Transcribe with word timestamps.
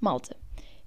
Malta, 0.00 0.36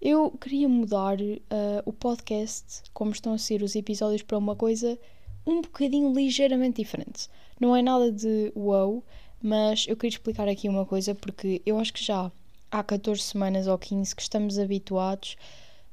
eu 0.02 0.32
queria 0.32 0.68
mudar 0.68 1.20
uh, 1.22 1.38
o 1.86 1.94
podcast, 1.94 2.84
como 2.94 3.12
estão 3.12 3.34
a 3.34 3.38
ser 3.38 3.62
os 3.62 3.76
episódios, 3.76 4.24
para 4.24 4.38
uma 4.38 4.56
coisa 4.56 4.98
um 5.46 5.62
bocadinho 5.62 6.14
ligeiramente 6.14 6.82
diferente. 6.82 7.28
Não 7.60 7.76
é 7.76 7.82
nada 7.82 8.12
de 8.12 8.52
wow, 8.56 9.04
mas 9.42 9.86
eu 9.88 9.96
queria 9.96 10.16
explicar 10.16 10.48
aqui 10.48 10.70
uma 10.70 10.86
coisa 10.86 11.14
porque 11.14 11.62
eu 11.66 11.78
acho 11.78 11.94
que 11.94 12.04
já 12.04 12.32
há 12.72 12.84
14 12.84 13.22
semanas 13.22 13.68
ou 13.68 13.78
15 13.78 14.16
que 14.16 14.22
estamos 14.22 14.58
habituados 14.58 15.36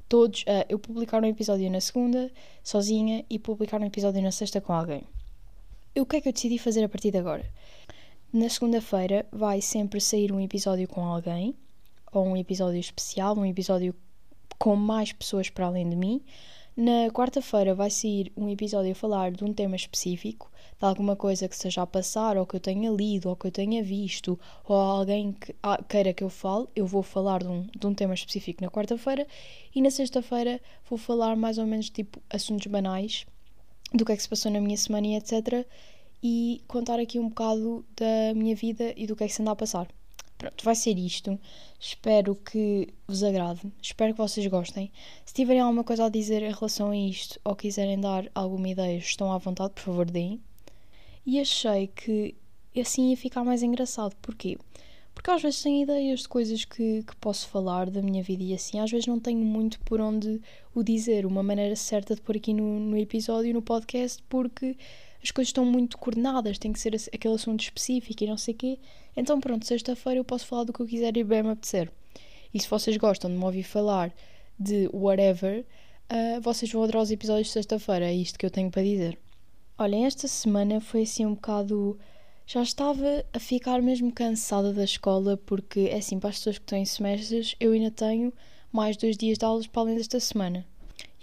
todos 0.07 0.43
a 0.47 0.65
eu 0.67 0.79
publicar 0.79 1.21
um 1.23 1.27
episódio 1.27 1.69
na 1.69 1.79
segunda, 1.79 2.31
sozinha, 2.63 3.23
e 3.29 3.37
publicar 3.37 3.79
um 3.79 3.85
episódio 3.85 4.21
na 4.21 4.31
sexta 4.31 4.59
com 4.59 4.73
alguém. 4.73 5.03
O 5.97 6.05
que 6.05 6.17
é 6.17 6.21
que 6.21 6.29
eu 6.29 6.33
decidi 6.33 6.57
fazer 6.57 6.83
a 6.83 6.89
partir 6.89 7.11
de 7.11 7.17
agora? 7.17 7.51
Na 8.31 8.47
segunda-feira 8.47 9.25
vai 9.31 9.59
sempre 9.59 9.99
sair 9.99 10.31
um 10.31 10.39
episódio 10.39 10.87
com 10.87 11.03
alguém 11.03 11.55
ou 12.13 12.25
um 12.25 12.37
episódio 12.37 12.79
especial, 12.79 13.35
um 13.35 13.45
episódio 13.45 13.93
com 14.57 14.75
mais 14.75 15.11
pessoas 15.11 15.49
para 15.49 15.65
além 15.65 15.89
de 15.89 15.95
mim. 15.95 16.21
Na 16.77 17.09
quarta-feira 17.11 17.73
vai 17.73 17.89
sair 17.89 18.31
um 18.37 18.47
episódio 18.47 18.91
a 18.91 18.95
falar 18.95 19.31
de 19.31 19.43
um 19.43 19.51
tema 19.51 19.75
específico, 19.75 20.49
de 20.79 20.85
alguma 20.85 21.15
coisa 21.15 21.49
que 21.49 21.55
esteja 21.55 21.81
a 21.81 21.87
passar, 21.87 22.37
ou 22.37 22.45
que 22.45 22.55
eu 22.55 22.59
tenha 22.59 22.89
lido, 22.91 23.27
ou 23.27 23.35
que 23.35 23.47
eu 23.47 23.51
tenha 23.51 23.83
visto, 23.83 24.39
ou 24.65 24.75
alguém 24.77 25.33
que 25.33 25.55
ah, 25.61 25.83
queira 25.83 26.13
que 26.13 26.23
eu 26.23 26.29
fale. 26.29 26.67
Eu 26.75 26.85
vou 26.85 27.03
falar 27.03 27.41
de 27.41 27.49
um, 27.49 27.63
de 27.63 27.87
um 27.87 27.95
tema 27.95 28.13
específico 28.13 28.63
na 28.63 28.69
quarta-feira 28.69 29.27
e 29.75 29.81
na 29.81 29.89
sexta-feira 29.89 30.61
vou 30.87 30.97
falar 30.97 31.35
mais 31.35 31.57
ou 31.57 31.65
menos 31.65 31.89
tipo 31.89 32.21
assuntos 32.29 32.67
banais, 32.67 33.25
do 33.93 34.05
que 34.05 34.11
é 34.11 34.15
que 34.15 34.21
se 34.21 34.29
passou 34.29 34.51
na 34.51 34.61
minha 34.61 34.77
semana 34.77 35.07
e 35.07 35.15
etc. 35.15 35.65
E 36.21 36.61
contar 36.67 36.99
aqui 36.99 37.19
um 37.19 37.29
bocado 37.29 37.85
da 37.95 38.33
minha 38.35 38.55
vida 38.55 38.93
e 38.95 39.07
do 39.07 39.15
que 39.15 39.23
é 39.23 39.27
que 39.27 39.33
se 39.33 39.41
anda 39.41 39.51
a 39.51 39.55
passar. 39.55 39.87
Pronto, 40.37 40.63
vai 40.63 40.75
ser 40.75 40.97
isto. 40.97 41.37
Espero 41.79 42.33
que 42.33 42.87
vos 43.05 43.23
agrade. 43.23 43.61
Espero 43.81 44.13
que 44.13 44.17
vocês 44.17 44.47
gostem. 44.47 44.89
Se 45.25 45.33
tiverem 45.33 45.61
alguma 45.61 45.83
coisa 45.83 46.05
a 46.05 46.09
dizer 46.09 46.41
em 46.41 46.53
relação 46.53 46.91
a 46.91 46.97
isto 46.97 47.39
ou 47.43 47.55
quiserem 47.55 47.99
dar 47.99 48.29
alguma 48.33 48.69
ideia, 48.69 48.97
estão 48.97 49.31
à 49.33 49.37
vontade, 49.37 49.73
por 49.73 49.81
favor, 49.81 50.09
deem. 50.09 50.41
E 51.25 51.39
achei 51.39 51.87
que 51.87 52.35
assim 52.77 53.09
ia 53.09 53.17
ficar 53.17 53.43
mais 53.43 53.61
engraçado. 53.61 54.15
Porquê? 54.21 54.57
Porque 55.19 55.31
às 55.31 55.41
vezes 55.41 55.61
tenho 55.61 55.83
ideias 55.83 56.21
de 56.21 56.29
coisas 56.29 56.63
que, 56.63 57.03
que 57.03 57.13
posso 57.17 57.49
falar 57.49 57.89
da 57.89 58.01
minha 58.01 58.23
vida 58.23 58.41
e 58.41 58.53
assim, 58.53 58.79
às 58.79 58.89
vezes 58.89 59.05
não 59.05 59.19
tenho 59.19 59.43
muito 59.43 59.77
por 59.81 59.99
onde 59.99 60.39
o 60.73 60.81
dizer, 60.81 61.25
uma 61.25 61.43
maneira 61.43 61.75
certa 61.75 62.15
de 62.15 62.21
pôr 62.21 62.37
aqui 62.37 62.53
no, 62.53 62.79
no 62.79 62.97
episódio, 62.97 63.53
no 63.53 63.61
podcast, 63.61 64.23
porque 64.29 64.77
as 65.21 65.29
coisas 65.29 65.49
estão 65.49 65.65
muito 65.65 65.97
coordenadas, 65.97 66.57
tem 66.57 66.71
que 66.71 66.79
ser 66.79 66.95
aquele 67.13 67.33
assunto 67.33 67.59
específico 67.59 68.23
e 68.23 68.27
não 68.27 68.37
sei 68.37 68.53
o 68.53 68.57
quê. 68.57 68.79
Então 69.13 69.41
pronto, 69.41 69.65
sexta-feira 69.65 70.21
eu 70.21 70.23
posso 70.23 70.45
falar 70.45 70.63
do 70.63 70.71
que 70.71 70.79
eu 70.79 70.87
quiser 70.87 71.17
e 71.17 71.23
bem 71.25 71.43
me 71.43 71.49
apetecer. 71.49 71.91
E 72.53 72.59
se 72.61 72.69
vocês 72.69 72.95
gostam 72.95 73.29
de 73.29 73.35
me 73.35 73.43
ouvir 73.43 73.63
falar 73.63 74.13
de 74.57 74.89
whatever, 74.93 75.65
uh, 76.09 76.39
vocês 76.39 76.71
vão 76.71 76.81
adorar 76.81 77.01
os 77.01 77.11
episódios 77.11 77.47
de 77.47 77.53
sexta-feira, 77.53 78.05
é 78.05 78.13
isto 78.13 78.39
que 78.39 78.45
eu 78.45 78.49
tenho 78.49 78.71
para 78.71 78.83
dizer. 78.83 79.19
Olhem, 79.77 80.05
esta 80.05 80.29
semana 80.29 80.79
foi 80.79 81.01
assim 81.01 81.25
um 81.25 81.33
bocado. 81.33 81.99
Já 82.51 82.63
estava 82.63 83.23
a 83.31 83.39
ficar 83.39 83.79
mesmo 83.79 84.11
cansada 84.11 84.73
da 84.73 84.83
escola, 84.83 85.37
porque 85.37 85.81
é 85.81 85.97
assim, 85.97 86.19
para 86.19 86.31
as 86.31 86.37
pessoas 86.37 86.57
que 86.57 86.63
estão 86.63 86.79
em 86.79 86.83
semestres, 86.83 87.55
eu 87.59 87.73
ainda 87.73 87.91
tenho 87.91 88.33
mais 88.71 88.97
dois 88.97 89.15
dias 89.15 89.37
de 89.37 89.45
aulas 89.45 89.67
para 89.67 89.83
além 89.83 89.95
desta 89.95 90.19
semana. 90.19 90.65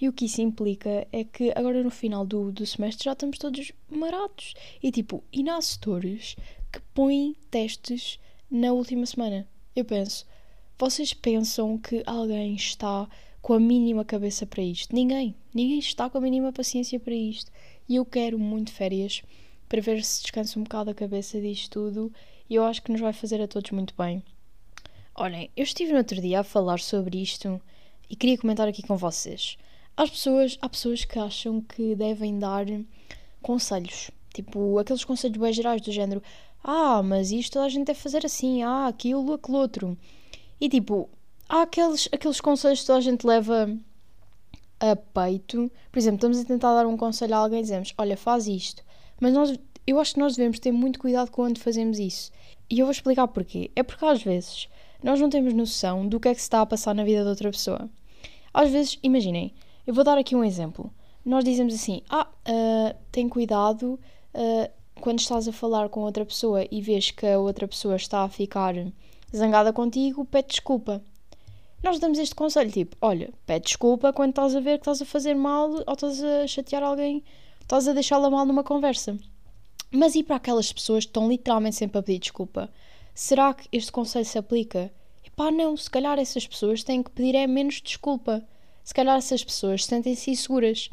E 0.00 0.08
o 0.08 0.12
que 0.12 0.26
isso 0.26 0.40
implica 0.40 1.04
é 1.10 1.24
que 1.24 1.52
agora 1.56 1.82
no 1.82 1.90
final 1.90 2.24
do, 2.24 2.52
do 2.52 2.64
semestre 2.64 3.06
já 3.06 3.12
estamos 3.12 3.38
todos 3.38 3.72
marados. 3.90 4.54
E 4.80 4.92
tipo, 4.92 5.24
e 5.32 5.44
setores 5.62 6.36
que 6.72 6.78
põem 6.94 7.34
testes 7.50 8.20
na 8.48 8.72
última 8.72 9.04
semana. 9.04 9.48
Eu 9.74 9.84
penso, 9.84 10.24
vocês 10.78 11.12
pensam 11.12 11.76
que 11.76 12.04
alguém 12.06 12.54
está 12.54 13.08
com 13.42 13.52
a 13.52 13.58
mínima 13.58 14.04
cabeça 14.04 14.46
para 14.46 14.62
isto? 14.62 14.94
Ninguém. 14.94 15.34
Ninguém 15.52 15.80
está 15.80 16.08
com 16.08 16.18
a 16.18 16.20
mínima 16.20 16.52
paciência 16.52 17.00
para 17.00 17.14
isto. 17.14 17.50
E 17.88 17.96
eu 17.96 18.04
quero 18.04 18.38
muito 18.38 18.70
férias 18.70 19.24
para 19.68 19.80
ver 19.80 20.02
se 20.04 20.22
descansa 20.22 20.58
um 20.58 20.62
bocado 20.62 20.90
a 20.90 20.94
cabeça 20.94 21.40
disto 21.40 21.70
tudo. 21.70 22.12
E 22.48 22.54
eu 22.54 22.64
acho 22.64 22.82
que 22.82 22.92
nos 22.92 23.00
vai 23.00 23.12
fazer 23.12 23.40
a 23.40 23.48
todos 23.48 23.70
muito 23.70 23.94
bem. 23.96 24.22
Olhem, 25.14 25.50
eu 25.56 25.64
estive 25.64 25.92
no 25.92 25.98
outro 25.98 26.20
dia 26.20 26.40
a 26.40 26.44
falar 26.44 26.78
sobre 26.78 27.22
isto 27.22 27.60
e 28.08 28.14
queria 28.14 28.38
comentar 28.38 28.68
aqui 28.68 28.82
com 28.82 28.96
vocês. 28.96 29.56
As 29.96 30.10
pessoas, 30.10 30.58
há 30.60 30.68
pessoas 30.68 31.04
que 31.04 31.18
acham 31.18 31.60
que 31.60 31.94
devem 31.94 32.38
dar 32.38 32.66
conselhos, 33.40 34.10
tipo 34.34 34.78
aqueles 34.78 35.04
conselhos 35.04 35.38
bem 35.38 35.52
gerais 35.52 35.80
do 35.80 35.90
género: 35.90 36.22
ah, 36.62 37.02
mas 37.02 37.30
isto 37.30 37.54
toda 37.54 37.64
a 37.64 37.68
gente 37.68 37.86
deve 37.86 37.98
fazer 37.98 38.26
assim, 38.26 38.62
ah, 38.62 38.88
aquilo, 38.88 39.32
aquele 39.32 39.56
outro. 39.56 39.98
E 40.60 40.68
tipo, 40.68 41.08
há 41.48 41.62
aqueles, 41.62 42.08
aqueles 42.12 42.40
conselhos 42.40 42.80
que 42.80 42.86
toda 42.86 42.98
a 42.98 43.02
gente 43.02 43.26
leva 43.26 43.74
a 44.80 44.96
peito. 44.96 45.70
Por 45.90 45.98
exemplo, 45.98 46.16
estamos 46.16 46.38
a 46.38 46.44
tentar 46.44 46.74
dar 46.74 46.86
um 46.86 46.96
conselho 46.96 47.34
a 47.34 47.38
alguém 47.38 47.60
e 47.60 47.62
dizemos: 47.62 47.94
olha, 47.96 48.16
faz 48.16 48.46
isto. 48.46 48.82
Mas 49.20 49.32
nós, 49.32 49.58
eu 49.86 49.98
acho 49.98 50.14
que 50.14 50.20
nós 50.20 50.36
devemos 50.36 50.58
ter 50.58 50.72
muito 50.72 50.98
cuidado 50.98 51.30
quando 51.30 51.58
fazemos 51.58 51.98
isso. 51.98 52.30
E 52.68 52.80
eu 52.80 52.86
vou 52.86 52.92
explicar 52.92 53.28
porquê. 53.28 53.70
É 53.76 53.82
porque 53.82 54.04
às 54.04 54.22
vezes 54.22 54.68
nós 55.02 55.20
não 55.20 55.30
temos 55.30 55.52
noção 55.52 56.06
do 56.06 56.18
que 56.18 56.28
é 56.28 56.34
que 56.34 56.40
se 56.40 56.46
está 56.46 56.60
a 56.60 56.66
passar 56.66 56.94
na 56.94 57.04
vida 57.04 57.22
de 57.22 57.28
outra 57.28 57.50
pessoa. 57.50 57.88
Às 58.52 58.70
vezes, 58.70 58.98
imaginem, 59.02 59.52
eu 59.86 59.94
vou 59.94 60.02
dar 60.02 60.18
aqui 60.18 60.34
um 60.34 60.42
exemplo. 60.42 60.92
Nós 61.24 61.44
dizemos 61.44 61.74
assim: 61.74 62.02
ah, 62.08 62.26
uh, 62.26 62.96
tem 63.12 63.28
cuidado 63.28 64.00
uh, 64.34 64.70
quando 65.00 65.20
estás 65.20 65.46
a 65.46 65.52
falar 65.52 65.88
com 65.88 66.00
outra 66.00 66.24
pessoa 66.24 66.66
e 66.70 66.80
vês 66.80 67.10
que 67.10 67.26
a 67.26 67.38
outra 67.38 67.68
pessoa 67.68 67.96
está 67.96 68.22
a 68.22 68.28
ficar 68.28 68.74
zangada 69.34 69.72
contigo, 69.72 70.24
pede 70.24 70.48
desculpa. 70.48 71.02
Nós 71.82 71.98
damos 71.98 72.18
este 72.18 72.34
conselho: 72.34 72.70
tipo, 72.70 72.96
olha, 73.00 73.30
pede 73.44 73.66
desculpa 73.66 74.12
quando 74.12 74.30
estás 74.30 74.56
a 74.56 74.60
ver 74.60 74.78
que 74.78 74.82
estás 74.82 75.02
a 75.02 75.04
fazer 75.04 75.34
mal 75.34 75.70
ou 75.70 75.92
estás 75.92 76.22
a 76.22 76.46
chatear 76.46 76.82
alguém, 76.82 77.22
estás 77.66 77.88
a 77.88 77.92
deixá-la 77.92 78.30
mal 78.30 78.46
numa 78.46 78.62
conversa. 78.62 79.18
Mas 79.90 80.14
e 80.14 80.22
para 80.22 80.36
aquelas 80.36 80.72
pessoas 80.72 81.04
que 81.04 81.10
estão 81.10 81.28
literalmente 81.28 81.74
sempre 81.74 81.98
a 81.98 82.02
pedir 82.02 82.20
desculpa? 82.20 82.70
Será 83.12 83.52
que 83.52 83.66
este 83.72 83.90
conselho 83.90 84.24
se 84.24 84.38
aplica? 84.38 84.92
Epá, 85.24 85.50
não, 85.50 85.76
se 85.76 85.90
calhar 85.90 86.16
essas 86.16 86.46
pessoas 86.46 86.84
têm 86.84 87.02
que 87.02 87.10
pedir 87.10 87.34
é 87.34 87.46
menos 87.46 87.82
desculpa 87.82 88.46
se 88.84 88.94
calhar 88.94 89.16
essas 89.18 89.42
pessoas 89.42 89.84
sentem-se 89.84 90.30
inseguras. 90.30 90.90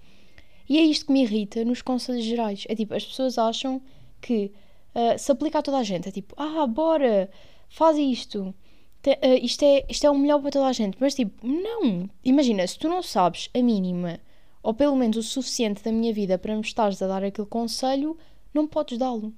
E 0.67 0.79
é 0.79 0.81
isto 0.81 1.05
que 1.05 1.11
me 1.11 1.21
irrita 1.21 1.63
nos 1.63 1.83
conselhos 1.83 2.23
gerais. 2.23 2.65
É 2.67 2.73
tipo, 2.73 2.95
as 2.95 3.05
pessoas 3.05 3.37
acham 3.37 3.79
que 4.19 4.51
uh, 4.95 5.19
se 5.19 5.31
aplica 5.31 5.59
a 5.59 5.61
toda 5.61 5.77
a 5.77 5.83
gente. 5.83 6.09
É 6.09 6.11
tipo, 6.11 6.33
ah, 6.35 6.65
bora, 6.65 7.29
faz 7.69 7.95
isto. 7.99 8.51
Te, 8.99 9.11
uh, 9.11 9.45
isto, 9.45 9.63
é, 9.63 9.85
isto 9.87 10.07
é 10.07 10.09
o 10.09 10.17
melhor 10.17 10.41
para 10.41 10.49
toda 10.49 10.65
a 10.65 10.73
gente. 10.73 10.97
Mas 10.99 11.13
tipo, 11.13 11.45
não. 11.45 12.09
Imagina, 12.23 12.65
se 12.65 12.79
tu 12.79 12.89
não 12.89 13.03
sabes 13.03 13.47
a 13.53 13.61
mínima, 13.61 14.19
ou 14.63 14.73
pelo 14.73 14.95
menos 14.95 15.17
o 15.17 15.23
suficiente 15.23 15.83
da 15.83 15.91
minha 15.91 16.13
vida 16.13 16.37
para 16.37 16.55
me 16.55 16.61
estares 16.61 17.01
a 17.01 17.07
dar 17.07 17.23
aquele 17.23 17.47
conselho, 17.47 18.17
não 18.53 18.65
podes 18.65 18.97
dá-lo. 18.97 19.33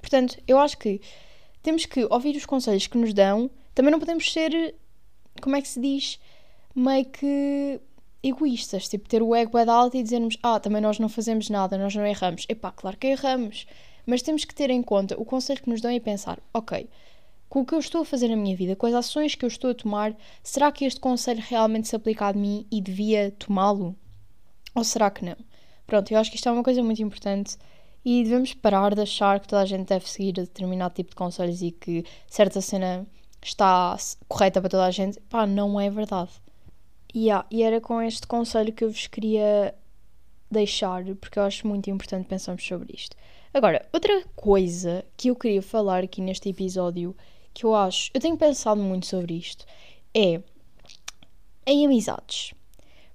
Portanto, 0.00 0.38
eu 0.48 0.58
acho 0.58 0.78
que 0.78 1.00
temos 1.62 1.84
que 1.84 2.06
ouvir 2.10 2.34
os 2.36 2.46
conselhos 2.46 2.86
que 2.86 2.96
nos 2.96 3.12
dão. 3.12 3.50
Também 3.74 3.92
não 3.92 4.00
podemos 4.00 4.32
ser, 4.32 4.74
como 5.42 5.56
é 5.56 5.60
que 5.60 5.68
se 5.68 5.78
diz, 5.78 6.18
meio 6.74 7.04
que 7.04 7.80
egoístas, 8.22 8.88
tipo 8.88 9.08
ter 9.08 9.22
o 9.22 9.34
ego 9.34 9.58
é 9.58 9.68
alto 9.68 9.96
e 9.96 10.02
dizermos, 10.02 10.36
ah, 10.42 10.60
também 10.60 10.80
nós 10.80 10.98
não 10.98 11.08
fazemos 11.08 11.48
nada, 11.50 11.76
nós 11.76 11.94
não 11.94 12.06
erramos. 12.06 12.46
Epá, 12.48 12.70
claro 12.70 12.96
que 12.96 13.08
erramos, 13.08 13.66
mas 14.06 14.22
temos 14.22 14.44
que 14.44 14.54
ter 14.54 14.70
em 14.70 14.82
conta 14.82 15.20
o 15.20 15.24
conselho 15.24 15.62
que 15.62 15.70
nos 15.70 15.80
dão 15.80 15.90
e 15.90 16.00
pensar, 16.00 16.38
ok, 16.52 16.88
com 17.48 17.60
o 17.60 17.66
que 17.66 17.74
eu 17.74 17.78
estou 17.78 18.02
a 18.02 18.04
fazer 18.04 18.28
na 18.28 18.36
minha 18.36 18.56
vida, 18.56 18.76
com 18.76 18.86
as 18.86 18.94
ações 18.94 19.34
que 19.34 19.44
eu 19.44 19.48
estou 19.48 19.70
a 19.70 19.74
tomar, 19.74 20.16
será 20.42 20.70
que 20.70 20.84
este 20.84 21.00
conselho 21.00 21.42
realmente 21.46 21.88
se 21.88 21.96
aplica 21.96 22.28
a 22.28 22.32
mim 22.32 22.66
e 22.70 22.80
devia 22.80 23.32
tomá-lo? 23.32 23.96
Ou 24.74 24.84
será 24.84 25.10
que 25.10 25.24
não? 25.24 25.36
Pronto, 25.86 26.10
eu 26.12 26.18
acho 26.18 26.30
que 26.30 26.36
isto 26.36 26.48
é 26.48 26.52
uma 26.52 26.62
coisa 26.62 26.82
muito 26.82 27.02
importante 27.02 27.56
e 28.04 28.22
devemos 28.22 28.54
parar 28.54 28.94
de 28.94 29.02
achar 29.02 29.40
que 29.40 29.48
toda 29.48 29.62
a 29.62 29.66
gente 29.66 29.88
deve 29.88 30.08
seguir 30.08 30.32
determinado 30.32 30.94
tipo 30.94 31.10
de 31.10 31.16
conselhos 31.16 31.60
e 31.62 31.70
que 31.70 32.04
certa 32.28 32.60
cena 32.60 33.06
está 33.42 33.96
correta 34.28 34.60
para 34.60 34.70
toda 34.70 34.86
a 34.86 34.90
gente. 34.90 35.20
Pá, 35.28 35.46
não 35.46 35.80
é 35.80 35.90
verdade. 35.90 36.30
Yeah, 37.14 37.46
e 37.50 37.62
era 37.62 37.80
com 37.80 38.00
este 38.00 38.26
conselho 38.26 38.72
que 38.72 38.84
eu 38.84 38.90
vos 38.90 39.06
queria 39.08 39.74
deixar, 40.50 41.04
porque 41.16 41.38
eu 41.38 41.42
acho 41.42 41.66
muito 41.66 41.90
importante 41.90 42.28
pensarmos 42.28 42.64
sobre 42.64 42.94
isto. 42.94 43.16
Agora, 43.52 43.84
outra 43.92 44.24
coisa 44.36 45.04
que 45.16 45.28
eu 45.28 45.36
queria 45.36 45.60
falar 45.60 46.04
aqui 46.04 46.20
neste 46.20 46.48
episódio, 46.48 47.16
que 47.52 47.64
eu 47.64 47.74
acho, 47.74 48.10
eu 48.14 48.20
tenho 48.20 48.36
pensado 48.36 48.80
muito 48.80 49.06
sobre 49.06 49.34
isto, 49.34 49.66
é 50.14 50.40
em 51.66 51.84
amizades. 51.84 52.54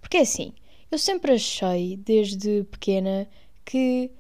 Porque 0.01 0.18
é 0.18 0.22
assim, 0.22 0.54
eu 0.92 0.98
sempre 0.98 1.34
achei, 1.34 1.98
desde 1.98 2.64
pequena, 2.72 3.28
que, 3.64 4.12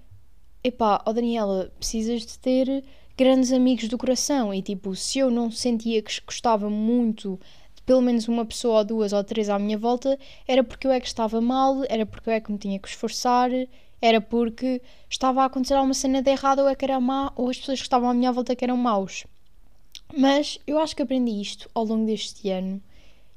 epá, 0.63 1.01
ó 1.05 1.09
oh 1.09 1.13
Daniela, 1.13 1.71
precisas 1.77 2.25
de 2.25 2.39
ter 2.39 2.83
grandes 3.17 3.51
amigos 3.51 3.87
do 3.87 3.97
coração. 3.97 4.53
E 4.53 4.61
tipo, 4.61 4.95
se 4.95 5.19
eu 5.19 5.31
não 5.31 5.49
sentia 5.51 6.01
que 6.01 6.21
gostava 6.25 6.69
muito 6.69 7.39
pelo 7.85 8.01
menos 8.01 8.27
uma 8.27 8.45
pessoa 8.45 8.79
ou 8.79 8.85
duas 8.85 9.13
ou 9.13 9.23
três 9.23 9.47
à 9.49 9.59
minha 9.59 9.77
volta, 9.77 10.17
era 10.47 10.63
porque 10.63 10.87
eu 10.87 10.91
é 10.91 10.99
que 10.99 11.07
estava 11.07 11.39
mal, 11.39 11.83
era 11.87 12.05
porque 12.05 12.29
eu 12.29 12.33
é 12.33 12.39
que 12.39 12.51
me 12.51 12.57
tinha 12.57 12.79
que 12.79 12.87
esforçar, 12.87 13.51
era 14.01 14.19
porque 14.19 14.81
estava 15.09 15.43
a 15.43 15.45
acontecer 15.45 15.75
alguma 15.75 15.93
cena 15.93 16.21
de 16.21 16.31
errado 16.31 16.59
ou 16.59 16.67
é 16.67 16.75
que 16.75 16.83
era 16.83 16.99
má, 16.99 17.31
ou 17.35 17.49
as 17.49 17.57
pessoas 17.57 17.79
que 17.79 17.85
estavam 17.85 18.09
à 18.09 18.13
minha 18.13 18.31
volta 18.31 18.55
que 18.55 18.63
eram 18.63 18.75
maus. 18.75 19.25
Mas 20.17 20.59
eu 20.65 20.79
acho 20.79 20.95
que 20.95 21.03
aprendi 21.03 21.39
isto 21.39 21.69
ao 21.73 21.85
longo 21.85 22.05
deste 22.05 22.49
ano. 22.49 22.81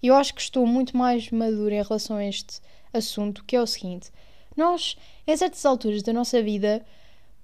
Eu 0.03 0.15
acho 0.15 0.35
que 0.35 0.41
estou 0.41 0.67
muito 0.67 0.97
mais 0.97 1.31
madura 1.31 1.75
em 1.75 1.83
relação 1.83 2.17
a 2.17 2.25
este 2.25 2.61
assunto, 2.93 3.45
que 3.45 3.57
é 3.57 3.61
o 3.61 3.67
seguinte: 3.67 4.11
nós, 4.57 4.97
em 5.27 5.37
certas 5.37 5.65
alturas 5.65 6.03
da 6.03 6.13
nossa 6.13 6.43
vida, 6.43 6.85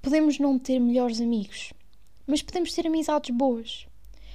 podemos 0.02 0.38
não 0.38 0.58
ter 0.58 0.78
melhores 0.78 1.20
amigos, 1.20 1.72
mas 2.26 2.42
podemos 2.42 2.72
ter 2.72 2.86
amizades 2.86 3.34
boas. 3.34 3.86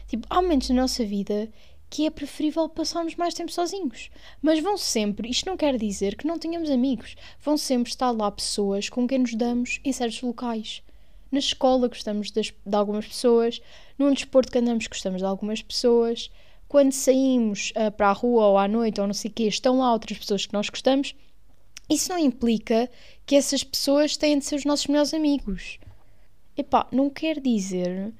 Tipo, 0.07 0.25
há 0.29 0.41
momentos 0.41 0.69
na 0.69 0.81
nossa 0.81 1.05
vida 1.05 1.49
que 1.89 2.05
é 2.05 2.09
preferível 2.09 2.69
passarmos 2.69 3.15
mais 3.15 3.33
tempo 3.33 3.51
sozinhos. 3.51 4.09
Mas 4.41 4.59
vão 4.59 4.77
sempre, 4.77 5.29
isto 5.29 5.47
não 5.47 5.57
quer 5.57 5.77
dizer 5.77 6.15
que 6.15 6.27
não 6.27 6.37
tenhamos 6.37 6.69
amigos, 6.69 7.15
vão 7.41 7.57
sempre 7.57 7.89
estar 7.89 8.11
lá 8.11 8.31
pessoas 8.31 8.89
com 8.89 9.07
quem 9.07 9.19
nos 9.19 9.33
damos 9.33 9.79
em 9.83 9.91
certos 9.91 10.21
locais. 10.21 10.83
Na 11.31 11.39
escola 11.39 11.87
gostamos 11.87 12.31
de, 12.31 12.41
de 12.41 12.75
algumas 12.75 13.07
pessoas, 13.07 13.61
num 13.97 14.13
desporto 14.13 14.51
que 14.51 14.57
andamos 14.57 14.87
gostamos 14.87 15.19
de 15.19 15.27
algumas 15.27 15.61
pessoas, 15.61 16.29
quando 16.69 16.93
saímos 16.93 17.71
uh, 17.71 17.91
para 17.91 18.09
a 18.09 18.13
rua 18.13 18.45
ou 18.45 18.57
à 18.57 18.67
noite 18.67 19.01
ou 19.01 19.07
não 19.07 19.13
sei 19.13 19.31
o 19.31 19.33
quê, 19.33 19.47
estão 19.47 19.79
lá 19.79 19.91
outras 19.91 20.19
pessoas 20.19 20.45
que 20.45 20.53
nós 20.53 20.69
gostamos. 20.69 21.15
Isso 21.89 22.09
não 22.09 22.19
implica 22.19 22.87
que 23.25 23.35
essas 23.35 23.63
pessoas 23.63 24.15
têm 24.15 24.37
de 24.37 24.45
ser 24.45 24.55
os 24.55 24.65
nossos 24.65 24.85
melhores 24.85 25.11
amigos. 25.11 25.79
Epá, 26.55 26.87
não 26.91 27.09
quer 27.09 27.39
dizer 27.41 28.13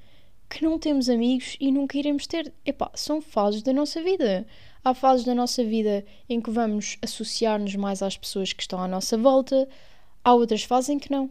que 0.49 0.63
não 0.63 0.79
temos 0.79 1.09
amigos 1.09 1.57
e 1.59 1.71
nunca 1.71 1.95
iremos 1.95 2.25
ter. 2.25 2.51
Epá, 2.65 2.89
são 2.95 3.21
fases 3.21 3.61
da 3.61 3.71
nossa 3.71 4.01
vida. 4.01 4.47
Há 4.83 4.95
fases 4.95 5.25
da 5.25 5.35
nossa 5.35 5.63
vida 5.63 6.03
em 6.27 6.41
que 6.41 6.49
vamos 6.49 6.97
associar-nos 7.03 7.75
mais 7.75 8.01
às 8.01 8.17
pessoas 8.17 8.51
que 8.51 8.63
estão 8.63 8.81
à 8.81 8.87
nossa 8.87 9.15
volta, 9.15 9.69
há 10.23 10.33
outras 10.33 10.63
fases 10.63 10.89
em 10.89 10.97
que 10.97 11.11
não. 11.11 11.29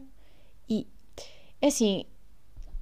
E 0.69 0.87
é 1.61 1.67
assim, 1.67 2.05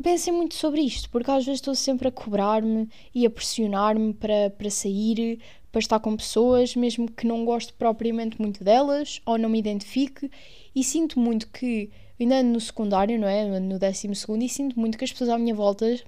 pensem 0.02 0.34
muito 0.34 0.56
sobre 0.56 0.82
isto, 0.82 1.10
porque 1.10 1.32
às 1.32 1.46
vezes 1.46 1.60
estou 1.60 1.76
sempre 1.76 2.08
a 2.08 2.12
cobrar-me 2.12 2.90
e 3.14 3.26
a 3.26 3.30
pressionar-me 3.30 4.14
para, 4.14 4.50
para 4.52 4.70
sair, 4.70 5.40
para 5.72 5.80
estar 5.80 6.00
com 6.00 6.16
pessoas, 6.16 6.76
mesmo 6.76 7.12
que 7.12 7.26
não 7.26 7.46
goste 7.46 7.74
propriamente 7.74 8.40
muito 8.40 8.64
delas 8.64 9.22
ou 9.26 9.38
não 9.38 9.50
me 9.50 9.60
identifique, 9.60 10.30
e 10.76 10.84
sinto 10.84 11.20
muito 11.20 11.48
que, 11.50 11.90
ainda 12.20 12.42
no 12.44 12.60
secundário, 12.60 13.20
não 13.20 13.28
é? 13.28 13.60
No 13.60 13.80
décimo 13.80 14.16
segundo, 14.16 14.44
e 14.44 14.50
sinto 14.50 14.80
muito 14.80 14.98
que 14.98 15.04
as 15.04 15.12
pessoas 15.12 15.30
à 15.30 15.38
minha 15.38 15.56
volta 15.56 16.00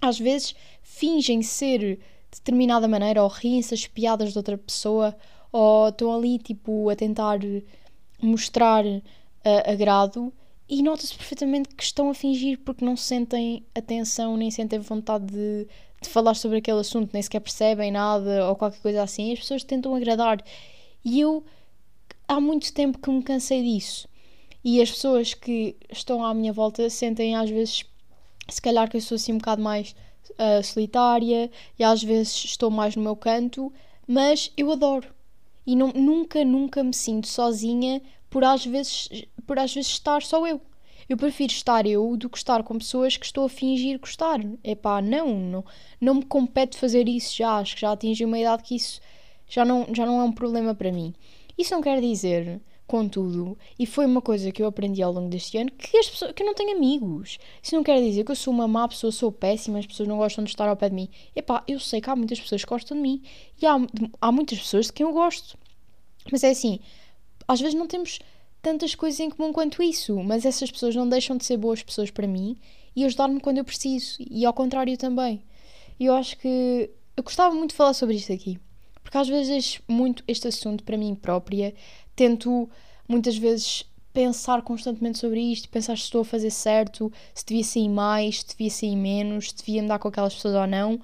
às 0.00 0.18
vezes 0.18 0.54
fingem 0.82 1.42
ser 1.42 1.78
de 1.78 1.98
determinada 2.30 2.86
maneira 2.86 3.22
ou 3.22 3.28
riem-se 3.28 3.74
as 3.74 3.86
piadas 3.86 4.32
de 4.32 4.38
outra 4.38 4.56
pessoa 4.56 5.16
ou 5.50 5.88
estão 5.88 6.14
ali 6.14 6.38
tipo 6.38 6.88
a 6.88 6.96
tentar 6.96 7.40
mostrar 8.22 8.84
uh, 8.84 9.02
agrado 9.64 10.32
e 10.68 10.82
nota-se 10.82 11.14
perfeitamente 11.14 11.70
que 11.74 11.82
estão 11.82 12.10
a 12.10 12.14
fingir 12.14 12.58
porque 12.58 12.84
não 12.84 12.96
sentem 12.96 13.64
atenção 13.74 14.36
nem 14.36 14.50
sentem 14.50 14.78
vontade 14.78 15.26
de, 15.26 15.66
de 16.02 16.08
falar 16.08 16.34
sobre 16.34 16.58
aquele 16.58 16.80
assunto, 16.80 17.10
nem 17.12 17.22
sequer 17.22 17.40
percebem 17.40 17.90
nada 17.90 18.46
ou 18.48 18.54
qualquer 18.54 18.80
coisa 18.80 19.02
assim. 19.02 19.32
As 19.32 19.38
pessoas 19.38 19.64
tentam 19.64 19.94
agradar 19.94 20.44
e 21.04 21.20
eu 21.20 21.44
há 22.26 22.38
muito 22.40 22.72
tempo 22.72 22.98
que 22.98 23.10
me 23.10 23.22
cansei 23.22 23.62
disso. 23.62 24.06
E 24.62 24.82
as 24.82 24.90
pessoas 24.90 25.32
que 25.32 25.76
estão 25.90 26.22
à 26.24 26.34
minha 26.34 26.52
volta 26.52 26.90
sentem 26.90 27.34
às 27.34 27.48
vezes 27.48 27.84
se 28.48 28.60
calhar 28.60 28.90
que 28.90 28.96
eu 28.96 29.00
sou 29.00 29.16
assim 29.16 29.32
um 29.32 29.38
bocado 29.38 29.62
mais 29.62 29.94
uh, 30.32 30.62
solitária 30.62 31.50
e 31.78 31.84
às 31.84 32.02
vezes 32.02 32.44
estou 32.44 32.70
mais 32.70 32.94
no 32.94 33.02
meu 33.02 33.16
canto, 33.16 33.72
mas 34.06 34.52
eu 34.56 34.70
adoro. 34.70 35.06
E 35.66 35.76
não, 35.76 35.88
nunca, 35.92 36.44
nunca 36.44 36.82
me 36.82 36.94
sinto 36.94 37.28
sozinha 37.28 38.02
por 38.30 38.44
às 38.44 38.64
vezes, 38.64 39.08
por 39.46 39.58
às 39.58 39.74
vezes 39.74 39.90
estar 39.90 40.22
só 40.22 40.46
eu. 40.46 40.60
Eu 41.08 41.16
prefiro 41.16 41.52
estar 41.52 41.86
eu 41.86 42.16
do 42.16 42.28
que 42.28 42.36
estar 42.36 42.62
com 42.62 42.76
pessoas 42.76 43.16
que 43.16 43.24
estou 43.24 43.46
a 43.46 43.48
fingir 43.48 43.98
gostar. 43.98 44.40
Epá, 44.62 45.00
não, 45.00 45.34
não, 45.38 45.64
não 46.00 46.14
me 46.16 46.24
compete 46.24 46.76
fazer 46.76 47.08
isso 47.08 47.36
já. 47.36 47.56
Acho 47.56 47.74
que 47.74 47.80
já 47.80 47.92
atingi 47.92 48.24
uma 48.24 48.38
idade 48.38 48.62
que 48.62 48.76
isso 48.76 49.00
já 49.48 49.64
não, 49.64 49.86
já 49.94 50.04
não 50.04 50.20
é 50.20 50.24
um 50.24 50.32
problema 50.32 50.74
para 50.74 50.92
mim. 50.92 51.14
Isso 51.56 51.72
não 51.72 51.80
quer 51.80 52.00
dizer 52.00 52.60
Contudo, 52.88 53.58
e 53.78 53.84
foi 53.84 54.06
uma 54.06 54.22
coisa 54.22 54.50
que 54.50 54.62
eu 54.62 54.66
aprendi 54.66 55.02
ao 55.02 55.12
longo 55.12 55.28
deste 55.28 55.58
ano, 55.58 55.70
que, 55.70 55.94
as 55.98 56.08
pessoas, 56.08 56.32
que 56.32 56.42
eu 56.42 56.46
não 56.46 56.54
tenho 56.54 56.74
amigos. 56.74 57.38
Isso 57.62 57.76
não 57.76 57.82
quer 57.82 58.00
dizer 58.00 58.24
que 58.24 58.30
eu 58.30 58.34
sou 58.34 58.50
uma 58.50 58.66
má 58.66 58.88
pessoa, 58.88 59.12
sou 59.12 59.30
péssima, 59.30 59.78
as 59.78 59.86
pessoas 59.86 60.08
não 60.08 60.16
gostam 60.16 60.42
de 60.42 60.48
estar 60.48 60.66
ao 60.66 60.74
pé 60.74 60.88
de 60.88 60.94
mim. 60.94 61.10
Epá, 61.36 61.62
eu 61.68 61.78
sei 61.78 62.00
que 62.00 62.08
há 62.08 62.16
muitas 62.16 62.40
pessoas 62.40 62.64
que 62.64 62.68
gostam 62.70 62.96
de 62.96 63.02
mim 63.02 63.22
e 63.60 63.66
há, 63.66 63.76
há 64.22 64.32
muitas 64.32 64.58
pessoas 64.58 64.86
de 64.86 64.94
quem 64.94 65.04
eu 65.04 65.12
gosto. 65.12 65.58
Mas 66.32 66.42
é 66.42 66.48
assim, 66.48 66.80
às 67.48 67.60
vezes 67.60 67.74
não 67.74 67.86
temos 67.86 68.20
tantas 68.60 68.94
coisas 68.94 69.18
em 69.20 69.30
comum 69.30 69.52
quanto 69.52 69.82
isso, 69.82 70.14
mas 70.22 70.44
essas 70.44 70.70
pessoas 70.70 70.94
não 70.94 71.08
deixam 71.08 71.36
de 71.36 71.44
ser 71.44 71.56
boas 71.56 71.82
pessoas 71.82 72.10
para 72.10 72.26
mim 72.26 72.56
e 72.94 73.04
ajudar-me 73.04 73.40
quando 73.40 73.58
eu 73.58 73.64
preciso, 73.64 74.18
e 74.20 74.44
ao 74.44 74.52
contrário 74.52 74.96
também. 74.98 75.42
Eu 75.98 76.14
acho 76.14 76.36
que 76.36 76.90
eu 77.16 77.22
gostava 77.22 77.54
muito 77.54 77.70
de 77.70 77.76
falar 77.76 77.94
sobre 77.94 78.16
isto 78.16 78.32
aqui, 78.32 78.58
porque 79.02 79.16
às 79.16 79.28
vezes 79.28 79.80
muito 79.88 80.22
este 80.28 80.46
assunto 80.46 80.84
para 80.84 80.96
mim 80.96 81.14
própria 81.14 81.74
tento 82.14 82.68
muitas 83.08 83.36
vezes 83.36 83.84
pensar 84.12 84.62
constantemente 84.62 85.18
sobre 85.18 85.40
isto, 85.40 85.68
pensar 85.68 85.96
se 85.96 86.04
estou 86.04 86.22
a 86.22 86.24
fazer 86.24 86.50
certo, 86.50 87.12
se 87.32 87.46
devia 87.46 87.64
sair 87.64 87.88
mais, 87.88 88.40
se 88.40 88.48
devia 88.48 88.70
sair 88.70 88.96
menos, 88.96 89.50
se 89.50 89.56
devia 89.56 89.82
andar 89.82 89.98
com 89.98 90.08
aquelas 90.08 90.34
pessoas 90.34 90.54
ou 90.54 90.66
não. 90.66 91.00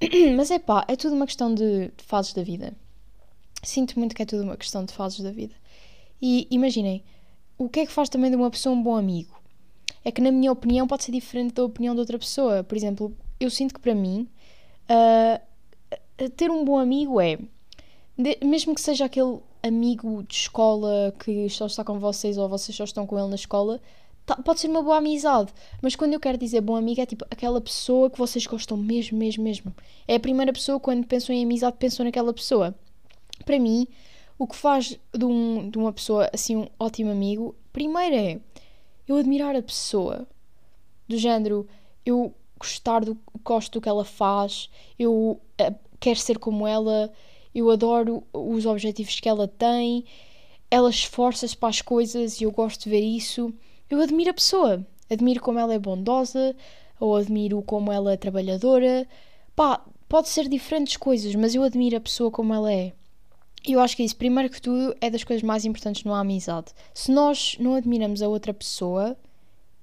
Mas 0.36 0.50
é 0.50 0.58
pá, 0.58 0.84
é 0.88 0.96
tudo 0.96 1.14
uma 1.14 1.26
questão 1.26 1.52
de, 1.52 1.88
de 1.88 2.04
fases 2.04 2.32
da 2.32 2.42
vida. 2.42 2.72
Sinto 3.62 3.98
muito 3.98 4.14
que 4.14 4.22
é 4.22 4.26
tudo 4.26 4.44
uma 4.44 4.56
questão 4.56 4.84
de 4.84 4.92
fases 4.92 5.20
da 5.20 5.32
vida. 5.32 5.54
E 6.26 6.48
imaginem, 6.50 7.04
o 7.58 7.68
que 7.68 7.80
é 7.80 7.86
que 7.86 7.92
faz 7.92 8.08
também 8.08 8.30
de 8.30 8.36
uma 8.36 8.50
pessoa 8.50 8.74
um 8.74 8.82
bom 8.82 8.96
amigo? 8.96 9.38
É 10.02 10.10
que, 10.10 10.22
na 10.22 10.32
minha 10.32 10.50
opinião, 10.50 10.86
pode 10.86 11.04
ser 11.04 11.12
diferente 11.12 11.52
da 11.52 11.62
opinião 11.62 11.92
de 11.92 12.00
outra 12.00 12.18
pessoa. 12.18 12.64
Por 12.64 12.74
exemplo, 12.74 13.14
eu 13.38 13.50
sinto 13.50 13.74
que 13.74 13.80
para 13.80 13.94
mim, 13.94 14.26
uh, 14.88 16.30
ter 16.34 16.50
um 16.50 16.64
bom 16.64 16.78
amigo 16.78 17.20
é, 17.20 17.38
de, 18.16 18.38
mesmo 18.42 18.74
que 18.74 18.80
seja 18.80 19.04
aquele 19.04 19.38
amigo 19.62 20.22
de 20.22 20.34
escola 20.34 21.14
que 21.22 21.46
só 21.50 21.66
está 21.66 21.84
com 21.84 21.98
vocês 21.98 22.38
ou 22.38 22.48
vocês 22.48 22.74
só 22.74 22.84
estão 22.84 23.06
com 23.06 23.18
ele 23.18 23.28
na 23.28 23.34
escola, 23.34 23.78
tá, 24.24 24.34
pode 24.36 24.60
ser 24.60 24.68
uma 24.68 24.82
boa 24.82 24.96
amizade. 24.96 25.52
Mas 25.82 25.94
quando 25.94 26.14
eu 26.14 26.20
quero 26.20 26.38
dizer 26.38 26.62
bom 26.62 26.74
amigo, 26.74 27.02
é 27.02 27.06
tipo 27.06 27.26
aquela 27.30 27.60
pessoa 27.60 28.08
que 28.08 28.16
vocês 28.16 28.46
gostam 28.46 28.78
mesmo, 28.78 29.18
mesmo, 29.18 29.44
mesmo. 29.44 29.74
É 30.08 30.14
a 30.14 30.20
primeira 30.20 30.54
pessoa, 30.54 30.80
quando 30.80 31.06
pensam 31.06 31.36
em 31.36 31.44
amizade, 31.44 31.76
pensam 31.78 32.02
naquela 32.02 32.32
pessoa. 32.32 32.74
Para 33.44 33.58
mim, 33.58 33.86
o 34.38 34.46
que 34.46 34.56
faz 34.56 34.98
de, 35.12 35.24
um, 35.24 35.68
de 35.70 35.78
uma 35.78 35.92
pessoa 35.92 36.28
assim 36.32 36.56
um 36.56 36.68
ótimo 36.78 37.10
amigo, 37.10 37.54
primeiro 37.72 38.14
é 38.14 38.40
eu 39.06 39.16
admirar 39.16 39.54
a 39.54 39.62
pessoa. 39.62 40.26
Do 41.06 41.18
género, 41.18 41.68
eu 42.04 42.34
gostar 42.58 43.04
do 43.04 43.18
gosto 43.44 43.72
do 43.72 43.80
que 43.80 43.88
ela 43.88 44.04
faz, 44.04 44.70
eu 44.98 45.40
uh, 45.60 45.74
quero 46.00 46.18
ser 46.18 46.38
como 46.38 46.66
ela 46.66 47.12
eu 47.54 47.70
adoro 47.70 48.24
os 48.32 48.66
objetivos 48.66 49.20
que 49.20 49.28
ela 49.28 49.46
tem, 49.46 50.04
ela 50.70 50.90
esforça-se 50.90 51.56
para 51.56 51.68
as 51.68 51.80
coisas 51.80 52.40
e 52.40 52.44
eu 52.44 52.50
gosto 52.50 52.84
de 52.84 52.90
ver 52.90 53.00
isso. 53.00 53.54
Eu 53.88 54.00
admiro 54.00 54.30
a 54.30 54.34
pessoa, 54.34 54.84
admiro 55.08 55.40
como 55.40 55.58
ela 55.58 55.72
é 55.72 55.78
bondosa, 55.78 56.56
ou 56.98 57.14
admiro 57.14 57.62
como 57.62 57.92
ela 57.92 58.12
é 58.12 58.16
trabalhadora. 58.16 59.06
Pá, 59.54 59.84
pode 60.08 60.28
ser 60.28 60.48
diferentes 60.48 60.96
coisas, 60.96 61.34
mas 61.36 61.54
eu 61.54 61.62
admiro 61.62 61.96
a 61.96 62.00
pessoa 62.00 62.30
como 62.30 62.52
ela 62.52 62.72
é. 62.72 62.92
Eu 63.66 63.80
acho 63.80 63.96
que 63.96 64.02
isso, 64.02 64.16
primeiro 64.16 64.50
que 64.50 64.60
tudo, 64.60 64.94
é 65.00 65.08
das 65.08 65.24
coisas 65.24 65.42
mais 65.42 65.64
importantes 65.64 66.04
numa 66.04 66.20
amizade. 66.20 66.72
Se 66.92 67.10
nós 67.10 67.56
não 67.58 67.74
admiramos 67.74 68.20
a 68.20 68.28
outra 68.28 68.52
pessoa, 68.52 69.16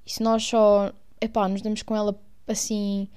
e 0.06 0.12
se 0.12 0.22
nós 0.22 0.44
só, 0.44 0.92
epá, 1.20 1.48
nos 1.48 1.64
damos 1.64 1.82
com 1.82 1.96
ela 1.96 2.16
assim, 2.48 3.08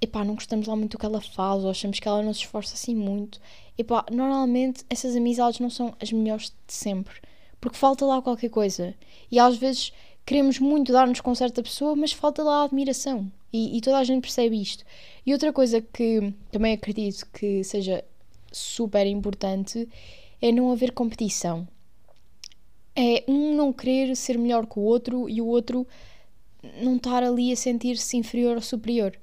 epá, 0.00 0.22
não 0.22 0.34
gostamos 0.34 0.66
lá 0.66 0.76
muito 0.76 0.92
do 0.92 0.98
que 0.98 1.06
ela 1.06 1.20
faz, 1.20 1.64
ou 1.64 1.70
achamos 1.70 1.98
que 1.98 2.06
ela 2.06 2.22
não 2.22 2.34
se 2.34 2.40
esforça 2.40 2.74
assim 2.74 2.94
muito, 2.94 3.40
epá, 3.78 4.04
normalmente 4.10 4.84
essas 4.90 5.16
amizades 5.16 5.60
não 5.60 5.70
são 5.70 5.94
as 6.00 6.12
melhores 6.12 6.52
de 6.66 6.74
sempre, 6.74 7.14
porque 7.60 7.78
falta 7.78 8.04
lá 8.04 8.20
qualquer 8.20 8.50
coisa. 8.50 8.94
E 9.30 9.38
às 9.38 9.56
vezes 9.56 9.92
queremos 10.26 10.58
muito 10.58 10.92
dar-nos 10.92 11.20
com 11.20 11.34
certa 11.34 11.62
pessoa, 11.62 11.96
mas 11.96 12.12
falta 12.12 12.42
lá 12.42 12.62
a 12.62 12.64
admiração. 12.64 13.30
E, 13.52 13.78
e, 13.78 13.80
toda 13.80 13.96
a 13.98 14.04
gente 14.04 14.20
percebe 14.20 14.60
isto. 14.60 14.84
E 15.24 15.32
outra 15.32 15.52
coisa 15.52 15.80
que 15.80 16.34
também 16.50 16.74
acredito 16.74 17.26
que 17.32 17.64
seja 17.64 18.04
super 18.52 19.06
importante 19.06 19.88
é 20.40 20.52
não 20.52 20.70
haver 20.70 20.92
competição. 20.92 21.66
É 22.94 23.24
um 23.28 23.54
não 23.54 23.72
querer 23.72 24.14
ser 24.16 24.38
melhor 24.38 24.66
que 24.66 24.78
o 24.78 24.82
outro 24.82 25.28
e 25.28 25.40
o 25.40 25.46
outro 25.46 25.86
não 26.82 26.96
estar 26.96 27.22
ali 27.22 27.52
a 27.52 27.56
sentir-se 27.56 28.16
inferior 28.16 28.56
ou 28.56 28.62
superior. 28.62 29.18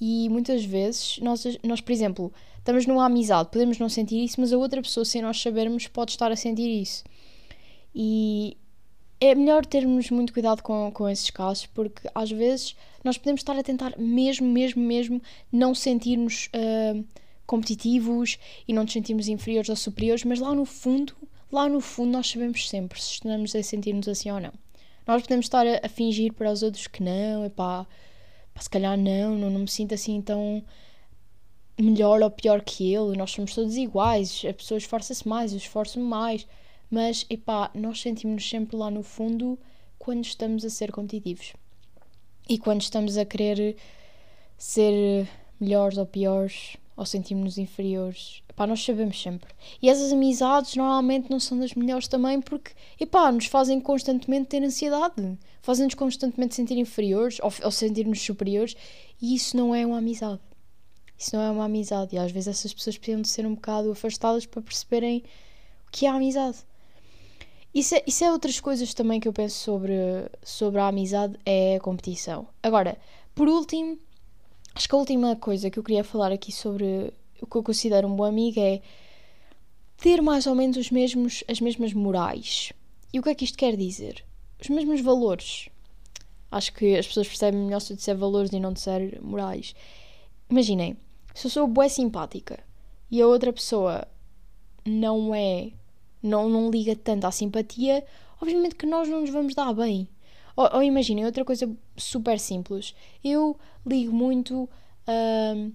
E 0.00 0.28
muitas 0.28 0.64
vezes, 0.64 1.18
nós, 1.18 1.44
nós, 1.62 1.80
por 1.80 1.92
exemplo, 1.92 2.32
estamos 2.58 2.86
numa 2.86 3.06
amizade, 3.06 3.48
podemos 3.50 3.78
não 3.78 3.88
sentir 3.88 4.22
isso, 4.22 4.40
mas 4.40 4.52
a 4.52 4.58
outra 4.58 4.80
pessoa, 4.80 5.04
sem 5.04 5.22
nós 5.22 5.40
sabermos, 5.40 5.86
pode 5.88 6.12
estar 6.12 6.30
a 6.30 6.36
sentir 6.36 6.68
isso. 6.68 7.02
E 7.94 8.56
é 9.20 9.34
melhor 9.34 9.66
termos 9.66 10.10
muito 10.10 10.32
cuidado 10.32 10.62
com, 10.62 10.90
com 10.92 11.08
esses 11.08 11.30
casos, 11.30 11.66
porque 11.66 12.08
às 12.14 12.30
vezes 12.30 12.76
nós 13.02 13.18
podemos 13.18 13.40
estar 13.40 13.58
a 13.58 13.62
tentar 13.62 13.98
mesmo, 13.98 14.46
mesmo, 14.46 14.82
mesmo 14.82 15.22
não 15.50 15.74
sentirmos 15.74 16.48
uh, 16.54 17.04
competitivos 17.48 18.38
e 18.68 18.74
não 18.74 18.82
nos 18.82 18.92
sentirmos 18.92 19.26
inferiores 19.26 19.70
ou 19.70 19.74
superiores, 19.74 20.22
mas 20.22 20.38
lá 20.38 20.54
no 20.54 20.66
fundo, 20.66 21.16
lá 21.50 21.66
no 21.66 21.80
fundo 21.80 22.12
nós 22.12 22.28
sabemos 22.28 22.68
sempre 22.68 23.00
se 23.02 23.12
estamos 23.12 23.56
a 23.56 23.62
sentir-nos 23.62 24.06
assim 24.06 24.30
ou 24.30 24.38
não. 24.38 24.52
Nós 25.06 25.22
podemos 25.22 25.46
estar 25.46 25.66
a, 25.66 25.80
a 25.82 25.88
fingir 25.88 26.34
para 26.34 26.52
os 26.52 26.62
outros 26.62 26.86
que 26.86 27.02
não, 27.02 27.44
é 27.44 27.48
pá, 27.48 27.86
se 28.60 28.68
calhar 28.68 28.98
não, 28.98 29.34
não, 29.34 29.48
não 29.48 29.60
me 29.60 29.68
sinto 29.68 29.94
assim 29.94 30.20
tão 30.20 30.62
melhor 31.80 32.20
ou 32.22 32.30
pior 32.30 32.60
que 32.60 32.92
ele, 32.92 33.16
nós 33.16 33.30
somos 33.30 33.54
todos 33.54 33.78
iguais, 33.78 34.42
a 34.46 34.52
pessoa 34.52 34.76
esforça-se 34.76 35.26
mais, 35.26 35.52
eu 35.52 35.58
esforço-me 35.58 36.04
mais, 36.04 36.46
mas 36.90 37.24
epá, 37.30 37.70
nós 37.74 38.02
sentimos-nos 38.02 38.48
sempre 38.48 38.76
lá 38.76 38.90
no 38.90 39.02
fundo 39.02 39.58
quando 39.98 40.22
estamos 40.22 40.66
a 40.66 40.70
ser 40.70 40.92
competitivos 40.92 41.54
e 42.46 42.58
quando 42.58 42.82
estamos 42.82 43.16
a 43.16 43.24
querer 43.24 43.74
ser 44.58 45.26
melhores 45.58 45.96
ou 45.96 46.04
piores 46.04 46.76
ou 46.98 47.06
sentimos-nos 47.06 47.58
inferiores. 47.58 48.42
Epá, 48.48 48.66
nós 48.66 48.84
sabemos 48.84 49.22
sempre. 49.22 49.48
E 49.80 49.88
essas 49.88 50.12
amizades 50.12 50.74
normalmente 50.74 51.30
não 51.30 51.38
são 51.38 51.56
das 51.56 51.72
melhores 51.74 52.08
também 52.08 52.40
porque, 52.40 52.72
epá, 52.98 53.30
nos 53.30 53.46
fazem 53.46 53.80
constantemente 53.80 54.48
ter 54.48 54.64
ansiedade. 54.64 55.38
Fazem-nos 55.62 55.94
constantemente 55.94 56.56
sentir 56.56 56.76
inferiores 56.76 57.38
ou, 57.40 57.52
ou 57.62 57.70
sentir-nos 57.70 58.20
superiores 58.20 58.76
e 59.22 59.36
isso 59.36 59.56
não 59.56 59.72
é 59.72 59.86
uma 59.86 59.98
amizade. 59.98 60.40
Isso 61.16 61.36
não 61.36 61.42
é 61.42 61.50
uma 61.52 61.66
amizade. 61.66 62.16
E 62.16 62.18
às 62.18 62.32
vezes 62.32 62.48
essas 62.48 62.74
pessoas 62.74 62.98
precisam 62.98 63.22
de 63.22 63.28
ser 63.28 63.46
um 63.46 63.54
bocado 63.54 63.92
afastadas 63.92 64.44
para 64.44 64.60
perceberem 64.60 65.22
o 65.86 65.90
que 65.92 66.04
é 66.04 66.10
a 66.10 66.14
amizade. 66.14 66.58
Isso 67.72 67.94
é, 67.94 68.02
isso 68.08 68.24
é 68.24 68.32
outras 68.32 68.58
coisas 68.58 68.92
também 68.92 69.20
que 69.20 69.28
eu 69.28 69.32
penso 69.32 69.56
sobre, 69.56 69.94
sobre 70.42 70.80
a 70.80 70.88
amizade, 70.88 71.38
é 71.46 71.76
a 71.76 71.80
competição. 71.80 72.48
Agora, 72.60 72.98
por 73.36 73.46
último, 73.46 73.96
acho 74.78 74.88
que 74.88 74.94
a 74.94 74.98
última 74.98 75.34
coisa 75.34 75.70
que 75.70 75.76
eu 75.76 75.82
queria 75.82 76.04
falar 76.04 76.30
aqui 76.30 76.52
sobre 76.52 77.12
o 77.42 77.46
que 77.48 77.56
eu 77.56 77.64
considero 77.64 78.06
um 78.06 78.14
bom 78.14 78.22
amigo 78.22 78.60
é 78.60 78.80
ter 79.96 80.22
mais 80.22 80.46
ou 80.46 80.54
menos 80.54 80.76
os 80.76 80.88
mesmos, 80.92 81.42
as 81.48 81.60
mesmas 81.60 81.92
morais. 81.92 82.72
E 83.12 83.18
o 83.18 83.22
que 83.24 83.28
é 83.28 83.34
que 83.34 83.44
isto 83.44 83.58
quer 83.58 83.76
dizer? 83.76 84.24
Os 84.62 84.68
mesmos 84.68 85.00
valores. 85.00 85.68
Acho 86.48 86.72
que 86.72 86.96
as 86.96 87.08
pessoas 87.08 87.26
percebem 87.26 87.60
melhor 87.60 87.80
se 87.80 87.92
eu 87.92 87.96
disser 87.96 88.16
valores 88.16 88.52
e 88.52 88.60
não 88.60 88.72
disser 88.72 89.20
morais. 89.20 89.74
Imaginem, 90.48 90.96
se 91.34 91.48
eu 91.48 91.50
sou 91.50 91.66
boa 91.66 91.88
simpática 91.88 92.60
e 93.10 93.20
a 93.20 93.26
outra 93.26 93.52
pessoa 93.52 94.06
não 94.84 95.34
é, 95.34 95.72
não, 96.22 96.48
não 96.48 96.70
liga 96.70 96.94
tanto 96.94 97.26
à 97.26 97.32
simpatia, 97.32 98.06
obviamente 98.40 98.76
que 98.76 98.86
nós 98.86 99.08
não 99.08 99.22
nos 99.22 99.30
vamos 99.30 99.56
dar 99.56 99.74
bem. 99.74 100.08
Ou, 100.54 100.70
ou 100.72 100.82
imaginem, 100.84 101.26
outra 101.26 101.44
coisa 101.44 101.68
super 101.98 102.38
simples. 102.38 102.94
Eu 103.22 103.56
ligo 103.86 104.12
muito 104.12 104.68
uh, 105.06 105.72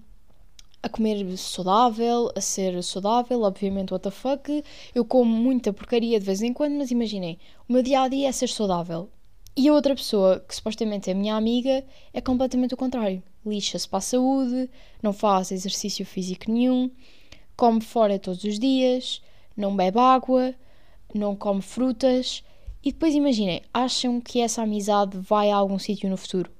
a 0.82 0.88
comer 0.88 1.36
saudável, 1.38 2.30
a 2.36 2.40
ser 2.40 2.82
saudável, 2.82 3.42
obviamente, 3.42 3.92
what 3.92 4.02
the 4.02 4.10
fuck. 4.10 4.64
Eu 4.94 5.04
como 5.04 5.30
muita 5.34 5.72
porcaria 5.72 6.18
de 6.20 6.26
vez 6.26 6.42
em 6.42 6.52
quando, 6.52 6.74
mas 6.74 6.90
imaginem, 6.90 7.38
o 7.68 7.72
meu 7.72 7.82
dia 7.82 8.02
a 8.02 8.08
dia 8.08 8.28
é 8.28 8.32
ser 8.32 8.48
saudável. 8.48 9.08
E 9.56 9.68
a 9.68 9.72
outra 9.72 9.94
pessoa, 9.94 10.44
que 10.46 10.54
supostamente 10.54 11.08
é 11.08 11.14
minha 11.14 11.36
amiga, 11.36 11.84
é 12.12 12.20
completamente 12.20 12.74
o 12.74 12.76
contrário. 12.76 13.22
Lixa-se 13.46 13.88
para 13.88 13.98
a 13.98 14.02
saúde, 14.02 14.68
não 15.02 15.12
faz 15.12 15.52
exercício 15.52 16.04
físico 16.04 16.50
nenhum, 16.50 16.90
come 17.56 17.80
fora 17.80 18.18
todos 18.18 18.42
os 18.42 18.58
dias, 18.58 19.22
não 19.56 19.76
bebe 19.76 19.98
água, 19.98 20.54
não 21.14 21.36
come 21.36 21.62
frutas. 21.62 22.42
E 22.84 22.92
depois 22.92 23.14
imaginem, 23.14 23.62
acham 23.72 24.20
que 24.20 24.40
essa 24.40 24.60
amizade 24.60 25.16
vai 25.16 25.50
a 25.50 25.56
algum 25.56 25.78
sítio 25.78 26.10
no 26.10 26.18
futuro? 26.18 26.50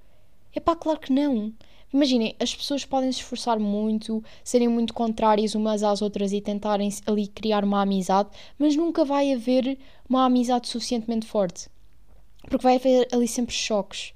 É 0.55 0.59
pá, 0.59 0.75
claro 0.75 0.99
que 0.99 1.13
não. 1.13 1.53
Imaginem, 1.93 2.35
as 2.41 2.55
pessoas 2.55 2.83
podem 2.83 3.13
se 3.13 3.19
esforçar 3.19 3.61
muito, 3.61 4.25
serem 4.43 4.69
muito 4.69 4.95
contrárias 4.95 5.55
umas 5.55 5.83
às 5.83 6.01
outras 6.01 6.33
e 6.33 6.41
tentarem 6.41 6.89
ali 7.07 7.27
criar 7.27 7.63
uma 7.63 7.83
amizade, 7.83 8.31
mas 8.59 8.75
nunca 8.75 9.05
vai 9.05 9.35
haver 9.35 9.79
uma 10.09 10.25
amizade 10.25 10.67
suficientemente 10.67 11.27
forte. 11.27 11.69
Porque 12.49 12.63
vai 12.63 12.77
haver 12.77 13.07
ali 13.13 13.29
sempre 13.29 13.55
choques. 13.55 14.15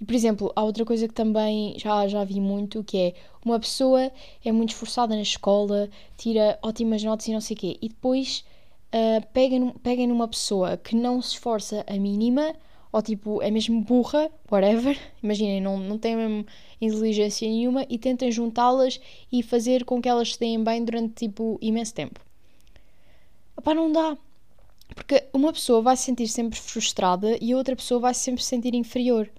E, 0.00 0.04
por 0.04 0.14
exemplo, 0.14 0.52
há 0.54 0.62
outra 0.62 0.84
coisa 0.84 1.08
que 1.08 1.14
também 1.14 1.74
já, 1.76 2.06
já 2.06 2.22
vi 2.22 2.40
muito, 2.40 2.84
que 2.84 2.96
é 2.96 3.14
uma 3.44 3.58
pessoa 3.58 4.12
é 4.44 4.52
muito 4.52 4.70
esforçada 4.70 5.16
na 5.16 5.22
escola, 5.22 5.90
tira 6.16 6.60
ótimas 6.62 7.02
notas 7.02 7.26
e 7.26 7.32
não 7.32 7.40
sei 7.40 7.56
o 7.56 7.58
quê, 7.58 7.78
e 7.82 7.88
depois 7.88 8.44
uh, 8.94 9.26
peguem, 9.32 9.70
peguem 9.82 10.06
numa 10.06 10.28
pessoa 10.28 10.76
que 10.76 10.94
não 10.94 11.20
se 11.22 11.34
esforça 11.34 11.84
a 11.86 11.94
mínima, 11.94 12.54
ou 12.92 13.00
tipo, 13.00 13.40
é 13.42 13.50
mesmo 13.50 13.80
burra, 13.82 14.30
whatever, 14.50 14.98
imaginem, 15.22 15.60
não, 15.60 15.78
não 15.78 15.98
tem 15.98 16.16
mesmo 16.16 16.46
inteligência 16.80 17.48
nenhuma, 17.48 17.86
e 17.88 17.98
tentem 17.98 18.30
juntá-las 18.30 19.00
e 19.30 19.42
fazer 19.42 19.84
com 19.84 20.00
que 20.00 20.08
elas 20.08 20.34
se 20.34 20.40
deem 20.40 20.62
bem 20.62 20.84
durante, 20.84 21.14
tipo, 21.14 21.58
imenso 21.60 21.94
tempo. 21.94 22.20
Epá, 23.58 23.74
não 23.74 23.92
dá. 23.92 24.16
Porque 24.94 25.24
uma 25.32 25.52
pessoa 25.52 25.82
vai 25.82 25.96
se 25.96 26.04
sentir 26.04 26.26
sempre 26.26 26.58
frustrada 26.58 27.36
e 27.40 27.52
a 27.52 27.56
outra 27.56 27.76
pessoa 27.76 28.00
vai 28.00 28.14
sempre 28.14 28.42
se 28.42 28.48
sentir 28.48 28.74
inferior. 28.74 29.30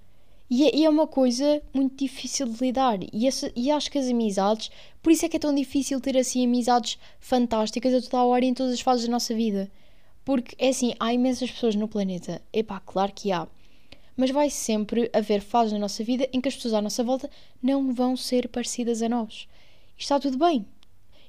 E 0.54 0.68
é, 0.68 0.76
e 0.76 0.84
é 0.84 0.90
uma 0.90 1.06
coisa 1.06 1.62
muito 1.72 1.96
difícil 1.96 2.46
de 2.46 2.62
lidar. 2.62 2.98
E, 3.10 3.26
essa, 3.26 3.50
e 3.56 3.70
acho 3.70 3.90
que 3.90 3.96
as 3.96 4.06
amizades, 4.10 4.70
por 5.02 5.10
isso 5.10 5.24
é 5.24 5.28
que 5.30 5.38
é 5.38 5.40
tão 5.40 5.54
difícil 5.54 5.98
ter 5.98 6.14
assim 6.14 6.44
amizades 6.44 6.98
fantásticas 7.20 7.94
a 7.94 8.02
toda 8.02 8.18
a 8.18 8.26
hora 8.26 8.44
em 8.44 8.52
todas 8.52 8.74
as 8.74 8.82
fases 8.82 9.06
da 9.06 9.10
nossa 9.10 9.34
vida. 9.34 9.72
Porque 10.26 10.54
é 10.58 10.68
assim, 10.68 10.92
há 11.00 11.10
imensas 11.10 11.50
pessoas 11.50 11.74
no 11.74 11.88
planeta. 11.88 12.42
Epá, 12.52 12.80
claro 12.80 13.14
que 13.14 13.32
há. 13.32 13.48
Mas 14.14 14.30
vai 14.30 14.50
sempre 14.50 15.08
haver 15.14 15.40
fases 15.40 15.72
na 15.72 15.78
nossa 15.78 16.04
vida 16.04 16.28
em 16.34 16.38
que 16.38 16.48
as 16.50 16.54
pessoas 16.54 16.74
à 16.74 16.82
nossa 16.82 17.02
volta 17.02 17.30
não 17.62 17.90
vão 17.90 18.14
ser 18.14 18.46
parecidas 18.46 19.00
a 19.00 19.08
nós. 19.08 19.48
E 19.98 20.02
está 20.02 20.20
tudo 20.20 20.36
bem. 20.36 20.66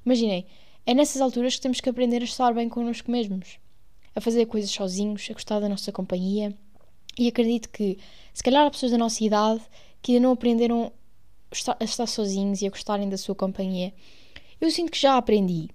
Imaginem, 0.04 0.44
é 0.84 0.92
nessas 0.92 1.22
alturas 1.22 1.56
que 1.56 1.62
temos 1.62 1.80
que 1.80 1.88
aprender 1.88 2.20
a 2.20 2.26
estar 2.26 2.52
bem 2.52 2.68
connosco 2.68 3.10
mesmos 3.10 3.58
a 4.14 4.20
fazer 4.20 4.44
coisas 4.46 4.70
sozinhos, 4.70 5.26
a 5.30 5.32
gostar 5.32 5.60
da 5.60 5.68
nossa 5.68 5.90
companhia. 5.90 6.54
E 7.18 7.28
acredito 7.28 7.68
que, 7.68 7.98
se 8.32 8.42
calhar, 8.42 8.66
há 8.66 8.70
pessoas 8.70 8.92
da 8.92 8.98
nossa 8.98 9.22
idade 9.22 9.62
que 10.02 10.12
ainda 10.12 10.24
não 10.24 10.32
aprenderam 10.32 10.92
a 11.80 11.84
estar 11.84 12.06
sozinhos 12.06 12.60
e 12.60 12.66
a 12.66 12.70
gostarem 12.70 13.08
da 13.08 13.16
sua 13.16 13.34
companhia. 13.34 13.94
Eu 14.60 14.70
sinto 14.70 14.90
que 14.90 14.98
já 14.98 15.16
aprendi. 15.16 15.68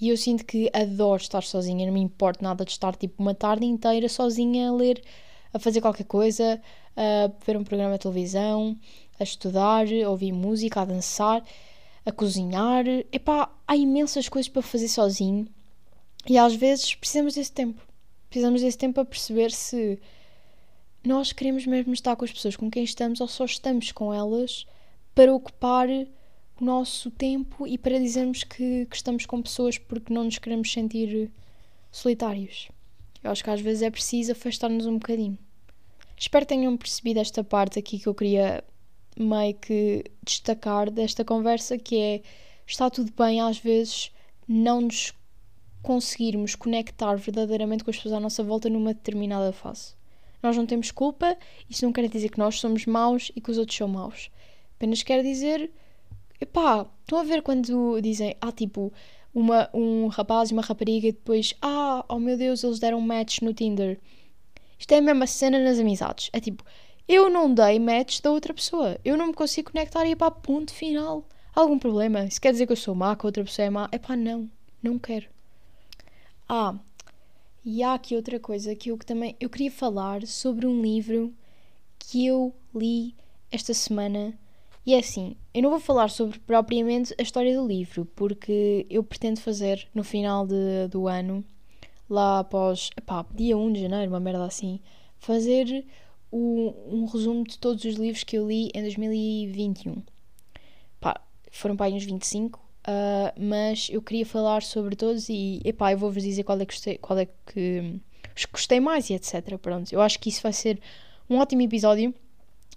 E 0.00 0.08
eu 0.08 0.16
sinto 0.16 0.44
que 0.44 0.68
adoro 0.72 1.22
estar 1.22 1.42
sozinha, 1.42 1.86
não 1.86 1.92
me 1.92 2.00
importa 2.00 2.42
nada 2.42 2.64
de 2.64 2.72
estar 2.72 2.96
tipo 2.96 3.22
uma 3.22 3.34
tarde 3.34 3.64
inteira 3.64 4.08
sozinha 4.08 4.68
a 4.68 4.72
ler, 4.72 5.00
a 5.54 5.60
fazer 5.60 5.80
qualquer 5.80 6.04
coisa, 6.04 6.60
a 6.96 7.30
ver 7.46 7.56
um 7.56 7.62
programa 7.62 7.94
de 7.94 8.00
televisão, 8.00 8.76
a 9.18 9.22
estudar, 9.22 9.86
a 9.86 10.10
ouvir 10.10 10.32
música, 10.32 10.80
a 10.80 10.84
dançar, 10.84 11.44
a 12.04 12.10
cozinhar. 12.10 12.84
Epá, 13.12 13.48
há 13.66 13.76
imensas 13.76 14.28
coisas 14.28 14.48
para 14.48 14.62
fazer 14.62 14.88
sozinho 14.88 15.46
e 16.28 16.36
às 16.36 16.54
vezes 16.54 16.94
precisamos 16.96 17.34
desse 17.34 17.52
tempo. 17.52 17.80
Precisamos 18.28 18.60
desse 18.60 18.78
tempo 18.78 18.94
para 18.94 19.04
perceber 19.04 19.52
se 19.52 20.00
nós 21.04 21.32
queremos 21.32 21.66
mesmo 21.66 21.92
estar 21.92 22.14
com 22.16 22.24
as 22.24 22.32
pessoas 22.32 22.56
com 22.56 22.70
quem 22.70 22.84
estamos 22.84 23.20
ou 23.20 23.28
só 23.28 23.44
estamos 23.44 23.90
com 23.92 24.12
elas 24.12 24.66
para 25.14 25.34
ocupar 25.34 25.88
o 25.88 26.64
nosso 26.64 27.10
tempo 27.10 27.66
e 27.66 27.76
para 27.76 27.98
dizermos 27.98 28.44
que, 28.44 28.86
que 28.86 28.96
estamos 28.96 29.26
com 29.26 29.42
pessoas 29.42 29.78
porque 29.78 30.12
não 30.12 30.24
nos 30.24 30.38
queremos 30.38 30.72
sentir 30.72 31.30
solitários. 31.90 32.68
Eu 33.22 33.30
acho 33.30 33.42
que 33.42 33.50
às 33.50 33.60
vezes 33.60 33.82
é 33.82 33.90
preciso 33.90 34.32
afastar-nos 34.32 34.86
um 34.86 34.94
bocadinho. 34.94 35.38
Espero 36.16 36.46
que 36.46 36.54
tenham 36.54 36.76
percebido 36.76 37.18
esta 37.18 37.42
parte 37.42 37.78
aqui 37.78 37.98
que 37.98 38.08
eu 38.08 38.14
queria 38.14 38.62
meio 39.18 39.54
que 39.54 40.04
destacar 40.22 40.90
desta 40.90 41.24
conversa, 41.24 41.76
que 41.76 41.96
é 41.98 42.22
está 42.66 42.88
tudo 42.88 43.12
bem 43.12 43.40
às 43.40 43.58
vezes 43.58 44.10
não 44.46 44.82
nos 44.82 45.12
conseguirmos 45.82 46.54
conectar 46.54 47.16
verdadeiramente 47.16 47.82
com 47.82 47.90
as 47.90 47.96
pessoas 47.96 48.14
à 48.14 48.20
nossa 48.20 48.42
volta 48.42 48.70
numa 48.70 48.94
determinada 48.94 49.52
fase. 49.52 49.94
Nós 50.42 50.56
não 50.56 50.66
temos 50.66 50.90
culpa, 50.90 51.36
isso 51.70 51.84
não 51.84 51.92
quer 51.92 52.08
dizer 52.08 52.28
que 52.28 52.38
nós 52.38 52.58
somos 52.58 52.86
maus 52.86 53.30
e 53.36 53.40
que 53.40 53.50
os 53.50 53.58
outros 53.58 53.76
são 53.76 53.88
maus. 53.88 54.30
Apenas 54.76 55.02
quer 55.02 55.22
dizer, 55.22 55.70
epá, 56.40 56.86
estão 57.00 57.18
a 57.18 57.22
ver 57.22 57.42
quando 57.42 58.00
dizem, 58.00 58.36
ah, 58.40 58.50
tipo, 58.50 58.92
uma, 59.34 59.70
um 59.72 60.08
rapaz 60.08 60.50
e 60.50 60.52
uma 60.52 60.62
rapariga 60.62 61.08
e 61.08 61.12
depois, 61.12 61.54
ah, 61.62 62.04
oh 62.08 62.18
meu 62.18 62.36
Deus, 62.36 62.64
eles 62.64 62.78
deram 62.78 63.00
match 63.00 63.40
no 63.40 63.54
Tinder. 63.54 63.98
Isto 64.78 64.92
é 64.92 64.98
a 64.98 65.02
mesma 65.02 65.26
cena 65.26 65.60
nas 65.60 65.78
amizades. 65.78 66.28
É 66.32 66.40
tipo, 66.40 66.64
eu 67.08 67.30
não 67.30 67.52
dei 67.52 67.78
match 67.78 68.20
da 68.20 68.30
outra 68.30 68.52
pessoa. 68.52 68.98
Eu 69.04 69.16
não 69.16 69.28
me 69.28 69.34
consigo 69.34 69.70
conectar 69.70 70.04
e 70.06 70.16
pá, 70.16 70.30
ponto 70.30 70.72
final. 70.72 71.24
Algum 71.54 71.78
problema? 71.78 72.24
Isso 72.24 72.40
quer 72.40 72.52
dizer 72.52 72.66
que 72.66 72.72
eu 72.72 72.76
sou 72.76 72.94
má, 72.94 73.14
que 73.14 73.24
a 73.24 73.28
outra 73.28 73.44
pessoa 73.44 73.66
é 73.66 73.70
má? 73.70 73.88
É 73.92 73.98
pá, 73.98 74.16
não. 74.16 74.50
Não 74.82 74.98
quero. 74.98 75.26
Ah, 76.48 76.74
e 77.64 77.82
há 77.82 77.94
aqui 77.94 78.16
outra 78.16 78.40
coisa 78.40 78.74
que 78.74 78.90
eu 78.90 78.98
também 78.98 79.36
eu 79.40 79.48
queria 79.48 79.70
falar 79.70 80.26
sobre 80.26 80.66
um 80.66 80.82
livro 80.82 81.32
que 81.98 82.26
eu 82.26 82.54
li 82.74 83.14
esta 83.50 83.72
semana. 83.72 84.36
E 84.84 84.94
é 84.94 84.98
assim, 84.98 85.36
eu 85.54 85.62
não 85.62 85.70
vou 85.70 85.78
falar 85.78 86.08
sobre 86.10 86.40
propriamente 86.40 87.14
a 87.16 87.22
história 87.22 87.56
do 87.56 87.66
livro, 87.66 88.04
porque 88.16 88.84
eu 88.90 89.04
pretendo 89.04 89.40
fazer 89.40 89.88
no 89.94 90.02
final 90.02 90.44
de, 90.44 90.88
do 90.90 91.06
ano, 91.06 91.44
lá 92.10 92.40
após, 92.40 92.90
epá, 92.96 93.24
dia 93.32 93.56
1 93.56 93.72
de 93.72 93.82
janeiro, 93.82 94.10
uma 94.10 94.18
merda 94.18 94.44
assim, 94.44 94.80
fazer 95.18 95.86
o, 96.32 96.74
um 96.88 97.04
resumo 97.04 97.44
de 97.44 97.58
todos 97.58 97.84
os 97.84 97.94
livros 97.94 98.24
que 98.24 98.36
eu 98.36 98.48
li 98.48 98.70
em 98.74 98.82
2021. 98.82 100.02
Pá, 101.00 101.20
foram 101.52 101.76
para 101.76 101.86
aí 101.86 101.94
uns 101.94 102.04
25 102.04 102.61
uh, 102.86 103.40
mas 103.40 103.88
eu 103.90 104.02
queria 104.02 104.26
falar 104.26 104.62
sobre 104.62 104.96
todos 104.96 105.28
e, 105.28 105.60
epá, 105.64 105.92
eu 105.92 105.98
vou-vos 105.98 106.22
dizer 106.22 106.44
qual 106.44 106.60
é 106.60 106.66
que 106.66 106.72
gostei, 106.74 106.98
qual 106.98 107.18
é 107.18 107.26
que 107.46 108.00
gostei 108.50 108.80
mais 108.80 109.10
e 109.10 109.14
etc. 109.14 109.58
Pronto, 109.58 109.92
eu 109.92 110.00
acho 110.00 110.18
que 110.18 110.28
isso 110.28 110.42
vai 110.42 110.52
ser 110.52 110.80
um 111.28 111.38
ótimo 111.38 111.62
episódio 111.62 112.14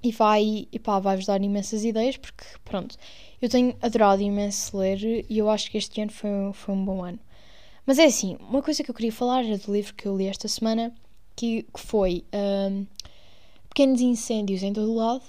e 0.03 0.11
vai, 0.11 0.67
epá, 0.71 0.99
vai-vos 0.99 1.25
dar 1.25 1.41
imensas 1.41 1.83
ideias 1.83 2.17
porque, 2.17 2.43
pronto, 2.63 2.95
eu 3.41 3.49
tenho 3.49 3.75
adorado 3.81 4.21
imenso 4.21 4.77
ler 4.77 5.25
e 5.29 5.37
eu 5.37 5.49
acho 5.49 5.69
que 5.69 5.77
este 5.77 6.01
ano 6.01 6.11
foi, 6.11 6.29
foi 6.53 6.75
um 6.75 6.85
bom 6.85 7.03
ano. 7.03 7.19
Mas 7.85 7.99
é 7.99 8.05
assim, 8.05 8.37
uma 8.39 8.61
coisa 8.61 8.83
que 8.83 8.89
eu 8.89 8.95
queria 8.95 9.11
falar 9.11 9.45
era 9.45 9.57
do 9.57 9.71
livro 9.71 9.93
que 9.93 10.07
eu 10.07 10.17
li 10.17 10.27
esta 10.27 10.47
semana, 10.47 10.93
que, 11.35 11.63
que 11.63 11.79
foi 11.79 12.23
um, 12.33 12.85
Pequenos 13.69 14.01
Incêndios 14.01 14.63
em 14.63 14.73
Todo 14.73 14.95
Lado. 14.95 15.23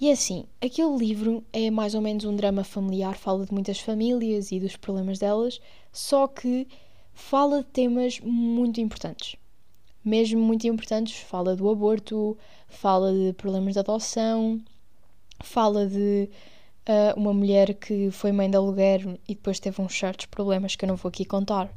E 0.00 0.10
assim, 0.10 0.44
aquele 0.60 0.96
livro 0.96 1.44
é 1.52 1.70
mais 1.70 1.94
ou 1.94 2.00
menos 2.00 2.24
um 2.24 2.34
drama 2.34 2.64
familiar, 2.64 3.16
fala 3.16 3.46
de 3.46 3.52
muitas 3.52 3.78
famílias 3.78 4.50
e 4.52 4.58
dos 4.58 4.76
problemas 4.76 5.18
delas, 5.18 5.60
só 5.92 6.26
que 6.26 6.66
fala 7.12 7.58
de 7.62 7.66
temas 7.66 8.20
muito 8.20 8.80
importantes. 8.80 9.36
Mesmo 10.04 10.40
muito 10.40 10.66
importantes, 10.66 11.16
fala 11.20 11.56
do 11.56 11.70
aborto, 11.70 12.36
fala 12.68 13.12
de 13.12 13.32
problemas 13.34 13.74
de 13.74 13.78
adoção, 13.78 14.60
fala 15.42 15.86
de 15.86 16.28
uh, 16.88 17.18
uma 17.18 17.32
mulher 17.32 17.74
que 17.74 18.10
foi 18.10 18.32
mãe 18.32 18.50
de 18.50 18.56
aluguer 18.56 19.18
e 19.28 19.34
depois 19.34 19.60
teve 19.60 19.80
uns 19.80 19.96
certos 19.96 20.26
problemas 20.26 20.76
que 20.76 20.84
eu 20.84 20.88
não 20.88 20.96
vou 20.96 21.08
aqui 21.08 21.24
contar 21.24 21.72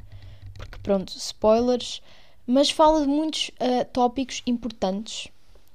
porque 0.58 0.76
pronto, 0.82 1.16
spoilers, 1.16 2.02
mas 2.44 2.70
fala 2.70 3.00
de 3.02 3.06
muitos 3.06 3.50
uh, 3.60 3.84
tópicos 3.92 4.42
importantes, 4.44 5.28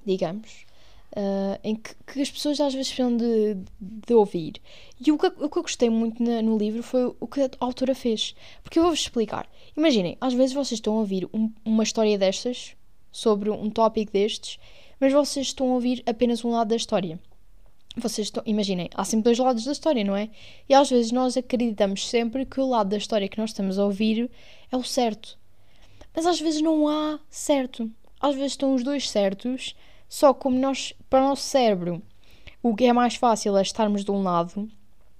digamos, 0.06 0.66
uh, 1.14 1.60
em 1.64 1.76
que, 1.76 1.96
que, 2.06 2.22
as 2.22 2.30
pessoas 2.30 2.60
às 2.60 2.74
vezes 2.74 2.92
precisam 2.92 3.16
de, 3.16 3.58
de 3.80 4.14
ouvir. 4.14 4.62
E 5.06 5.12
o 5.12 5.18
que, 5.18 5.28
o 5.28 5.50
que 5.50 5.58
eu 5.58 5.62
gostei 5.62 5.90
muito 5.90 6.22
na, 6.22 6.42
no 6.42 6.58
livro 6.58 6.84
foi 6.84 7.14
o 7.20 7.28
que 7.28 7.42
a 7.42 7.50
autora 7.60 7.96
fez. 7.96 8.36
Porque 8.64 8.80
eu 8.80 8.84
vou-vos 8.84 9.00
explicar. 9.00 9.50
Imaginem, 9.76 10.18
às 10.20 10.34
vezes 10.34 10.54
vocês 10.54 10.80
estão 10.80 10.96
a 10.96 11.00
ouvir 11.00 11.28
um, 11.34 11.52
uma 11.64 11.84
história 11.84 12.18
destas, 12.18 12.76
sobre 13.12 13.50
um 13.50 13.70
tópico 13.70 14.12
destes, 14.12 14.60
mas 15.00 15.14
vocês 15.14 15.48
estão 15.48 15.72
a 15.72 15.76
ouvir 15.76 16.04
apenas 16.06 16.44
um 16.44 16.52
lado 16.52 16.70
da 16.70 16.76
história 16.76 17.20
vocês 17.96 18.28
estão, 18.28 18.42
imaginem, 18.46 18.90
há 18.96 19.06
sempre 19.06 19.26
dois 19.26 19.38
lados 19.38 19.66
da 19.66 19.72
história, 19.72 20.04
não 20.04 20.16
é? 20.16 20.30
E 20.68 20.74
às 20.74 20.90
vezes 20.90 21.12
nós 21.12 21.38
acreditamos 21.38 22.10
sempre 22.10 22.46
que 22.46 22.60
o 22.60 22.68
lado 22.68 22.90
da 22.90 22.98
história 22.98 23.28
que 23.28 23.38
nós 23.38 23.52
estamos 23.52 23.78
a 23.78 23.86
ouvir 23.86 24.30
é 24.72 24.76
o 24.76 24.84
certo. 24.84 25.38
Mas 26.16 26.26
às 26.26 26.40
vezes 26.40 26.62
não 26.62 26.88
há 26.88 27.20
certo. 27.30 27.90
Às 28.20 28.36
vezes 28.36 28.54
estão 28.54 28.74
os 28.74 28.84
dois 28.84 29.10
certos, 29.10 29.76
só 30.14 30.32
como 30.32 30.60
nós, 30.60 30.94
para 31.10 31.24
o 31.24 31.30
nosso 31.30 31.42
cérebro, 31.42 32.00
o 32.62 32.76
que 32.76 32.84
é 32.84 32.94
mais 32.94 33.16
fácil 33.16 33.58
é 33.58 33.64
estarmos 33.64 34.06
de 34.06 34.12
um 34.12 34.22
lado, 34.22 34.70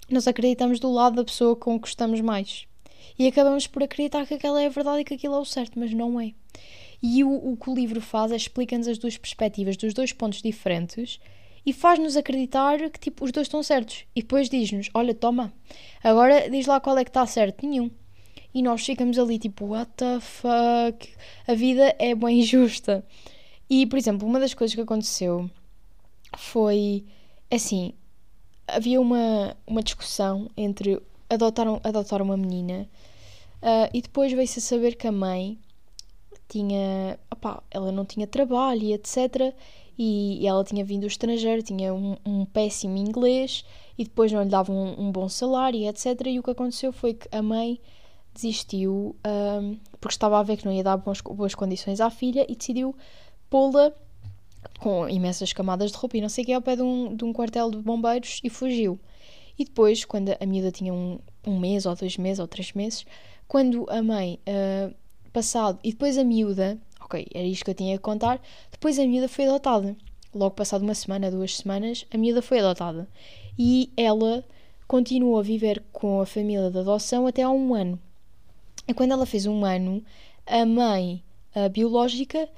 nós 0.08 0.28
acreditamos 0.28 0.80
do 0.80 0.92
lado 0.92 1.16
da 1.16 1.24
pessoa 1.24 1.56
com 1.56 1.80
que 1.80 1.88
gostamos 1.88 2.22
mais. 2.22 2.68
E 3.18 3.28
acabamos 3.28 3.66
por 3.66 3.82
acreditar 3.82 4.28
que 4.28 4.36
aquela 4.36 4.62
é 4.62 4.68
a 4.68 4.70
verdade 4.70 5.00
e 5.00 5.04
que 5.04 5.16
aquilo 5.16 5.34
é 5.34 5.40
o 5.40 5.46
certo, 5.46 5.80
mas 5.80 5.92
não 5.96 6.22
é. 6.22 6.34
E 7.02 7.24
o, 7.24 7.32
o 7.32 7.58
que 7.58 7.72
o 7.72 7.74
livro 7.74 8.00
faz 8.00 8.32
é 8.32 8.36
explica-nos 8.36 8.88
as 8.88 9.00
duas 9.00 9.18
perspectivas 9.18 9.78
dos 9.78 9.96
dois 9.96 10.14
pontos 10.14 10.44
diferentes 10.44 11.20
e 11.66 11.74
faz-nos 11.74 12.16
acreditar 12.16 12.78
que 12.92 13.00
tipo, 13.00 13.26
os 13.26 13.32
dois 13.32 13.48
estão 13.48 13.64
certos. 13.64 14.06
E 14.16 14.22
depois 14.22 14.48
diz-nos: 14.48 14.92
Olha, 14.94 15.16
toma, 15.16 15.52
agora 16.04 16.48
diz 16.52 16.68
lá 16.68 16.80
qual 16.80 17.00
é 17.00 17.04
que 17.04 17.10
está 17.10 17.26
certo. 17.26 17.66
Nenhum. 17.68 17.90
E 18.54 18.62
nós 18.62 18.86
ficamos 18.86 19.18
ali 19.18 19.40
tipo: 19.40 19.66
What 19.66 19.92
the 19.98 20.20
fuck? 20.20 21.10
A 21.48 21.56
vida 21.56 21.96
é 21.98 22.14
bem 22.14 22.42
injusta. 22.42 23.04
E, 23.70 23.86
por 23.86 23.98
exemplo, 23.98 24.28
uma 24.28 24.40
das 24.40 24.54
coisas 24.54 24.76
que 24.76 24.82
aconteceu 24.82 25.50
foi 26.38 27.06
assim: 27.52 27.94
havia 28.68 29.00
uma, 29.00 29.56
uma 29.66 29.82
discussão 29.82 30.50
entre 30.56 31.02
adotar, 31.30 31.68
adotar 31.84 32.22
uma 32.22 32.38
menina 32.38 32.88
uh, 33.62 33.90
e 33.94 34.02
depois 34.02 34.32
veio-se 34.32 34.60
a 34.60 34.62
saber 34.62 34.96
que 34.96 35.08
a 35.08 35.12
mãe 35.12 35.58
tinha. 36.48 37.20
Opá, 37.32 37.64
ela 37.72 37.92
não 37.92 38.06
tinha 38.06 38.28
trabalho 38.28 38.84
e 38.84 38.94
etc 38.94 39.54
e 39.98 40.46
ela 40.48 40.64
tinha 40.64 40.84
vindo 40.84 41.02
do 41.02 41.08
estrangeiro, 41.08 41.62
tinha 41.62 41.94
um, 41.94 42.18
um 42.26 42.46
péssimo 42.46 42.98
inglês 42.98 43.64
e 43.98 44.04
depois 44.04 44.32
não 44.32 44.42
lhe 44.42 44.50
davam 44.50 44.76
um, 44.76 45.08
um, 45.08 45.12
bom 45.12 45.30
salário, 45.30 45.88
etc. 45.88 46.20
E 46.26 46.40
o 46.40 46.44
que 46.44 46.50
aconteceu 46.50 46.92
foi 46.92 47.14
que 47.14 47.28
a 47.32 47.42
mãe 47.42 47.80
desistiu 48.34 49.16
um, 49.26 49.78
porque 50.02 50.16
estava 50.16 50.40
a 50.40 50.44
ver 50.44 50.58
que 50.58 50.66
não 50.66 50.74
ia 50.74 50.84
dar 50.84 50.98
bons, 50.98 51.22
boas 51.22 51.54
condições 51.54 52.02
à 52.02 52.10
filha 52.10 52.46
e 52.50 52.56
decidiu 52.56 52.96
pô-la 53.54 53.94
com 54.80 55.08
imensas 55.08 55.54
camadas 55.54 55.92
de 55.92 55.98
roupa 55.98 56.18
e 56.18 56.22
não 56.22 56.28
sei 56.28 56.44
o 56.44 56.48
que 56.48 56.54
ao 56.54 56.62
pé 56.64 56.76
de 56.76 56.82
um, 56.82 57.16
de 57.16 57.24
um 57.24 57.32
quartel 57.32 57.70
de 57.70 57.78
bombeiros 57.78 58.42
e 58.44 58.50
fugiu. 58.50 59.00
E 59.60 59.64
depois, 59.64 60.04
quando 60.04 60.36
a 60.40 60.46
miúda 60.48 60.72
tinha 60.72 60.92
um, 60.92 61.20
um 61.46 61.60
mês 61.60 61.86
ou 61.86 61.96
dois 61.96 62.18
meses 62.18 62.40
ou 62.40 62.48
três 62.48 62.74
meses, 62.74 63.06
quando 63.48 63.86
a 63.92 64.02
mãe, 64.02 64.40
uh, 64.48 64.92
passado, 65.32 65.78
e 65.84 65.92
depois 65.92 66.18
a 66.18 66.24
miúda 66.24 66.80
ok, 67.00 67.28
era 67.32 67.46
isto 67.46 67.64
que 67.64 67.70
eu 67.70 67.76
tinha 67.76 67.96
que 67.96 68.02
contar. 68.02 68.42
Depois 68.72 68.98
a 68.98 69.06
miúda 69.06 69.28
foi 69.28 69.46
adotada. 69.46 69.96
Logo 70.34 70.56
passado 70.56 70.82
uma 70.82 70.96
semana, 70.96 71.30
duas 71.30 71.58
semanas, 71.58 72.08
a 72.12 72.18
miúda 72.18 72.42
foi 72.42 72.58
adotada. 72.58 73.08
E 73.56 73.92
ela 73.96 74.44
continuou 74.88 75.38
a 75.38 75.44
viver 75.44 75.84
com 75.94 76.22
a 76.22 76.26
família 76.26 76.72
de 76.72 76.80
adoção 76.80 77.28
até 77.28 77.44
há 77.44 77.52
um 77.52 77.76
ano. 77.76 78.00
E 78.88 78.96
quando 78.96 79.12
ela 79.12 79.28
fez 79.28 79.46
um 79.46 79.64
ano, 79.64 80.04
a 80.48 80.66
mãe 80.66 81.24
a 81.56 81.70
biológica 81.70 82.50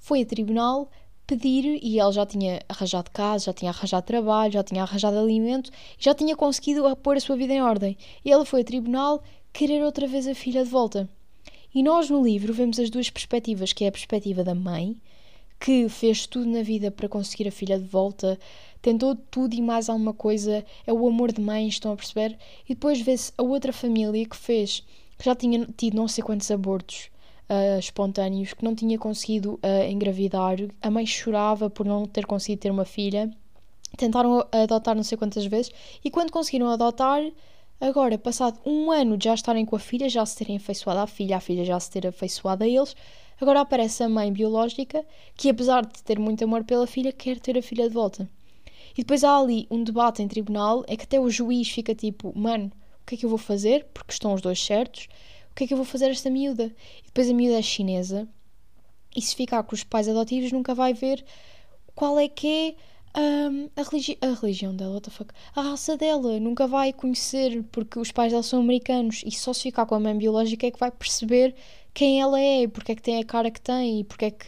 foi 0.00 0.22
a 0.22 0.26
tribunal 0.26 0.90
pedir, 1.26 1.78
e 1.80 2.00
ela 2.00 2.10
já 2.10 2.26
tinha 2.26 2.60
arranjado 2.68 3.08
casa, 3.12 3.44
já 3.44 3.52
tinha 3.52 3.70
arranjado 3.70 4.04
trabalho, 4.04 4.52
já 4.52 4.64
tinha 4.64 4.82
arranjado 4.82 5.16
alimento, 5.16 5.70
já 5.96 6.12
tinha 6.12 6.34
conseguido 6.34 6.96
pôr 6.96 7.16
a 7.16 7.20
sua 7.20 7.36
vida 7.36 7.52
em 7.52 7.62
ordem. 7.62 7.96
E 8.24 8.32
ela 8.32 8.44
foi 8.44 8.62
a 8.62 8.64
tribunal 8.64 9.22
querer 9.52 9.84
outra 9.84 10.08
vez 10.08 10.26
a 10.26 10.34
filha 10.34 10.64
de 10.64 10.70
volta. 10.70 11.08
E 11.72 11.84
nós 11.84 12.10
no 12.10 12.20
livro 12.20 12.52
vemos 12.52 12.80
as 12.80 12.90
duas 12.90 13.08
perspectivas, 13.10 13.72
que 13.72 13.84
é 13.84 13.88
a 13.88 13.92
perspectiva 13.92 14.42
da 14.42 14.56
mãe, 14.56 14.96
que 15.60 15.88
fez 15.88 16.26
tudo 16.26 16.46
na 16.46 16.62
vida 16.62 16.90
para 16.90 17.08
conseguir 17.08 17.46
a 17.46 17.52
filha 17.52 17.78
de 17.78 17.86
volta, 17.86 18.36
tentou 18.82 19.14
tudo 19.14 19.54
e 19.54 19.62
mais 19.62 19.88
alguma 19.88 20.12
coisa, 20.12 20.64
é 20.84 20.92
o 20.92 21.06
amor 21.06 21.30
de 21.30 21.40
mãe, 21.40 21.68
estão 21.68 21.92
a 21.92 21.96
perceber? 21.96 22.36
E 22.64 22.74
depois 22.74 23.00
vê-se 23.00 23.32
a 23.38 23.42
outra 23.44 23.72
família 23.72 24.26
que 24.26 24.36
fez, 24.36 24.82
que 25.16 25.26
já 25.26 25.34
tinha 25.36 25.64
tido 25.76 25.94
não 25.96 26.08
sei 26.08 26.24
quantos 26.24 26.50
abortos 26.50 27.08
uh, 27.50 27.78
espontâneos, 27.78 28.54
que 28.54 28.64
não 28.64 28.74
tinha 28.74 28.98
conseguido 28.98 29.54
uh, 29.54 29.90
engravidar, 29.90 30.56
a 30.80 30.90
mãe 30.90 31.04
chorava 31.04 31.68
por 31.68 31.84
não 31.84 32.06
ter 32.06 32.24
conseguido 32.24 32.62
ter 32.62 32.70
uma 32.70 32.84
filha, 32.84 33.30
tentaram 33.96 34.46
adotar 34.52 34.94
não 34.94 35.02
sei 35.02 35.18
quantas 35.18 35.44
vezes, 35.44 35.72
e 36.04 36.10
quando 36.10 36.30
conseguiram 36.30 36.70
adotar, 36.70 37.22
Agora, 37.80 38.18
passado 38.18 38.60
um 38.66 38.90
ano 38.90 39.16
de 39.16 39.24
já 39.24 39.32
estarem 39.32 39.64
com 39.64 39.74
a 39.74 39.78
filha, 39.78 40.06
já 40.06 40.26
se 40.26 40.36
terem 40.36 40.58
afeiçoado 40.58 41.00
à 41.00 41.06
filha, 41.06 41.38
a 41.38 41.40
filha 41.40 41.64
já 41.64 41.80
se 41.80 41.90
ter 41.90 42.06
afeiçoado 42.06 42.62
a 42.62 42.68
eles, 42.68 42.94
agora 43.40 43.62
aparece 43.62 44.02
a 44.02 44.08
mãe 44.08 44.30
biológica 44.30 45.02
que, 45.34 45.48
apesar 45.48 45.86
de 45.86 46.02
ter 46.02 46.18
muito 46.18 46.44
amor 46.44 46.62
pela 46.62 46.86
filha, 46.86 47.10
quer 47.10 47.40
ter 47.40 47.56
a 47.56 47.62
filha 47.62 47.88
de 47.88 47.94
volta. 47.94 48.28
E 48.92 48.96
depois 48.98 49.24
há 49.24 49.34
ali 49.34 49.66
um 49.70 49.82
debate 49.82 50.22
em 50.22 50.28
tribunal, 50.28 50.84
é 50.86 50.94
que 50.94 51.04
até 51.04 51.18
o 51.18 51.30
juiz 51.30 51.70
fica 51.70 51.94
tipo, 51.94 52.38
mano, 52.38 52.70
o 53.02 53.06
que 53.06 53.14
é 53.14 53.18
que 53.18 53.24
eu 53.24 53.30
vou 53.30 53.38
fazer? 53.38 53.86
Porque 53.94 54.12
estão 54.12 54.34
os 54.34 54.42
dois 54.42 54.62
certos. 54.62 55.08
O 55.50 55.54
que 55.54 55.64
é 55.64 55.66
que 55.66 55.72
eu 55.72 55.76
vou 55.76 55.86
fazer 55.86 56.06
a 56.06 56.10
esta 56.10 56.30
miúda? 56.30 56.72
E 57.00 57.06
depois 57.06 57.28
a 57.28 57.34
miúda 57.34 57.58
é 57.58 57.62
chinesa. 57.62 58.28
E 59.14 59.20
se 59.20 59.34
ficar 59.34 59.62
com 59.62 59.74
os 59.74 59.84
pais 59.84 60.08
adotivos, 60.08 60.52
nunca 60.52 60.74
vai 60.74 60.94
ver 60.94 61.24
qual 61.94 62.18
é 62.18 62.28
que 62.28 62.76
é 63.12 63.20
um, 63.20 63.68
a, 63.76 63.82
religi 63.82 64.16
a 64.20 64.28
religião 64.40 64.74
dela, 64.74 64.94
what 64.94 65.04
the 65.04 65.10
fuck? 65.10 65.34
A 65.54 65.62
raça 65.62 65.96
dela 65.96 66.38
nunca 66.38 66.66
vai 66.66 66.92
conhecer 66.92 67.62
porque 67.72 67.98
os 67.98 68.12
pais 68.12 68.30
dela 68.30 68.42
são 68.42 68.60
americanos 68.60 69.22
e 69.26 69.30
só 69.32 69.52
se 69.52 69.62
ficar 69.62 69.84
com 69.86 69.96
a 69.96 70.00
mãe 70.00 70.16
biológica 70.16 70.66
é 70.66 70.70
que 70.70 70.78
vai 70.78 70.90
perceber 70.90 71.54
quem 71.92 72.20
ela 72.20 72.40
é, 72.40 72.68
porque 72.68 72.92
é 72.92 72.94
que 72.94 73.02
tem 73.02 73.18
a 73.18 73.24
cara 73.24 73.50
que 73.50 73.60
tem 73.60 74.00
e 74.00 74.04
porque 74.04 74.26
é 74.26 74.30
que 74.30 74.46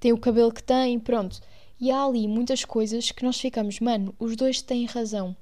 tem 0.00 0.12
o 0.12 0.18
cabelo 0.18 0.52
que 0.52 0.62
tem, 0.62 0.98
pronto. 0.98 1.40
E 1.80 1.90
há 1.90 2.04
ali 2.04 2.26
muitas 2.26 2.64
coisas 2.64 3.10
que 3.10 3.24
nós 3.24 3.40
ficamos, 3.40 3.80
mano, 3.80 4.14
os 4.18 4.36
dois 4.36 4.60
têm 4.60 4.86
razão. 4.86 5.36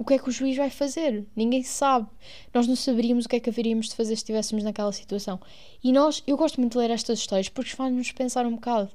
O 0.00 0.04
que 0.04 0.14
é 0.14 0.18
que 0.18 0.30
o 0.30 0.32
juiz 0.32 0.56
vai 0.56 0.70
fazer? 0.70 1.26
Ninguém 1.36 1.62
sabe. 1.62 2.08
Nós 2.54 2.66
não 2.66 2.74
saberíamos 2.74 3.26
o 3.26 3.28
que 3.28 3.36
é 3.36 3.40
que 3.40 3.50
haveríamos 3.50 3.90
de 3.90 3.94
fazer 3.94 4.16
se 4.16 4.22
estivéssemos 4.22 4.64
naquela 4.64 4.90
situação. 4.92 5.38
E 5.84 5.92
nós, 5.92 6.22
eu 6.26 6.38
gosto 6.38 6.58
muito 6.58 6.72
de 6.72 6.78
ler 6.78 6.90
estas 6.90 7.18
histórias 7.18 7.50
porque 7.50 7.76
faz-nos 7.76 8.10
pensar 8.10 8.46
um 8.46 8.54
bocado. 8.54 8.90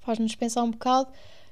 Faz-nos 0.00 0.34
pensar 0.34 0.62
um 0.62 0.70
bocado 0.70 1.10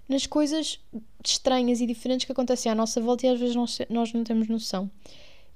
nas 0.09 0.27
coisas 0.27 0.81
estranhas 1.23 1.83
e 1.83 1.87
diferentes 1.87 2.25
que 2.25 2.33
acontecem 2.33 2.73
à 2.73 2.75
nossa 2.75 3.03
volta 3.03 3.27
e 3.27 3.29
às 3.29 3.39
vezes 3.39 3.55
nós, 3.55 3.81
nós 3.91 4.15
não 4.15 4.25
temos 4.25 4.49
noção. 4.49 4.91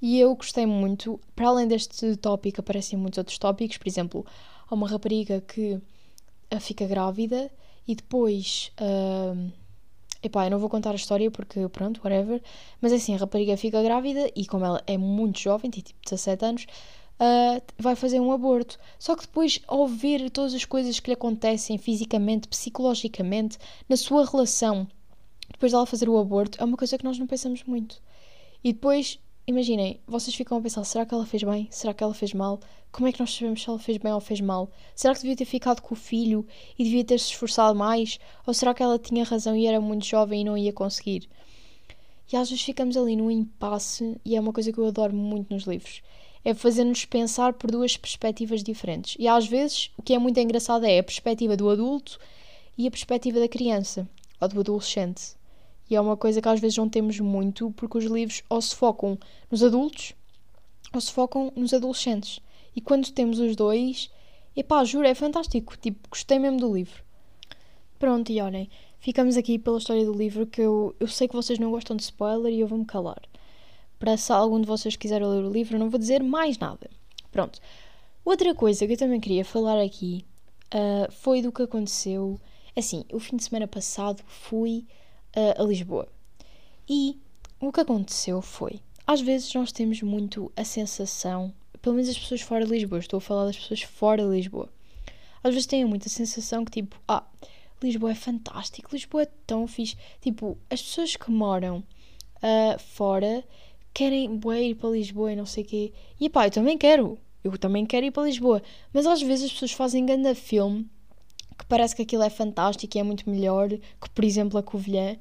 E 0.02 0.20
eu 0.20 0.34
gostei 0.36 0.66
muito, 0.66 1.18
para 1.34 1.48
além 1.48 1.66
deste 1.66 2.14
tópico, 2.16 2.60
aparecem 2.60 2.98
muitos 2.98 3.16
outros 3.16 3.38
tópicos, 3.38 3.78
por 3.78 3.88
exemplo, 3.88 4.26
há 4.68 4.74
uma 4.74 4.86
rapariga 4.86 5.40
que 5.40 5.80
uh, 6.52 6.60
fica 6.60 6.86
grávida 6.86 7.50
e 7.88 7.94
depois. 7.94 8.70
Uh, 8.78 9.61
epá, 10.22 10.46
eu 10.46 10.50
não 10.50 10.58
vou 10.58 10.68
contar 10.68 10.92
a 10.92 10.94
história 10.94 11.30
porque, 11.30 11.68
pronto, 11.68 12.00
whatever. 12.04 12.40
Mas 12.80 12.92
assim, 12.92 13.14
a 13.14 13.18
rapariga 13.18 13.56
fica 13.56 13.82
grávida 13.82 14.30
e, 14.34 14.46
como 14.46 14.64
ela 14.64 14.82
é 14.86 14.96
muito 14.96 15.40
jovem, 15.40 15.70
tem 15.70 15.82
tipo 15.82 15.98
17 16.04 16.44
anos, 16.44 16.66
uh, 17.18 17.62
vai 17.78 17.94
fazer 17.96 18.20
um 18.20 18.32
aborto. 18.32 18.78
Só 18.98 19.14
que 19.16 19.22
depois, 19.22 19.60
ao 19.66 19.86
ver 19.86 20.30
todas 20.30 20.54
as 20.54 20.64
coisas 20.64 21.00
que 21.00 21.10
lhe 21.10 21.14
acontecem 21.14 21.78
fisicamente, 21.78 22.48
psicologicamente, 22.48 23.58
na 23.88 23.96
sua 23.96 24.24
relação, 24.24 24.86
depois 25.50 25.72
dela 25.72 25.86
fazer 25.86 26.08
o 26.08 26.18
aborto, 26.18 26.60
é 26.60 26.64
uma 26.64 26.76
coisa 26.76 26.96
que 26.96 27.04
nós 27.04 27.18
não 27.18 27.26
pensamos 27.26 27.64
muito. 27.64 28.00
E 28.64 28.72
depois, 28.72 29.18
imaginem, 29.52 30.00
vocês 30.06 30.34
ficam 30.34 30.58
a 30.58 30.60
pensar: 30.60 30.82
será 30.84 31.06
que 31.06 31.14
ela 31.14 31.26
fez 31.26 31.42
bem? 31.42 31.68
Será 31.70 31.94
que 31.94 32.02
ela 32.02 32.14
fez 32.14 32.32
mal? 32.34 32.58
Como 32.90 33.06
é 33.06 33.12
que 33.12 33.20
nós 33.20 33.32
sabemos 33.34 33.62
se 33.62 33.68
ela 33.68 33.78
fez 33.78 33.98
bem 33.98 34.12
ou 34.12 34.20
fez 34.20 34.40
mal? 34.40 34.70
Será 34.94 35.14
que 35.14 35.20
devia 35.20 35.36
ter 35.36 35.44
ficado 35.44 35.80
com 35.80 35.94
o 35.94 35.96
filho 35.96 36.46
e 36.78 36.84
devia 36.84 37.04
ter 37.04 37.18
se 37.18 37.30
esforçado 37.30 37.78
mais? 37.78 38.18
Ou 38.46 38.52
será 38.52 38.74
que 38.74 38.82
ela 38.82 38.98
tinha 38.98 39.24
razão 39.24 39.56
e 39.56 39.66
era 39.66 39.80
muito 39.80 40.04
jovem 40.04 40.40
e 40.40 40.44
não 40.44 40.58
ia 40.58 40.72
conseguir? 40.72 41.28
E 42.32 42.36
às 42.36 42.48
vezes 42.48 42.64
ficamos 42.64 42.96
ali 42.96 43.14
num 43.14 43.30
impasse, 43.30 44.18
e 44.24 44.36
é 44.36 44.40
uma 44.40 44.52
coisa 44.52 44.72
que 44.72 44.78
eu 44.78 44.86
adoro 44.86 45.14
muito 45.14 45.52
nos 45.52 45.64
livros. 45.64 46.02
É 46.44 46.54
fazer-nos 46.54 47.04
pensar 47.04 47.52
por 47.52 47.70
duas 47.70 47.96
perspectivas 47.96 48.62
diferentes. 48.62 49.16
E 49.18 49.28
às 49.28 49.46
vezes 49.46 49.90
o 49.96 50.02
que 50.02 50.14
é 50.14 50.18
muito 50.18 50.40
engraçado 50.40 50.84
é 50.84 50.98
a 50.98 51.04
perspectiva 51.04 51.56
do 51.56 51.68
adulto 51.68 52.18
e 52.76 52.86
a 52.86 52.90
perspectiva 52.90 53.38
da 53.38 53.48
criança 53.48 54.08
ou 54.40 54.48
do 54.48 54.60
adolescente. 54.60 55.36
E 55.92 55.94
é 55.94 56.00
uma 56.00 56.16
coisa 56.16 56.40
que 56.40 56.48
às 56.48 56.58
vezes 56.58 56.78
não 56.78 56.88
temos 56.88 57.20
muito, 57.20 57.70
porque 57.72 57.98
os 57.98 58.04
livros 58.06 58.42
ou 58.48 58.62
se 58.62 58.74
focam 58.74 59.18
nos 59.50 59.62
adultos 59.62 60.14
ou 60.90 60.98
se 60.98 61.12
focam 61.12 61.52
nos 61.54 61.74
adolescentes. 61.74 62.40
E 62.74 62.80
quando 62.80 63.12
temos 63.12 63.38
os 63.38 63.54
dois, 63.54 64.10
epá, 64.56 64.82
juro, 64.84 65.06
é 65.06 65.14
fantástico. 65.14 65.76
Tipo, 65.76 66.08
gostei 66.08 66.38
mesmo 66.38 66.58
do 66.58 66.74
livro. 66.74 67.04
Pronto, 67.98 68.32
e 68.32 68.40
olhem, 68.40 68.70
ficamos 69.00 69.36
aqui 69.36 69.58
pela 69.58 69.76
história 69.76 70.06
do 70.06 70.14
livro 70.14 70.46
que 70.46 70.62
eu, 70.62 70.96
eu 70.98 71.06
sei 71.08 71.28
que 71.28 71.36
vocês 71.36 71.58
não 71.58 71.70
gostam 71.70 71.94
de 71.94 72.04
spoiler 72.04 72.50
e 72.50 72.60
eu 72.60 72.66
vou-me 72.66 72.86
calar. 72.86 73.20
Para 73.98 74.16
se 74.16 74.32
algum 74.32 74.62
de 74.62 74.66
vocês 74.66 74.96
quiser 74.96 75.22
ler 75.22 75.44
o 75.44 75.52
livro, 75.52 75.78
não 75.78 75.90
vou 75.90 76.00
dizer 76.00 76.22
mais 76.22 76.56
nada. 76.56 76.88
Pronto. 77.30 77.60
Outra 78.24 78.54
coisa 78.54 78.86
que 78.86 78.94
eu 78.94 78.98
também 78.98 79.20
queria 79.20 79.44
falar 79.44 79.78
aqui 79.78 80.24
uh, 80.74 81.12
foi 81.12 81.42
do 81.42 81.52
que 81.52 81.60
aconteceu. 81.60 82.40
Assim, 82.74 83.04
o 83.12 83.20
fim 83.20 83.36
de 83.36 83.44
semana 83.44 83.68
passado 83.68 84.22
fui 84.26 84.86
uh, 85.36 85.62
a 85.62 85.64
Lisboa. 85.64 86.08
E 86.88 87.18
o 87.60 87.72
que 87.72 87.80
aconteceu 87.80 88.42
foi. 88.42 88.80
Às 89.06 89.20
vezes 89.20 89.52
nós 89.54 89.72
temos 89.72 90.02
muito 90.02 90.52
a 90.56 90.64
sensação, 90.64 91.52
pelo 91.80 91.96
menos 91.96 92.10
as 92.10 92.18
pessoas 92.18 92.40
fora 92.40 92.64
de 92.64 92.72
Lisboa, 92.72 92.98
estou 92.98 93.18
a 93.18 93.20
falar 93.20 93.46
das 93.46 93.56
pessoas 93.56 93.82
fora 93.82 94.22
de 94.22 94.30
Lisboa. 94.30 94.68
Às 95.42 95.54
vezes 95.54 95.66
têm 95.66 95.84
muita 95.84 96.08
sensação 96.08 96.64
que 96.64 96.70
tipo, 96.70 96.96
ah, 97.08 97.24
Lisboa 97.82 98.12
é 98.12 98.14
fantástico, 98.14 98.90
Lisboa 98.92 99.22
é 99.22 99.28
tão 99.46 99.66
fixe. 99.66 99.96
Tipo, 100.20 100.56
as 100.70 100.80
pessoas 100.80 101.16
que 101.16 101.30
moram 101.30 101.78
uh, 101.78 102.78
fora 102.78 103.44
querem 103.92 104.36
bué, 104.36 104.62
ir 104.62 104.74
para 104.76 104.90
Lisboa 104.90 105.32
e 105.32 105.36
não 105.36 105.46
sei 105.46 105.64
o 105.64 105.66
quê. 105.66 105.92
E 106.20 106.30
pá, 106.30 106.46
eu 106.46 106.50
também 106.50 106.78
quero. 106.78 107.18
Eu 107.42 107.58
também 107.58 107.84
quero 107.84 108.06
ir 108.06 108.10
para 108.12 108.22
Lisboa. 108.22 108.62
Mas 108.92 109.06
às 109.06 109.20
vezes 109.20 109.46
as 109.46 109.52
pessoas 109.52 109.72
fazem 109.72 110.06
grande 110.06 110.34
filme 110.34 110.88
que 111.62 111.66
parece 111.66 111.94
que 111.94 112.02
aquilo 112.02 112.24
é 112.24 112.30
fantástico 112.30 112.96
e 112.96 113.00
é 113.00 113.04
muito 113.04 113.30
melhor 113.30 113.68
que, 113.68 114.10
por 114.12 114.24
exemplo, 114.24 114.58
a 114.58 114.62
Covilhã. 114.64 115.16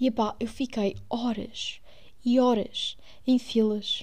E 0.00 0.10
pá, 0.10 0.34
eu 0.40 0.48
fiquei 0.48 0.96
horas 1.08 1.80
e 2.24 2.40
horas 2.40 2.96
em 3.26 3.38
filas, 3.38 4.02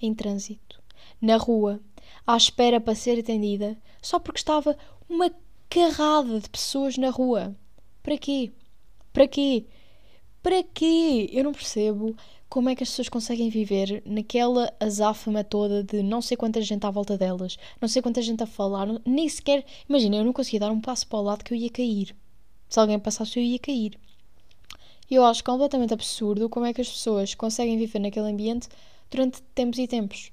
em 0.00 0.14
trânsito, 0.14 0.82
na 1.20 1.36
rua, 1.36 1.80
à 2.26 2.34
espera 2.34 2.80
para 2.80 2.94
ser 2.94 3.20
atendida, 3.20 3.76
só 4.00 4.18
porque 4.18 4.40
estava 4.40 4.76
uma 5.06 5.30
carrada 5.68 6.40
de 6.40 6.48
pessoas 6.48 6.96
na 6.96 7.10
rua. 7.10 7.54
Para 8.02 8.16
quê? 8.16 8.50
Para 9.12 9.28
quê? 9.28 9.66
Para 10.42 10.62
quê? 10.62 11.28
Eu 11.30 11.44
não 11.44 11.52
percebo 11.52 12.16
como 12.48 12.68
é 12.68 12.74
que 12.74 12.82
as 12.82 12.88
pessoas 12.90 13.08
conseguem 13.08 13.50
viver 13.50 14.02
naquela 14.06 14.72
azáfama 14.80 15.44
toda 15.44 15.84
de 15.84 16.02
não 16.02 16.22
sei 16.22 16.36
quanta 16.36 16.62
gente 16.62 16.86
à 16.86 16.90
volta 16.90 17.18
delas, 17.18 17.58
não 17.80 17.88
sei 17.88 18.00
quanta 18.00 18.22
gente 18.22 18.42
a 18.42 18.46
falar, 18.46 18.86
nem 19.04 19.28
sequer. 19.28 19.64
Imagina, 19.88 20.16
eu 20.16 20.24
não 20.24 20.32
conseguia 20.32 20.60
dar 20.60 20.70
um 20.70 20.80
passo 20.80 21.06
para 21.06 21.18
o 21.18 21.22
lado 21.22 21.44
que 21.44 21.52
eu 21.52 21.58
ia 21.58 21.70
cair. 21.70 22.16
Se 22.68 22.80
alguém 22.80 22.98
passasse, 22.98 23.38
eu 23.38 23.42
ia 23.42 23.58
cair. 23.58 23.98
Eu 25.10 25.24
acho 25.24 25.42
completamente 25.44 25.94
absurdo 25.94 26.48
como 26.48 26.66
é 26.66 26.72
que 26.72 26.80
as 26.80 26.88
pessoas 26.88 27.34
conseguem 27.34 27.78
viver 27.78 27.98
naquele 27.98 28.30
ambiente 28.30 28.68
durante 29.10 29.42
tempos 29.54 29.78
e 29.78 29.86
tempos. 29.86 30.30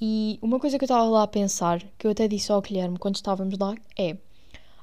E 0.00 0.38
uma 0.40 0.58
coisa 0.58 0.78
que 0.78 0.84
eu 0.84 0.86
estava 0.86 1.04
lá 1.04 1.22
a 1.22 1.26
pensar, 1.26 1.82
que 1.98 2.06
eu 2.06 2.10
até 2.10 2.26
disse 2.26 2.50
ao 2.50 2.62
Guilherme 2.62 2.98
quando 2.98 3.16
estávamos 3.16 3.58
lá, 3.58 3.74
é 3.98 4.16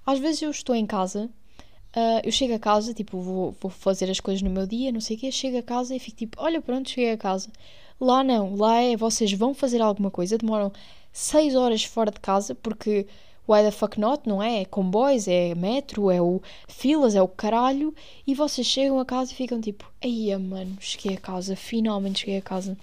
às 0.06 0.20
vezes 0.20 0.42
eu 0.42 0.50
estou 0.50 0.74
em 0.74 0.86
casa, 0.86 1.30
uh, 1.98 2.22
eu 2.24 2.32
chego 2.32 2.54
a 2.54 2.60
casa, 2.60 2.94
tipo, 2.94 3.20
vou, 3.20 3.56
vou 3.60 3.72
fazer 3.72 4.10
as 4.10 4.20
coisas 4.20 4.42
no 4.42 4.50
meu 4.50 4.68
dia, 4.68 4.92
não 4.92 5.02
sei 5.02 5.18
o 5.18 5.20
quê, 5.20 5.32
chego 5.32 5.58
a 5.58 5.64
casa 5.64 5.96
e 5.96 6.00
fico 6.00 6.18
tipo, 6.18 6.38
olha, 6.42 6.62
pronto, 6.62 6.90
cheguei 6.90 7.12
a 7.12 7.18
casa. 7.18 7.50
Lá 8.00 8.24
não, 8.24 8.56
lá 8.56 8.82
é 8.82 8.96
vocês 8.96 9.34
vão 9.34 9.54
fazer 9.54 9.82
alguma 9.82 10.12
coisa, 10.12 10.38
demoram 10.38 10.72
6 11.12 11.56
horas 11.56 11.84
fora 11.84 12.12
de 12.12 12.20
casa, 12.20 12.54
porque 12.54 13.08
why 13.48 13.64
the 13.64 13.72
fuck 13.72 14.00
not, 14.00 14.28
não 14.28 14.44
é? 14.44 14.62
É 14.62 14.66
comboios, 14.66 15.28
é 15.28 15.56
metro, 15.56 16.12
é 16.12 16.22
o 16.22 16.42
filas, 16.68 17.16
é 17.16 17.22
o 17.22 17.28
caralho, 17.28 17.94
e 18.26 18.36
vocês 18.36 18.68
chegam 18.68 19.00
a 19.00 19.06
casa 19.06 19.32
e 19.32 19.36
ficam 19.36 19.60
tipo, 19.60 19.92
eia 20.02 20.38
mano, 20.38 20.78
cheguei 20.80 21.18
a 21.18 21.20
casa, 21.20 21.56
finalmente 21.56 22.20
cheguei 22.20 22.38
a 22.38 22.42
casa. 22.42 22.78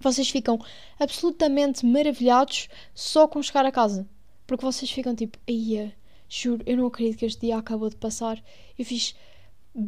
Vocês 0.00 0.30
ficam 0.30 0.60
absolutamente 0.98 1.84
maravilhados 1.84 2.68
só 2.94 3.26
com 3.26 3.42
chegar 3.42 3.66
a 3.66 3.72
casa. 3.72 4.06
Porque 4.46 4.64
vocês 4.64 4.90
ficam 4.90 5.14
tipo, 5.14 5.36
eia, 5.46 5.92
Juro, 6.28 6.62
eu 6.66 6.76
não 6.76 6.86
acredito 6.86 7.18
que 7.18 7.26
este 7.26 7.46
dia 7.46 7.56
acabou 7.56 7.88
de 7.88 7.96
passar. 7.96 8.42
Eu 8.78 8.84
fiz 8.84 9.14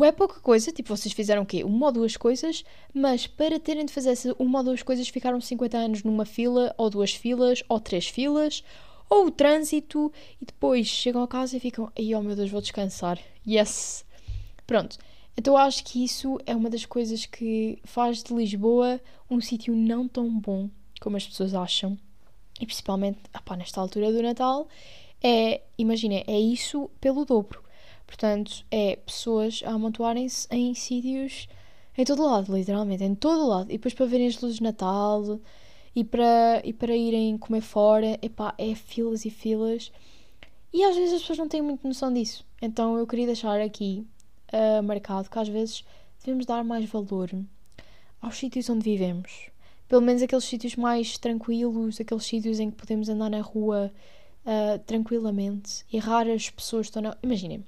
é 0.04 0.12
pouca 0.12 0.40
coisa, 0.40 0.70
tipo, 0.70 0.94
vocês 0.96 1.12
fizeram 1.12 1.42
o 1.42 1.46
quê? 1.46 1.64
Uma 1.64 1.86
ou 1.86 1.92
duas 1.92 2.16
coisas, 2.16 2.64
mas 2.94 3.26
para 3.26 3.58
terem 3.58 3.84
de 3.84 3.92
fazer 3.92 4.16
uma 4.38 4.60
ou 4.60 4.64
duas 4.64 4.82
coisas 4.82 5.08
ficaram 5.08 5.40
50 5.40 5.76
anos 5.76 6.02
numa 6.04 6.24
fila, 6.24 6.72
ou 6.78 6.88
duas 6.88 7.12
filas, 7.12 7.62
ou 7.68 7.80
três 7.80 8.06
filas, 8.06 8.62
ou 9.08 9.26
o 9.26 9.30
trânsito, 9.30 10.12
e 10.40 10.44
depois 10.44 10.86
chegam 10.86 11.22
a 11.22 11.28
casa 11.28 11.56
e 11.56 11.60
ficam, 11.60 11.90
ai 11.98 12.14
oh 12.14 12.22
meu 12.22 12.36
Deus, 12.36 12.50
vou 12.50 12.60
descansar. 12.60 13.18
Yes! 13.46 14.04
Pronto. 14.66 14.96
Então 15.36 15.56
acho 15.56 15.82
que 15.84 16.04
isso 16.04 16.38
é 16.46 16.54
uma 16.54 16.70
das 16.70 16.86
coisas 16.86 17.26
que 17.26 17.78
faz 17.84 18.22
de 18.22 18.32
Lisboa 18.32 19.00
um 19.28 19.40
sítio 19.40 19.74
não 19.74 20.06
tão 20.06 20.28
bom 20.38 20.68
como 21.00 21.16
as 21.16 21.26
pessoas 21.26 21.54
acham. 21.54 21.98
E 22.60 22.66
principalmente, 22.66 23.18
opá, 23.34 23.56
nesta 23.56 23.80
altura 23.80 24.12
do 24.12 24.22
Natal, 24.22 24.68
é, 25.22 25.60
imaginem, 25.76 26.24
é 26.26 26.38
isso 26.38 26.90
pelo 27.00 27.24
dobro. 27.24 27.62
Portanto, 28.06 28.64
é 28.70 28.96
pessoas 28.96 29.62
a 29.64 29.70
amontoarem-se 29.70 30.48
em 30.50 30.74
sítios 30.74 31.48
em 31.96 32.04
todo 32.04 32.24
lado, 32.24 32.56
literalmente, 32.56 33.04
em 33.04 33.14
todo 33.14 33.46
lado. 33.46 33.70
E 33.70 33.74
depois 33.74 33.94
para 33.94 34.06
verem 34.06 34.26
as 34.26 34.40
luzes 34.40 34.56
de 34.56 34.62
Natal 34.62 35.38
e 35.94 36.02
para, 36.02 36.62
e 36.64 36.72
para 36.72 36.96
irem 36.96 37.36
comer 37.36 37.60
fora, 37.60 38.18
epá, 38.22 38.54
é 38.56 38.74
filas 38.74 39.24
e 39.24 39.30
filas. 39.30 39.92
E 40.72 40.82
às 40.84 40.96
vezes 40.96 41.14
as 41.14 41.20
pessoas 41.20 41.38
não 41.38 41.48
têm 41.48 41.62
muito 41.62 41.86
noção 41.86 42.12
disso. 42.12 42.44
Então 42.62 42.96
eu 42.96 43.06
queria 43.06 43.26
deixar 43.26 43.60
aqui 43.60 44.06
uh, 44.52 44.82
marcado 44.82 45.28
que 45.28 45.38
às 45.38 45.48
vezes 45.48 45.84
devemos 46.24 46.46
dar 46.46 46.64
mais 46.64 46.88
valor 46.88 47.30
aos 48.20 48.36
sítios 48.36 48.68
onde 48.70 48.84
vivemos. 48.84 49.50
Pelo 49.88 50.02
menos 50.02 50.22
aqueles 50.22 50.44
sítios 50.44 50.76
mais 50.76 51.18
tranquilos, 51.18 52.00
aqueles 52.00 52.24
sítios 52.24 52.60
em 52.60 52.70
que 52.70 52.76
podemos 52.76 53.08
andar 53.08 53.28
na 53.28 53.40
rua 53.40 53.92
uh, 54.44 54.78
tranquilamente 54.86 55.84
e 55.92 55.98
raras 55.98 56.50
pessoas 56.50 56.86
estão 56.86 57.02
na. 57.02 57.16
Imaginem, 57.22 57.64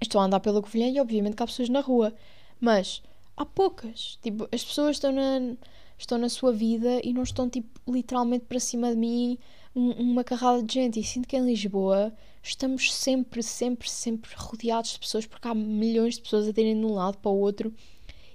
estou 0.00 0.20
a 0.20 0.24
andar 0.24 0.40
pela 0.40 0.62
Covilhã 0.62 0.88
e 0.88 1.00
obviamente 1.00 1.36
que 1.36 1.42
há 1.42 1.46
pessoas 1.46 1.68
na 1.68 1.80
rua, 1.80 2.14
mas 2.60 3.02
há 3.36 3.44
poucas. 3.44 4.18
Tipo, 4.22 4.48
as 4.52 4.64
pessoas 4.64 4.96
estão 4.96 5.12
na, 5.12 5.56
estão 5.98 6.18
na 6.18 6.28
sua 6.28 6.52
vida 6.52 7.00
e 7.04 7.12
não 7.12 7.22
estão, 7.22 7.48
tipo, 7.48 7.80
literalmente 7.90 8.44
para 8.46 8.60
cima 8.60 8.90
de 8.90 8.96
mim 8.96 9.38
um, 9.74 9.90
uma 9.92 10.24
carrada 10.24 10.62
de 10.62 10.74
gente. 10.74 11.00
E 11.00 11.04
sinto 11.04 11.28
que 11.28 11.36
em 11.36 11.44
Lisboa 11.44 12.12
estamos 12.42 12.92
sempre, 12.92 13.42
sempre, 13.42 13.88
sempre 13.88 14.30
rodeados 14.36 14.92
de 14.92 14.98
pessoas 14.98 15.26
porque 15.26 15.46
há 15.46 15.54
milhões 15.54 16.14
de 16.16 16.22
pessoas 16.22 16.48
a 16.48 16.52
terem 16.52 16.78
de 16.78 16.84
um 16.84 16.94
lado 16.94 17.18
para 17.18 17.30
o 17.30 17.38
outro. 17.38 17.72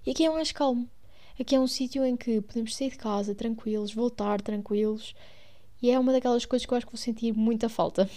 E 0.05 0.11
aqui 0.11 0.25
é 0.25 0.29
mais 0.29 0.51
calmo. 0.51 0.89
Aqui 1.39 1.55
é 1.55 1.59
um 1.59 1.67
sítio 1.67 2.05
em 2.05 2.15
que 2.15 2.39
podemos 2.41 2.75
sair 2.75 2.91
de 2.91 2.97
casa 2.97 3.35
tranquilos, 3.35 3.93
voltar 3.93 4.41
tranquilos 4.41 5.13
e 5.85 5.91
é 5.91 5.99
uma 5.99 6.11
daquelas 6.11 6.45
coisas 6.45 6.65
que 6.65 6.73
eu 6.73 6.77
acho 6.77 6.87
que 6.87 6.91
vou 6.91 6.97
sentir 6.97 7.31
muita 7.31 7.69
falta. 7.69 8.09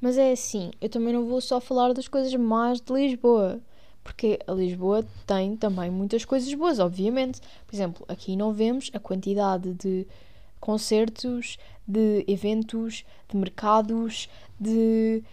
Mas 0.00 0.16
é 0.16 0.30
assim, 0.30 0.70
eu 0.80 0.88
também 0.88 1.12
não 1.12 1.26
vou 1.26 1.40
só 1.40 1.60
falar 1.60 1.92
das 1.92 2.06
coisas 2.06 2.32
más 2.36 2.80
de 2.80 2.92
Lisboa. 2.92 3.60
Porque 4.04 4.38
a 4.46 4.52
Lisboa 4.52 5.04
tem 5.26 5.56
também 5.56 5.90
muitas 5.90 6.24
coisas 6.24 6.54
boas, 6.54 6.78
obviamente. 6.78 7.40
Por 7.66 7.74
exemplo, 7.74 8.06
aqui 8.06 8.36
não 8.36 8.52
vemos 8.52 8.88
a 8.94 9.00
quantidade 9.00 9.74
de 9.74 10.06
concertos, 10.60 11.58
de 11.86 12.24
eventos, 12.28 13.04
de 13.28 13.36
mercados, 13.36 14.28
de 14.58 15.24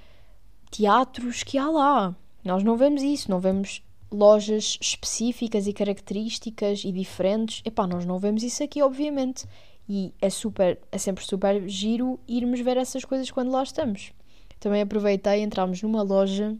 teatros 0.71 1.43
que 1.43 1.59
há 1.59 1.69
lá. 1.69 2.15
Nós 2.43 2.63
não 2.63 2.75
vemos 2.75 3.03
isso, 3.03 3.29
não 3.29 3.39
vemos 3.39 3.83
lojas 4.11 4.79
específicas 4.81 5.67
e 5.67 5.73
características 5.73 6.83
e 6.83 6.91
diferentes. 6.91 7.61
Epá, 7.63 7.85
nós 7.85 8.05
não 8.05 8.17
vemos 8.17 8.41
isso 8.41 8.63
aqui, 8.63 8.81
obviamente. 8.81 9.45
E 9.89 10.13
é 10.21 10.29
super, 10.29 10.79
é 10.91 10.97
sempre 10.97 11.23
super 11.23 11.67
giro 11.67 12.19
irmos 12.27 12.59
ver 12.59 12.77
essas 12.77 13.05
coisas 13.05 13.31
quando 13.31 13.51
lá 13.51 13.63
estamos. 13.63 14.11
Também 14.59 14.81
aproveitei, 14.81 15.41
entramos 15.41 15.81
numa 15.81 16.01
loja. 16.01 16.57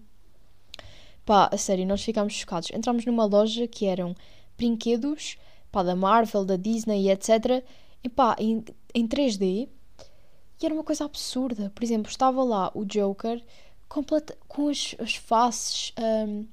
Pá, 1.25 1.49
a 1.51 1.57
sério, 1.57 1.85
nós 1.85 2.03
ficámos 2.03 2.33
chocados. 2.33 2.69
Entramos 2.71 3.05
numa 3.05 3.25
loja 3.25 3.67
que 3.67 3.85
eram 3.85 4.15
brinquedos, 4.55 5.37
pá, 5.71 5.83
da 5.83 5.95
Marvel, 5.95 6.45
da 6.45 6.55
Disney 6.55 7.09
etc. 7.09 7.63
E 8.03 8.07
pá, 8.07 8.35
em, 8.39 8.63
em 8.93 9.07
3D. 9.07 9.67
E 10.61 10.65
era 10.65 10.73
uma 10.73 10.83
coisa 10.83 11.05
absurda. 11.05 11.71
Por 11.75 11.83
exemplo, 11.83 12.09
estava 12.09 12.43
lá 12.43 12.71
o 12.73 12.85
Joker 12.85 13.43
completa, 13.89 14.37
com 14.47 14.69
as, 14.69 14.95
as 14.99 15.15
faces. 15.15 15.93
Um, 15.99 16.47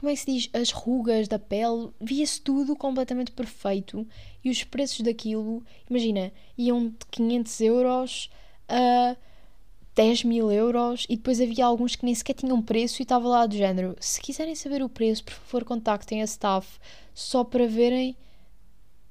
como 0.00 0.08
é 0.08 0.14
que 0.14 0.20
se 0.20 0.32
diz, 0.32 0.50
as 0.54 0.70
rugas 0.70 1.28
da 1.28 1.38
pele, 1.38 1.90
via-se 2.00 2.40
tudo 2.40 2.74
completamente 2.74 3.32
perfeito 3.32 4.08
e 4.42 4.48
os 4.48 4.64
preços 4.64 5.02
daquilo, 5.02 5.62
imagina, 5.90 6.32
iam 6.56 6.88
de 6.88 6.96
500 7.10 7.60
euros 7.60 8.30
a 8.66 9.14
10 9.94 10.24
mil 10.24 10.50
euros 10.50 11.04
e 11.06 11.16
depois 11.16 11.38
havia 11.38 11.66
alguns 11.66 11.96
que 11.96 12.06
nem 12.06 12.14
sequer 12.14 12.32
tinham 12.32 12.62
preço 12.62 13.02
e 13.02 13.04
estava 13.04 13.28
lá 13.28 13.44
do 13.44 13.54
género. 13.54 13.94
Se 14.00 14.22
quiserem 14.22 14.54
saber 14.54 14.82
o 14.82 14.88
preço, 14.88 15.22
por 15.22 15.34
favor, 15.34 15.66
contactem 15.66 16.22
a 16.22 16.24
staff 16.24 16.80
só 17.12 17.44
para 17.44 17.66
verem 17.66 18.16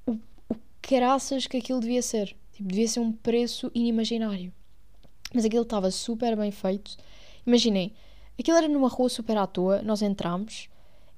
o, 0.04 0.18
o 0.48 0.56
caraças 0.82 1.46
que 1.46 1.58
aquilo 1.58 1.78
devia 1.78 2.02
ser. 2.02 2.34
Tipo, 2.52 2.68
devia 2.68 2.88
ser 2.88 2.98
um 2.98 3.12
preço 3.12 3.70
inimaginário. 3.72 4.52
Mas 5.32 5.44
aquilo 5.44 5.62
estava 5.62 5.88
super 5.92 6.34
bem 6.34 6.50
feito. 6.50 6.96
Imaginem, 7.46 7.92
aquilo 8.36 8.56
era 8.56 8.66
numa 8.66 8.88
rua 8.88 9.08
super 9.08 9.36
à 9.36 9.46
toa, 9.46 9.82
nós 9.82 10.02
entramos 10.02 10.68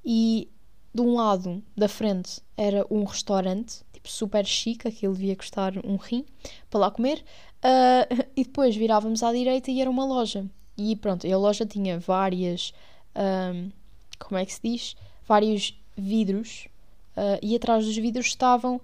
e 0.04 0.48
de 0.94 1.00
um 1.00 1.14
lado 1.14 1.62
da 1.76 1.88
frente 1.88 2.40
era 2.56 2.86
um 2.90 3.04
restaurante, 3.04 3.82
tipo 3.92 4.08
super 4.08 4.44
chique, 4.44 4.88
aquilo 4.88 5.14
devia 5.14 5.36
custar 5.36 5.74
um 5.84 5.96
rim 5.96 6.24
para 6.68 6.80
lá 6.80 6.90
comer, 6.90 7.24
uh, 7.64 8.24
e 8.36 8.44
depois 8.44 8.76
virávamos 8.76 9.22
à 9.22 9.32
direita 9.32 9.70
e 9.70 9.80
era 9.80 9.90
uma 9.90 10.04
loja. 10.04 10.44
E 10.76 10.96
pronto, 10.96 11.26
a 11.26 11.36
loja 11.36 11.64
tinha 11.66 11.98
várias, 11.98 12.72
um, 13.16 13.70
como 14.18 14.38
é 14.38 14.44
que 14.44 14.52
se 14.52 14.60
diz? 14.62 14.96
Vários 15.26 15.78
vidros, 15.96 16.68
uh, 17.16 17.38
e 17.42 17.54
atrás 17.54 17.84
dos 17.84 17.96
vidros 17.96 18.26
estavam 18.26 18.80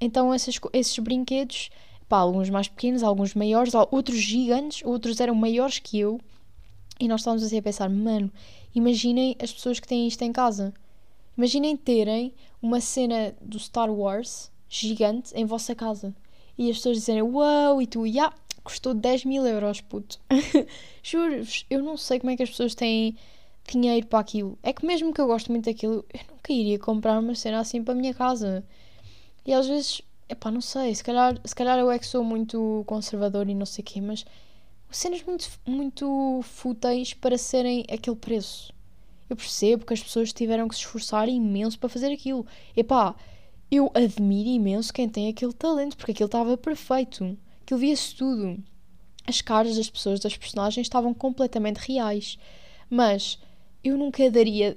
então 0.00 0.34
esses, 0.34 0.58
esses 0.72 0.98
brinquedos, 0.98 1.70
pá, 2.08 2.18
alguns 2.18 2.48
mais 2.48 2.68
pequenos, 2.68 3.02
alguns 3.02 3.34
maiores, 3.34 3.74
outros 3.90 4.18
gigantes, 4.18 4.82
outros 4.84 5.20
eram 5.20 5.34
maiores 5.34 5.78
que 5.78 5.98
eu, 5.98 6.18
e 7.00 7.08
nós 7.08 7.22
estávamos 7.22 7.42
assim 7.42 7.58
a 7.58 7.62
pensar, 7.62 7.88
mano, 7.88 8.30
imaginem 8.74 9.34
as 9.42 9.50
pessoas 9.52 9.80
que 9.80 9.88
têm 9.88 10.06
isto 10.06 10.22
em 10.22 10.32
casa. 10.32 10.72
Imaginem 11.36 11.74
terem 11.76 12.34
uma 12.60 12.80
cena 12.80 13.34
do 13.40 13.58
Star 13.58 13.90
Wars 13.90 14.52
gigante 14.68 15.32
em 15.34 15.46
vossa 15.46 15.74
casa. 15.74 16.14
E 16.58 16.70
as 16.70 16.76
pessoas 16.76 16.98
dizerem, 16.98 17.22
uau, 17.22 17.72
wow, 17.72 17.82
e 17.82 17.86
tu, 17.86 18.06
yeah, 18.06 18.34
custou 18.62 18.92
10 18.92 19.24
mil 19.24 19.46
euros, 19.46 19.80
puto. 19.80 20.20
Juro-vos, 21.02 21.64
eu 21.70 21.82
não 21.82 21.96
sei 21.96 22.20
como 22.20 22.30
é 22.30 22.36
que 22.36 22.42
as 22.42 22.50
pessoas 22.50 22.74
têm 22.74 23.16
dinheiro 23.66 24.06
para 24.06 24.18
aquilo. 24.18 24.58
É 24.62 24.72
que 24.72 24.84
mesmo 24.84 25.14
que 25.14 25.20
eu 25.22 25.26
gosto 25.26 25.50
muito 25.50 25.64
daquilo, 25.64 26.04
eu 26.12 26.20
nunca 26.30 26.52
iria 26.52 26.78
comprar 26.78 27.18
uma 27.18 27.34
cena 27.34 27.60
assim 27.60 27.82
para 27.82 27.94
a 27.94 27.96
minha 27.96 28.12
casa. 28.12 28.62
E 29.46 29.54
às 29.54 29.66
vezes, 29.66 30.02
epá, 30.28 30.50
não 30.50 30.60
sei, 30.60 30.94
se 30.94 31.02
calhar, 31.02 31.40
se 31.42 31.54
calhar 31.54 31.78
eu 31.78 31.90
é 31.90 31.98
que 31.98 32.06
sou 32.06 32.22
muito 32.22 32.84
conservador 32.86 33.48
e 33.48 33.54
não 33.54 33.64
sei 33.64 33.82
o 33.82 33.86
quê, 33.86 34.00
mas 34.00 34.26
cenas 34.90 35.22
muito, 35.22 35.48
muito 35.66 36.40
fúteis 36.42 37.14
para 37.14 37.38
serem 37.38 37.84
aquele 37.90 38.16
preço. 38.16 38.72
Eu 39.28 39.36
percebo 39.36 39.86
que 39.86 39.94
as 39.94 40.02
pessoas 40.02 40.32
tiveram 40.32 40.66
que 40.66 40.74
se 40.74 40.80
esforçar 40.80 41.28
imenso 41.28 41.78
para 41.78 41.88
fazer 41.88 42.12
aquilo. 42.12 42.44
Epá, 42.76 43.14
eu 43.70 43.90
admiro 43.94 44.48
imenso 44.48 44.92
quem 44.92 45.08
tem 45.08 45.28
aquele 45.28 45.52
talento, 45.52 45.96
porque 45.96 46.12
aquilo 46.12 46.26
estava 46.26 46.56
perfeito. 46.56 47.38
Aquilo 47.62 47.80
via-se 47.80 48.14
tudo. 48.16 48.62
As 49.26 49.40
caras 49.40 49.76
das 49.76 49.88
pessoas, 49.88 50.18
das 50.18 50.36
personagens, 50.36 50.86
estavam 50.86 51.14
completamente 51.14 51.76
reais. 51.76 52.36
Mas 52.88 53.38
eu 53.84 53.96
nunca 53.96 54.28
daria 54.28 54.76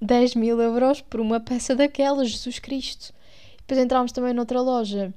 10 0.00 0.34
mil 0.34 0.60
euros 0.60 1.00
por 1.00 1.20
uma 1.20 1.40
peça 1.40 1.74
daquelas, 1.74 2.30
Jesus 2.30 2.58
Cristo. 2.58 3.14
Depois 3.58 3.80
entrámos 3.80 4.12
também 4.12 4.34
noutra 4.34 4.60
loja 4.60 5.14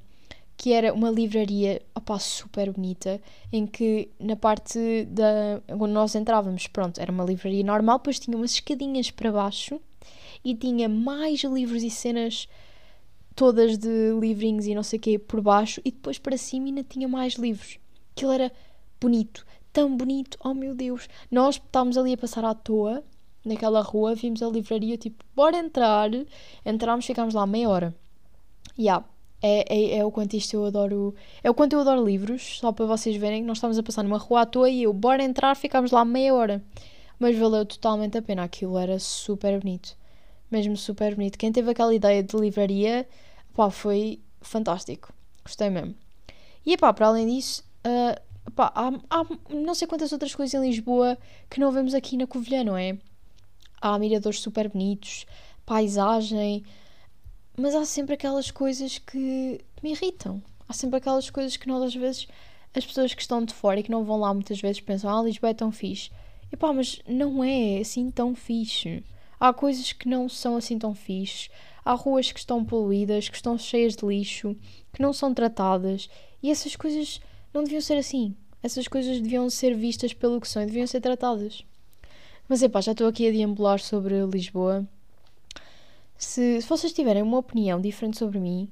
que 0.56 0.72
era 0.72 0.92
uma 0.92 1.10
livraria 1.10 1.82
opa, 1.94 2.18
super 2.18 2.72
bonita, 2.72 3.20
em 3.52 3.66
que 3.66 4.08
na 4.18 4.36
parte 4.36 5.04
da. 5.10 5.60
onde 5.68 5.92
nós 5.92 6.14
entrávamos, 6.14 6.66
pronto, 6.66 7.00
era 7.00 7.12
uma 7.12 7.24
livraria 7.24 7.64
normal, 7.64 7.98
depois 7.98 8.18
tinha 8.18 8.36
umas 8.36 8.52
escadinhas 8.52 9.10
para 9.10 9.30
baixo 9.30 9.80
e 10.44 10.54
tinha 10.54 10.88
mais 10.88 11.42
livros 11.44 11.82
e 11.82 11.90
cenas 11.90 12.48
todas 13.34 13.76
de 13.76 14.18
livrinhos 14.18 14.66
e 14.66 14.74
não 14.74 14.82
sei 14.82 14.98
o 14.98 15.02
quê 15.02 15.18
por 15.18 15.40
baixo, 15.42 15.80
e 15.84 15.90
depois 15.90 16.18
para 16.18 16.38
cima 16.38 16.66
ainda 16.66 16.82
tinha 16.82 17.06
mais 17.06 17.34
livros. 17.34 17.78
Aquilo 18.12 18.32
era 18.32 18.50
bonito, 18.98 19.44
tão 19.72 19.94
bonito, 19.94 20.38
oh 20.42 20.54
meu 20.54 20.74
Deus. 20.74 21.06
Nós 21.30 21.56
estávamos 21.56 21.98
ali 21.98 22.14
a 22.14 22.16
passar 22.16 22.44
à 22.44 22.54
toa, 22.54 23.04
naquela 23.44 23.82
rua, 23.82 24.14
vimos 24.14 24.42
a 24.42 24.48
livraria, 24.48 24.96
tipo, 24.96 25.22
bora 25.34 25.58
entrar. 25.58 26.10
Entrámos, 26.64 27.04
ficámos 27.04 27.34
lá 27.34 27.46
meia 27.46 27.68
hora. 27.68 27.94
E 28.76 28.84
yeah, 28.84 29.04
é, 29.42 29.64
é, 29.68 29.98
é, 29.98 30.04
o 30.04 30.10
quanto 30.10 30.34
isto 30.34 30.54
eu 30.54 30.64
adoro. 30.64 31.14
É 31.42 31.50
o 31.50 31.54
quanto 31.54 31.74
eu 31.74 31.80
adoro 31.80 32.04
livros, 32.04 32.58
só 32.58 32.72
para 32.72 32.86
vocês 32.86 33.16
verem 33.16 33.42
que 33.42 33.46
nós 33.46 33.58
estávamos 33.58 33.78
a 33.78 33.82
passar 33.82 34.02
numa 34.02 34.18
rua 34.18 34.42
à 34.42 34.46
toa 34.46 34.68
e 34.68 34.84
eu, 34.84 34.92
bora 34.92 35.22
entrar, 35.22 35.54
ficámos 35.54 35.90
lá 35.90 36.04
meia 36.04 36.34
hora. 36.34 36.62
Mas 37.18 37.36
valeu 37.36 37.64
totalmente 37.64 38.18
a 38.18 38.22
pena, 38.22 38.44
aquilo 38.44 38.78
era 38.78 38.98
super 38.98 39.58
bonito. 39.60 39.96
Mesmo 40.50 40.76
super 40.76 41.14
bonito. 41.14 41.38
Quem 41.38 41.52
teve 41.52 41.70
aquela 41.70 41.94
ideia 41.94 42.22
de 42.22 42.36
livraria, 42.36 43.06
pá, 43.54 43.70
foi 43.70 44.20
fantástico. 44.40 45.12
Gostei 45.42 45.70
mesmo. 45.70 45.94
E 46.64 46.76
pá, 46.76 46.92
para 46.92 47.06
além 47.06 47.26
disso, 47.26 47.64
uh, 47.86 48.52
pá, 48.52 48.72
há, 48.74 48.88
há 49.10 49.24
não 49.50 49.74
sei 49.74 49.86
quantas 49.88 50.12
outras 50.12 50.34
coisas 50.34 50.54
em 50.54 50.66
Lisboa 50.66 51.16
que 51.50 51.60
não 51.60 51.70
vemos 51.72 51.94
aqui 51.94 52.16
na 52.16 52.26
Covilhã, 52.26 52.64
não 52.64 52.76
é? 52.76 52.98
Há 53.80 53.98
miradores 53.98 54.40
super 54.40 54.68
bonitos, 54.68 55.26
paisagem 55.64 56.64
mas 57.56 57.74
há 57.74 57.84
sempre 57.84 58.14
aquelas 58.14 58.50
coisas 58.50 58.98
que 58.98 59.60
me 59.82 59.92
irritam. 59.92 60.42
Há 60.68 60.72
sempre 60.72 60.98
aquelas 60.98 61.30
coisas 61.30 61.56
que 61.56 61.68
nós, 61.68 61.82
às 61.82 61.94
vezes, 61.94 62.26
as 62.74 62.84
pessoas 62.84 63.14
que 63.14 63.22
estão 63.22 63.44
de 63.44 63.54
fora 63.54 63.80
e 63.80 63.82
que 63.82 63.90
não 63.90 64.04
vão 64.04 64.18
lá 64.18 64.34
muitas 64.34 64.60
vezes 64.60 64.80
pensam: 64.80 65.10
Ah, 65.10 65.22
Lisboa 65.22 65.50
é 65.50 65.54
tão 65.54 65.72
fixe. 65.72 66.10
E 66.52 66.56
pá, 66.56 66.72
mas 66.72 67.00
não 67.08 67.42
é 67.42 67.78
assim 67.78 68.10
tão 68.10 68.34
fixe. 68.34 69.02
Há 69.40 69.52
coisas 69.52 69.92
que 69.92 70.08
não 70.08 70.28
são 70.28 70.56
assim 70.56 70.78
tão 70.78 70.94
fixe. 70.94 71.48
Há 71.84 71.94
ruas 71.94 72.32
que 72.32 72.38
estão 72.38 72.64
poluídas, 72.64 73.28
que 73.28 73.36
estão 73.36 73.56
cheias 73.56 73.94
de 73.94 74.04
lixo, 74.04 74.56
que 74.92 75.00
não 75.00 75.12
são 75.12 75.32
tratadas. 75.32 76.08
E 76.42 76.50
essas 76.50 76.76
coisas 76.76 77.20
não 77.54 77.64
deviam 77.64 77.80
ser 77.80 77.96
assim. 77.96 78.34
Essas 78.62 78.88
coisas 78.88 79.20
deviam 79.20 79.48
ser 79.48 79.74
vistas 79.74 80.12
pelo 80.12 80.40
que 80.40 80.48
são 80.48 80.62
e 80.62 80.66
deviam 80.66 80.86
ser 80.86 81.00
tratadas. 81.00 81.64
Mas 82.48 82.62
epá, 82.62 82.80
já 82.80 82.92
estou 82.92 83.06
aqui 83.06 83.28
a 83.28 83.30
deambular 83.30 83.78
sobre 83.80 84.24
Lisboa. 84.26 84.86
Se, 86.18 86.60
se 86.60 86.68
vocês 86.68 86.92
tiverem 86.92 87.22
uma 87.22 87.38
opinião 87.38 87.80
diferente 87.80 88.18
sobre 88.18 88.38
mim, 88.38 88.70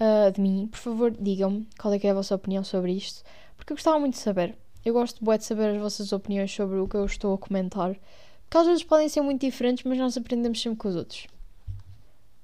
uh, 0.00 0.30
de 0.30 0.40
mim, 0.40 0.68
por 0.70 0.78
favor 0.78 1.10
digam-me 1.10 1.66
qual 1.78 1.92
é 1.94 1.98
que 1.98 2.06
é 2.06 2.10
a 2.10 2.14
vossa 2.14 2.34
opinião 2.34 2.62
sobre 2.62 2.92
isto, 2.92 3.22
porque 3.56 3.72
eu 3.72 3.76
gostava 3.76 3.98
muito 3.98 4.14
de 4.14 4.20
saber. 4.20 4.56
Eu 4.84 4.94
gosto 4.94 5.24
de 5.24 5.44
saber 5.44 5.76
as 5.76 5.80
vossas 5.80 6.12
opiniões 6.12 6.52
sobre 6.52 6.78
o 6.78 6.88
que 6.88 6.96
eu 6.96 7.06
estou 7.06 7.34
a 7.34 7.38
comentar, 7.38 7.96
porque 8.42 8.58
às 8.58 8.66
vezes 8.66 8.82
podem 8.82 9.08
ser 9.08 9.22
muito 9.22 9.40
diferentes, 9.40 9.84
mas 9.84 9.96
nós 9.96 10.16
aprendemos 10.16 10.60
sempre 10.60 10.78
com 10.78 10.88
os 10.88 10.96
outros. 10.96 11.26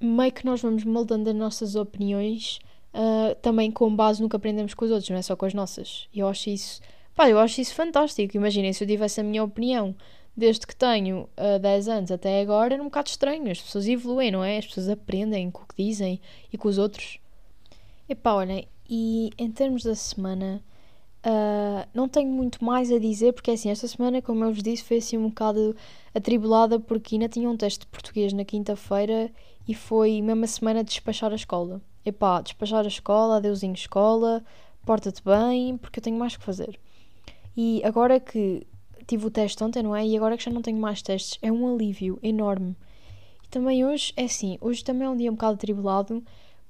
Meio 0.00 0.32
que 0.32 0.46
nós 0.46 0.62
vamos 0.62 0.84
moldando 0.84 1.28
as 1.28 1.36
nossas 1.36 1.74
opiniões 1.74 2.60
uh, 2.94 3.34
também 3.42 3.70
com 3.70 3.94
base 3.94 4.22
no 4.22 4.28
que 4.28 4.36
aprendemos 4.36 4.72
com 4.72 4.84
os 4.84 4.90
outros, 4.90 5.10
não 5.10 5.18
é 5.18 5.22
só 5.22 5.34
com 5.34 5.44
as 5.44 5.52
nossas. 5.52 6.08
Eu 6.14 6.28
acho 6.28 6.48
isso, 6.48 6.80
pá, 7.14 7.28
eu 7.28 7.38
acho 7.38 7.60
isso 7.60 7.74
fantástico. 7.74 8.36
Imaginem 8.36 8.72
se 8.72 8.84
eu 8.84 8.88
tivesse 8.88 9.20
a 9.20 9.24
minha 9.24 9.42
opinião 9.42 9.94
desde 10.38 10.66
que 10.68 10.76
tenho 10.76 11.22
uh, 11.22 11.28
eh, 11.36 11.58
10 11.58 11.88
anos 11.88 12.10
até 12.12 12.40
agora, 12.40 12.74
era 12.74 12.82
um 12.82 12.86
bocado 12.86 13.08
estranho. 13.08 13.50
As 13.50 13.60
pessoas 13.60 13.88
evoluem, 13.88 14.30
não 14.30 14.44
é? 14.44 14.58
As 14.58 14.66
pessoas 14.66 14.88
aprendem 14.88 15.50
com 15.50 15.62
o 15.64 15.66
que 15.66 15.82
dizem 15.82 16.20
e 16.52 16.56
com 16.56 16.68
os 16.68 16.78
outros. 16.78 17.18
Epá, 18.08 18.34
olhem, 18.34 18.68
e 18.88 19.30
em 19.36 19.50
termos 19.50 19.82
da 19.82 19.96
semana, 19.96 20.62
uh, 21.26 21.88
não 21.92 22.08
tenho 22.08 22.30
muito 22.30 22.64
mais 22.64 22.92
a 22.92 23.00
dizer, 23.00 23.32
porque 23.32 23.50
assim, 23.50 23.68
esta 23.68 23.88
semana, 23.88 24.22
como 24.22 24.44
eu 24.44 24.52
vos 24.52 24.62
disse, 24.62 24.84
foi 24.84 24.98
assim 24.98 25.18
um 25.18 25.28
bocado 25.28 25.74
atribulada, 26.14 26.78
porque 26.78 27.16
ainda 27.16 27.28
tinha 27.28 27.50
um 27.50 27.56
teste 27.56 27.80
de 27.80 27.86
português 27.88 28.32
na 28.32 28.44
quinta-feira 28.44 29.32
e 29.66 29.74
foi 29.74 30.22
mesmo 30.22 30.44
a 30.44 30.46
semana 30.46 30.84
de 30.84 30.90
despachar 30.90 31.32
a 31.32 31.36
escola. 31.36 31.82
Epá, 32.04 32.40
despachar 32.40 32.84
a 32.84 32.88
escola, 32.88 33.38
adeusinho 33.38 33.74
escola, 33.74 34.44
porta-te 34.86 35.20
bem, 35.24 35.76
porque 35.78 35.98
eu 35.98 36.02
tenho 36.02 36.16
mais 36.16 36.36
que 36.36 36.44
fazer. 36.44 36.78
E 37.56 37.82
agora 37.84 38.20
que 38.20 38.64
tive 39.08 39.26
o 39.26 39.30
teste 39.30 39.62
ontem, 39.64 39.82
não 39.82 39.96
é? 39.96 40.06
E 40.06 40.16
agora 40.16 40.36
que 40.36 40.44
já 40.44 40.50
não 40.50 40.62
tenho 40.62 40.78
mais 40.78 41.02
testes, 41.02 41.38
é 41.42 41.50
um 41.50 41.74
alívio 41.74 42.18
enorme. 42.22 42.76
E 43.44 43.48
também 43.48 43.84
hoje, 43.84 44.12
é 44.16 44.24
assim, 44.24 44.58
hoje 44.60 44.84
também 44.84 45.06
é 45.06 45.10
um 45.10 45.16
dia 45.16 45.30
um 45.30 45.34
bocado 45.34 45.54
atribulado 45.54 46.22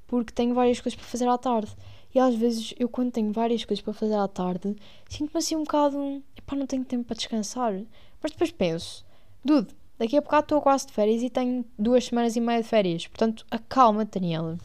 porque 0.07 0.33
tenho 0.33 0.55
várias 0.55 0.81
coisas 0.81 0.99
para 0.99 1.07
fazer 1.07 1.29
à 1.29 1.37
tarde. 1.37 1.71
E 2.15 2.19
às 2.19 2.35
vezes 2.35 2.75
eu, 2.79 2.89
quando 2.89 3.13
tenho 3.13 3.31
várias 3.33 3.65
coisas 3.65 3.85
para 3.85 3.93
fazer 3.93 4.15
à 4.15 4.27
tarde, 4.27 4.75
sinto-me 5.09 5.39
assim 5.39 5.57
um 5.57 5.65
bocado. 5.65 6.23
Epá, 6.37 6.57
não 6.57 6.67
tenho 6.67 6.85
tempo 6.85 7.05
para 7.05 7.17
descansar. 7.17 7.75
Mas 8.23 8.33
depois 8.33 8.51
penso, 8.51 9.05
dude, 9.45 9.69
daqui 9.99 10.17
a 10.17 10.21
bocado 10.21 10.45
estou 10.45 10.61
quase 10.63 10.87
de 10.87 10.93
férias 10.93 11.23
e 11.23 11.29
tenho 11.29 11.65
duas 11.79 12.07
semanas 12.07 12.37
e 12.37 12.41
meia 12.41 12.63
de 12.63 12.69
férias. 12.69 13.07
Portanto, 13.07 13.45
acalma, 13.51 14.05
Daniela. 14.07 14.57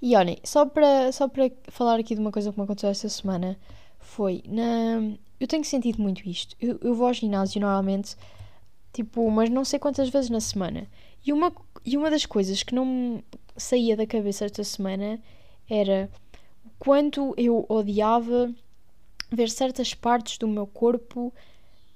E 0.00 0.16
olhem, 0.16 0.38
só 0.44 0.64
para, 0.64 1.12
só 1.12 1.28
para 1.28 1.50
falar 1.68 1.98
aqui 1.98 2.14
de 2.14 2.20
uma 2.20 2.30
coisa 2.30 2.52
que 2.52 2.58
me 2.58 2.64
aconteceu 2.64 2.90
esta 2.90 3.08
semana, 3.08 3.58
foi 3.98 4.42
na. 4.46 5.16
Eu 5.40 5.48
tenho 5.48 5.64
sentido 5.64 6.02
muito 6.02 6.28
isto. 6.28 6.54
Eu, 6.60 6.78
eu 6.82 6.94
vou 6.94 7.06
ao 7.06 7.14
ginásio 7.14 7.60
normalmente, 7.60 8.14
tipo, 8.92 9.28
mas 9.30 9.48
não 9.48 9.64
sei 9.64 9.78
quantas 9.78 10.10
vezes 10.10 10.28
na 10.28 10.40
semana. 10.40 10.86
E 11.26 11.32
uma, 11.32 11.50
e 11.84 11.96
uma 11.96 12.10
das 12.10 12.26
coisas 12.26 12.62
que 12.62 12.74
não 12.74 12.84
me 12.84 13.24
saía 13.56 13.96
da 13.96 14.06
cabeça 14.06 14.44
esta 14.44 14.62
semana 14.62 15.18
era 15.68 16.10
o 16.64 16.70
quanto 16.78 17.34
eu 17.38 17.64
odiava 17.68 18.54
ver 19.32 19.48
certas 19.48 19.94
partes 19.94 20.36
do 20.36 20.46
meu 20.46 20.66
corpo 20.66 21.32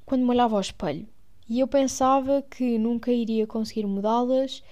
quando 0.06 0.22
me 0.22 0.30
olhava 0.30 0.54
ao 0.54 0.60
espelho. 0.60 1.06
E 1.46 1.60
eu 1.60 1.68
pensava 1.68 2.42
que 2.42 2.78
nunca 2.78 3.12
iria 3.12 3.46
conseguir 3.46 3.86
mudá-las 3.86 4.62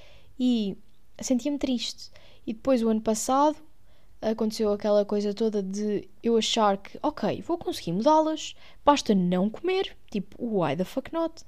e 0.41 0.77
sentia-me 1.21 1.59
triste. 1.59 2.11
E 2.47 2.55
depois, 2.55 2.83
o 2.83 2.89
ano 2.89 3.01
passado, 3.01 3.57
aconteceu 4.23 4.73
aquela 4.73 5.05
coisa 5.05 5.35
toda 5.35 5.63
de 5.63 6.09
eu 6.23 6.37
achar 6.37 6.77
que, 6.79 6.99
ok, 7.03 7.43
vou 7.43 7.59
conseguir 7.59 7.93
mudá-las, 7.93 8.55
basta 8.85 9.15
não 9.15 9.51
comer, 9.51 9.97
tipo, 10.11 10.37
why 10.39 10.77
the 10.77 10.85
fuck 10.85 11.13
not? 11.13 11.45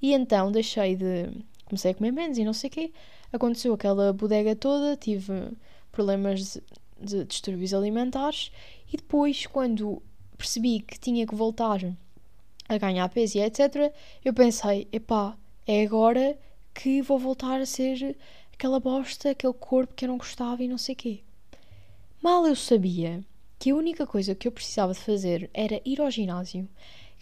E 0.00 0.12
então 0.12 0.52
deixei 0.52 0.94
de. 0.94 1.30
comecei 1.64 1.90
a 1.92 1.94
comer 1.94 2.12
menos 2.12 2.38
e 2.38 2.44
não 2.44 2.52
sei 2.52 2.68
o 2.68 2.72
quê. 2.72 2.92
Aconteceu 3.32 3.74
aquela 3.74 4.12
bodega 4.12 4.54
toda, 4.54 4.96
tive 4.96 5.50
problemas 5.90 6.54
de, 6.54 6.62
de 7.00 7.24
distúrbios 7.24 7.74
alimentares 7.74 8.52
e 8.92 8.96
depois, 8.96 9.46
quando 9.46 10.02
percebi 10.36 10.80
que 10.80 10.98
tinha 11.00 11.26
que 11.26 11.34
voltar 11.34 11.80
a 12.68 12.78
ganhar 12.78 13.08
peso 13.08 13.38
e 13.38 13.40
etc., 13.40 13.92
eu 14.24 14.32
pensei, 14.32 14.86
epá, 14.92 15.36
é 15.66 15.82
agora 15.82 16.38
que 16.74 17.02
vou 17.02 17.18
voltar 17.18 17.60
a 17.60 17.66
ser 17.66 18.16
aquela 18.52 18.78
bosta, 18.78 19.30
aquele 19.30 19.54
corpo 19.54 19.94
que 19.94 20.04
eu 20.04 20.08
não 20.08 20.18
gostava 20.18 20.62
e 20.62 20.68
não 20.68 20.78
sei 20.78 20.94
quê. 20.94 21.20
Mal 22.20 22.44
eu 22.46 22.56
sabia 22.56 23.24
que 23.60 23.70
a 23.70 23.76
única 23.76 24.04
coisa 24.04 24.34
que 24.34 24.48
eu 24.48 24.52
precisava 24.52 24.92
de 24.92 24.98
fazer 24.98 25.48
era 25.54 25.80
ir 25.84 26.00
ao 26.00 26.10
ginásio, 26.10 26.68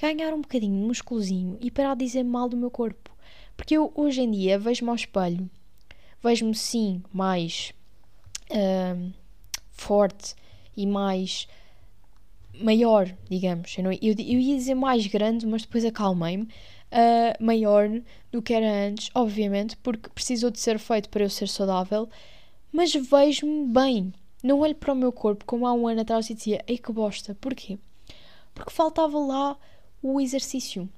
ganhar 0.01 0.33
um 0.33 0.41
bocadinho 0.41 0.81
de 0.81 0.87
musculozinho 0.87 1.59
e 1.61 1.71
parar 1.71 1.95
de 1.95 2.05
dizer 2.05 2.23
mal 2.23 2.49
do 2.49 2.57
meu 2.57 2.71
corpo. 2.71 3.15
Porque 3.57 3.77
eu 3.77 3.93
hoje 3.95 4.23
em 4.23 4.31
dia 4.31 4.59
vejo-me 4.59 4.89
ao 4.89 4.97
espelho, 4.97 5.51
vejo-me 6.23 6.55
sim 6.55 7.03
mais 7.13 7.75
uh, 8.51 9.13
forte 9.71 10.35
e 10.75 10.87
mais 10.87 11.47
maior, 12.59 13.15
digamos. 13.29 13.77
Eu, 13.77 13.85
não, 13.85 13.93
eu, 13.93 14.15
eu 14.19 14.41
ia 14.41 14.57
dizer 14.57 14.75
mais 14.75 15.07
grande, 15.07 15.47
mas 15.47 15.63
depois 15.63 15.85
acalmei-me. 15.85 16.45
Uh, 16.45 17.45
maior 17.45 17.91
do 18.31 18.41
que 18.41 18.55
era 18.55 18.89
antes, 18.89 19.11
obviamente, 19.15 19.77
porque 19.79 20.09
precisou 20.09 20.51
de 20.51 20.59
ser 20.59 20.79
feito 20.79 21.11
para 21.11 21.25
eu 21.25 21.29
ser 21.29 21.49
saudável, 21.49 22.09
mas 22.73 22.95
vejo-me 22.95 23.67
bem. 23.67 24.15
Não 24.47 24.61
olho 24.61 24.77
para 24.77 24.93
o 24.93 24.97
meu 24.97 25.11
corpo 25.11 25.45
como 25.45 25.67
há 25.67 25.73
um 25.73 25.89
ano 25.89 26.03
atrás 26.03 26.31
e 26.31 26.35
dizia, 26.35 26.63
ei 26.69 26.79
que 26.79 26.93
bosta. 26.93 27.37
Porquê? 27.41 27.81
Porque 28.55 28.71
faltava 28.71 29.19
lá 29.19 29.59
o 30.01 30.21
exercício. 30.21 30.89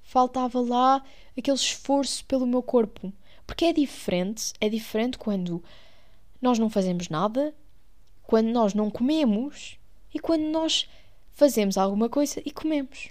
Faltava 0.00 0.60
lá 0.60 1.02
aquele 1.36 1.56
esforço 1.56 2.24
pelo 2.24 2.46
meu 2.46 2.62
corpo. 2.62 3.12
Porque 3.44 3.64
é 3.64 3.72
diferente, 3.72 4.52
é 4.60 4.68
diferente 4.68 5.18
quando 5.18 5.60
nós 6.40 6.56
não 6.56 6.70
fazemos 6.70 7.08
nada, 7.08 7.52
quando 8.22 8.46
nós 8.46 8.74
não 8.74 8.88
comemos 8.88 9.76
e 10.14 10.20
quando 10.20 10.44
nós 10.44 10.88
fazemos 11.32 11.76
alguma 11.76 12.08
coisa 12.08 12.40
e 12.46 12.52
comemos. 12.52 13.08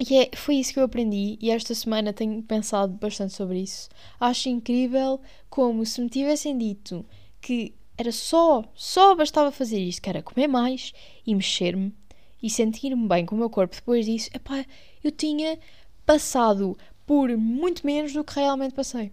E 0.00 0.16
é, 0.18 0.30
foi 0.34 0.56
isso 0.56 0.72
que 0.72 0.80
eu 0.80 0.84
aprendi 0.84 1.38
e 1.40 1.48
esta 1.48 1.76
semana 1.76 2.12
tenho 2.12 2.42
pensado 2.42 2.94
bastante 2.94 3.34
sobre 3.34 3.60
isso. 3.60 3.88
Acho 4.18 4.48
incrível 4.48 5.20
como 5.48 5.86
se 5.86 6.00
me 6.00 6.08
tivessem 6.08 6.58
dito 6.58 7.06
que 7.40 7.72
era 7.96 8.12
só, 8.12 8.64
só 8.74 9.14
bastava 9.14 9.50
fazer 9.50 9.80
isto, 9.80 10.02
que 10.02 10.08
era 10.08 10.22
comer 10.22 10.48
mais 10.48 10.92
e 11.26 11.34
mexer-me 11.34 11.94
e 12.42 12.50
sentir-me 12.50 13.08
bem 13.08 13.24
com 13.24 13.34
o 13.34 13.38
meu 13.38 13.50
corpo 13.50 13.74
depois 13.74 14.06
disso, 14.06 14.30
epá, 14.34 14.64
eu 15.02 15.10
tinha 15.10 15.58
passado 16.04 16.76
por 17.06 17.34
muito 17.36 17.86
menos 17.86 18.12
do 18.12 18.22
que 18.22 18.34
realmente 18.34 18.74
passei. 18.74 19.12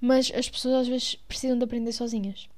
Mas 0.00 0.30
as 0.34 0.48
pessoas 0.48 0.82
às 0.82 0.88
vezes 0.88 1.16
precisam 1.28 1.56
de 1.56 1.64
aprender 1.64 1.92
sozinhas. 1.92 2.48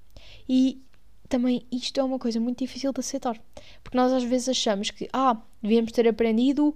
E 0.48 0.81
também 1.29 1.66
isto 1.70 1.98
é 1.98 2.05
uma 2.05 2.18
coisa 2.18 2.40
muito 2.40 2.59
difícil 2.59 2.92
de 2.92 3.00
aceitar. 3.00 3.40
Porque 3.83 3.96
nós 3.96 4.12
às 4.12 4.24
vezes 4.24 4.48
achamos 4.48 4.90
que, 4.90 5.09
ah, 5.12 5.40
devíamos 5.62 5.92
ter 5.92 6.07
aprendido 6.09 6.68
uh, 6.68 6.74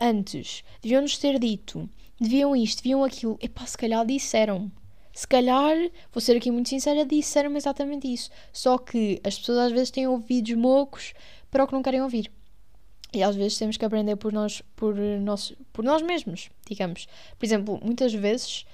antes, 0.00 0.64
deviam-nos 0.82 1.18
ter 1.18 1.38
dito, 1.38 1.88
deviam 2.20 2.56
isto, 2.56 2.82
deviam 2.82 3.04
aquilo. 3.04 3.38
Epá, 3.40 3.66
se 3.66 3.76
calhar 3.76 4.04
disseram. 4.04 4.70
Se 5.14 5.28
calhar, 5.28 5.76
vou 6.12 6.20
ser 6.20 6.36
aqui 6.36 6.50
muito 6.50 6.68
sincera, 6.68 7.06
disseram 7.06 7.56
exatamente 7.56 8.12
isso. 8.12 8.30
Só 8.52 8.76
que 8.76 9.20
as 9.22 9.38
pessoas 9.38 9.58
às 9.58 9.72
vezes 9.72 9.90
têm 9.92 10.08
ouvidos 10.08 10.54
mocos 10.54 11.14
para 11.50 11.62
o 11.62 11.66
que 11.68 11.72
não 11.72 11.82
querem 11.82 12.02
ouvir. 12.02 12.30
E 13.12 13.22
às 13.22 13.36
vezes 13.36 13.56
temos 13.56 13.76
que 13.76 13.84
aprender 13.84 14.16
por 14.16 14.32
nós, 14.32 14.60
por 14.74 14.96
nós, 14.96 15.54
por 15.72 15.84
nós 15.84 16.02
mesmos, 16.02 16.50
digamos. 16.68 17.06
Por 17.38 17.46
exemplo, 17.46 17.80
muitas 17.80 18.12
vezes 18.12 18.66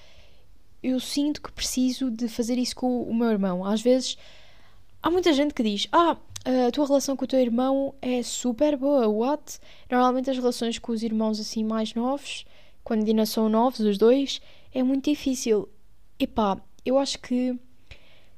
eu 0.83 0.98
sinto 0.98 1.42
que 1.42 1.53
preciso 1.53 2.11
de 2.11 2.26
fazer 2.26 2.57
isso 2.57 2.74
com 2.74 3.03
o 3.03 3.14
meu 3.14 3.31
irmão. 3.31 3.62
Às 3.62 3.83
vezes 3.83 4.16
há 5.03 5.11
muita 5.11 5.35
gente 5.35 5.53
que 5.53 5.62
diz: 5.62 5.88
Ah, 5.92 6.16
a 6.66 6.70
tua 6.70 6.87
relação 6.87 7.16
com 7.16 7.26
o 7.26 7.29
teu 7.29 7.38
irmão 7.38 7.94
é 8.00 8.22
super 8.22 8.79
boa, 8.79 9.07
what? 9.07 9.59
Normalmente 9.90 10.31
as 10.31 10.38
relações 10.38 10.79
com 10.79 10.92
os 10.92 11.03
irmãos 11.03 11.38
assim 11.38 11.62
mais 11.62 11.92
novos, 11.92 12.46
quando 12.83 13.07
ainda 13.07 13.26
são 13.26 13.46
novos 13.50 13.81
os 13.81 13.98
dois, 13.98 14.40
é 14.72 14.83
muito 14.83 15.11
difícil. 15.11 15.68
Epá, 16.21 16.61
eu 16.85 16.99
acho 16.99 17.19
que 17.19 17.59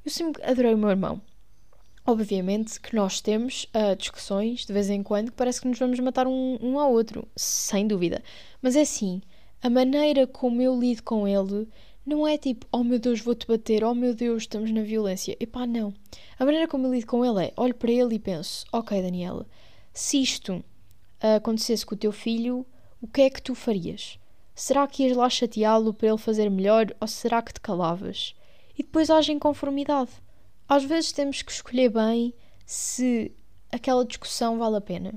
eu 0.05 0.11
sempre 0.11 0.41
adorei 0.45 0.73
o 0.73 0.79
meu 0.79 0.91
irmão. 0.91 1.21
Obviamente 2.07 2.81
que 2.81 2.95
nós 2.95 3.21
temos 3.21 3.67
uh, 3.75 3.97
discussões 3.97 4.65
de 4.65 4.73
vez 4.73 4.89
em 4.89 5.03
quando 5.03 5.33
que 5.33 5.37
parece 5.37 5.61
que 5.61 5.67
nos 5.67 5.81
vamos 5.81 5.99
matar 5.99 6.29
um, 6.29 6.59
um 6.63 6.79
ao 6.79 6.93
outro, 6.93 7.27
sem 7.35 7.89
dúvida. 7.89 8.23
Mas 8.63 8.77
é 8.77 8.83
assim, 8.83 9.21
a 9.61 9.69
maneira 9.69 10.29
como 10.29 10.63
eu 10.63 10.79
lido 10.79 11.03
com 11.03 11.27
ele 11.27 11.69
não 12.07 12.25
é 12.25 12.39
tipo, 12.39 12.69
oh 12.71 12.85
meu 12.85 13.01
Deus, 13.01 13.21
vou-te 13.21 13.49
bater, 13.49 13.83
oh 13.83 13.97
meu 13.97 14.15
Deus, 14.15 14.45
estamos 14.45 14.71
na 14.71 14.83
violência. 14.83 15.37
Epá, 15.41 15.67
não. 15.67 15.93
A 16.39 16.45
maneira 16.45 16.69
como 16.69 16.87
eu 16.87 16.95
lido 16.95 17.07
com 17.09 17.25
ele 17.25 17.47
é, 17.47 17.53
olho 17.57 17.75
para 17.75 17.91
ele 17.91 18.15
e 18.15 18.19
penso, 18.21 18.65
ok 18.73 19.03
Daniela, 19.03 19.45
se 19.93 20.23
isto 20.23 20.65
acontecesse 21.21 21.85
com 21.85 21.97
o 21.97 21.99
teu 21.99 22.13
filho, 22.13 22.65
o 23.01 23.09
que 23.09 23.23
é 23.23 23.31
que 23.31 23.43
tu 23.43 23.57
farias? 23.57 24.21
Será 24.65 24.87
que 24.87 25.03
ias 25.03 25.17
lá 25.17 25.29
chateá-lo 25.29 25.93
para 25.93 26.07
ele 26.07 26.19
fazer 26.19 26.49
melhor 26.49 26.95
ou 27.01 27.09
será 27.09 27.43
que 27.43 27.53
te 27.53 27.61
calavas? 27.61 28.33
E 28.79 28.85
depois 28.85 29.11
age 29.11 29.33
em 29.33 29.39
conformidade. 29.41 30.13
Às 30.69 30.85
vezes 30.85 31.11
temos 31.11 31.43
que 31.43 31.51
escolher 31.51 31.89
bem 31.89 32.33
se 32.65 33.33
aquela 33.73 34.05
discussão 34.05 34.61
vale 34.61 34.77
a 34.77 34.81
pena. 34.81 35.15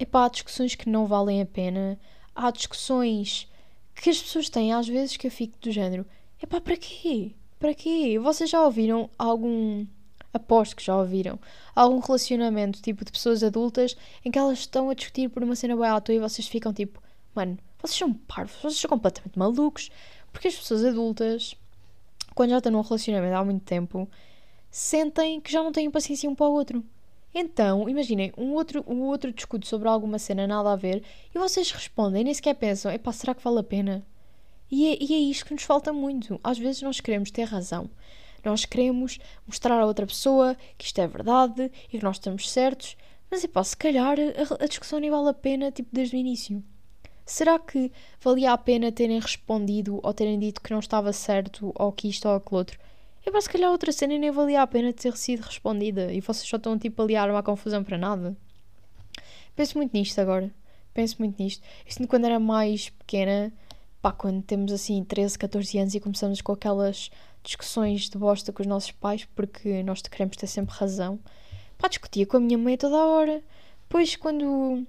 Epá, 0.00 0.24
há 0.24 0.28
discussões 0.28 0.74
que 0.74 0.88
não 0.88 1.06
valem 1.06 1.40
a 1.40 1.46
pena. 1.46 1.96
Há 2.34 2.50
discussões 2.50 3.48
que 3.94 4.10
as 4.10 4.20
pessoas 4.20 4.50
têm 4.50 4.72
às 4.72 4.88
vezes 4.88 5.16
que 5.16 5.28
eu 5.28 5.30
fico 5.30 5.56
do 5.60 5.70
género: 5.70 6.04
epá, 6.42 6.60
para 6.60 6.76
quê? 6.76 7.36
Para 7.60 7.72
quê? 7.72 8.18
Vocês 8.18 8.50
já 8.50 8.64
ouviram 8.64 9.08
algum. 9.16 9.86
Aposto 10.34 10.74
que 10.74 10.84
já 10.84 10.96
ouviram. 10.96 11.38
Algum 11.72 12.00
relacionamento 12.00 12.82
tipo 12.82 13.04
de 13.04 13.12
pessoas 13.12 13.44
adultas 13.44 13.96
em 14.24 14.30
que 14.32 14.40
elas 14.40 14.58
estão 14.58 14.90
a 14.90 14.94
discutir 14.94 15.28
por 15.30 15.44
uma 15.44 15.54
cena 15.54 15.76
bem 15.76 15.86
à 15.86 16.00
toa 16.00 16.16
e 16.16 16.18
vocês 16.18 16.48
ficam 16.48 16.72
tipo: 16.72 17.00
mano, 17.32 17.56
vocês 17.80 17.98
são 17.98 18.12
parvos, 18.12 18.56
vocês 18.56 18.78
são 18.78 18.90
completamente 18.90 19.38
malucos. 19.38 19.90
Porque 20.32 20.48
as 20.48 20.56
pessoas 20.56 20.84
adultas, 20.84 21.54
quando 22.34 22.50
já 22.50 22.58
estão 22.58 22.70
num 22.70 22.82
relacionamento 22.82 23.34
há 23.34 23.44
muito 23.44 23.64
tempo, 23.64 24.06
sentem 24.70 25.40
que 25.40 25.50
já 25.50 25.62
não 25.62 25.72
têm 25.72 25.90
paciência 25.90 26.28
um 26.28 26.34
para 26.34 26.46
o 26.46 26.52
outro. 26.52 26.84
Então, 27.34 27.88
imaginem, 27.88 28.32
um 28.36 28.52
outro, 28.52 28.84
um 28.86 29.02
outro 29.02 29.32
discute 29.32 29.66
sobre 29.66 29.88
alguma 29.88 30.18
cena 30.18 30.46
nada 30.46 30.72
a 30.72 30.76
ver 30.76 31.02
e 31.34 31.38
vocês 31.38 31.70
respondem, 31.70 32.24
nem 32.24 32.34
sequer 32.34 32.54
pensam, 32.54 32.92
epá, 32.92 33.12
será 33.12 33.34
que 33.34 33.42
vale 33.42 33.60
a 33.60 33.62
pena? 33.62 34.06
E 34.70 34.86
é, 34.92 34.98
e 35.00 35.14
é 35.14 35.18
isto 35.18 35.46
que 35.46 35.54
nos 35.54 35.62
falta 35.62 35.92
muito. 35.92 36.40
Às 36.42 36.58
vezes 36.58 36.82
nós 36.82 37.00
queremos 37.00 37.30
ter 37.30 37.44
razão. 37.44 37.88
Nós 38.44 38.64
queremos 38.64 39.18
mostrar 39.46 39.80
a 39.80 39.86
outra 39.86 40.06
pessoa 40.06 40.56
que 40.76 40.84
isto 40.84 41.00
é 41.00 41.06
verdade 41.06 41.70
e 41.92 41.98
que 41.98 42.04
nós 42.04 42.16
estamos 42.16 42.50
certos, 42.50 42.96
mas 43.30 43.42
epá, 43.42 43.64
se 43.64 43.76
calhar 43.76 44.18
a, 44.18 44.64
a 44.64 44.66
discussão 44.66 44.98
nem 44.98 45.10
vale 45.10 45.28
a 45.30 45.34
pena, 45.34 45.70
tipo, 45.70 45.88
desde 45.92 46.16
o 46.16 46.18
início. 46.18 46.62
Será 47.26 47.58
que 47.58 47.90
valia 48.20 48.52
a 48.52 48.58
pena 48.58 48.92
terem 48.92 49.18
respondido 49.18 49.98
ou 50.00 50.14
terem 50.14 50.38
dito 50.38 50.60
que 50.62 50.70
não 50.70 50.78
estava 50.78 51.12
certo 51.12 51.72
ou 51.74 51.90
que 51.90 52.08
isto 52.08 52.28
ou 52.28 52.36
aquilo 52.36 52.58
outro? 52.58 52.78
E 53.26 53.30
para 53.32 53.40
se 53.40 53.50
calhar 53.50 53.72
outra 53.72 53.90
cena 53.90 54.16
nem 54.16 54.30
valia 54.30 54.62
a 54.62 54.66
pena 54.66 54.92
ter 54.92 55.16
sido 55.16 55.40
respondida 55.40 56.12
e 56.12 56.20
vocês 56.20 56.48
só 56.48 56.56
estão 56.56 56.78
tipo 56.78 57.02
ali 57.02 57.16
a 57.16 57.24
armar 57.24 57.42
confusão 57.42 57.82
para 57.82 57.98
nada. 57.98 58.36
Penso 59.56 59.76
muito 59.76 59.92
nisto 59.92 60.20
agora. 60.20 60.54
Penso 60.94 61.16
muito 61.18 61.42
nisto. 61.42 61.66
Isto 61.84 62.06
quando 62.06 62.26
era 62.26 62.38
mais 62.38 62.90
pequena, 62.90 63.52
pá, 64.00 64.12
quando 64.12 64.42
temos 64.42 64.70
assim 64.70 65.02
13, 65.02 65.36
14 65.36 65.78
anos 65.78 65.94
e 65.96 66.00
começamos 66.00 66.40
com 66.40 66.52
aquelas 66.52 67.10
discussões 67.42 68.08
de 68.08 68.16
bosta 68.16 68.52
com 68.52 68.62
os 68.62 68.68
nossos 68.68 68.92
pais 68.92 69.26
porque 69.34 69.82
nós 69.82 70.00
queremos 70.02 70.36
ter 70.36 70.46
sempre 70.46 70.76
razão. 70.76 71.18
Pá, 71.76 71.88
discutia 71.88 72.24
com 72.24 72.36
a 72.36 72.40
minha 72.40 72.56
mãe 72.56 72.76
toda 72.76 72.96
a 72.96 73.06
hora. 73.06 73.42
Depois, 73.82 74.14
quando. 74.14 74.86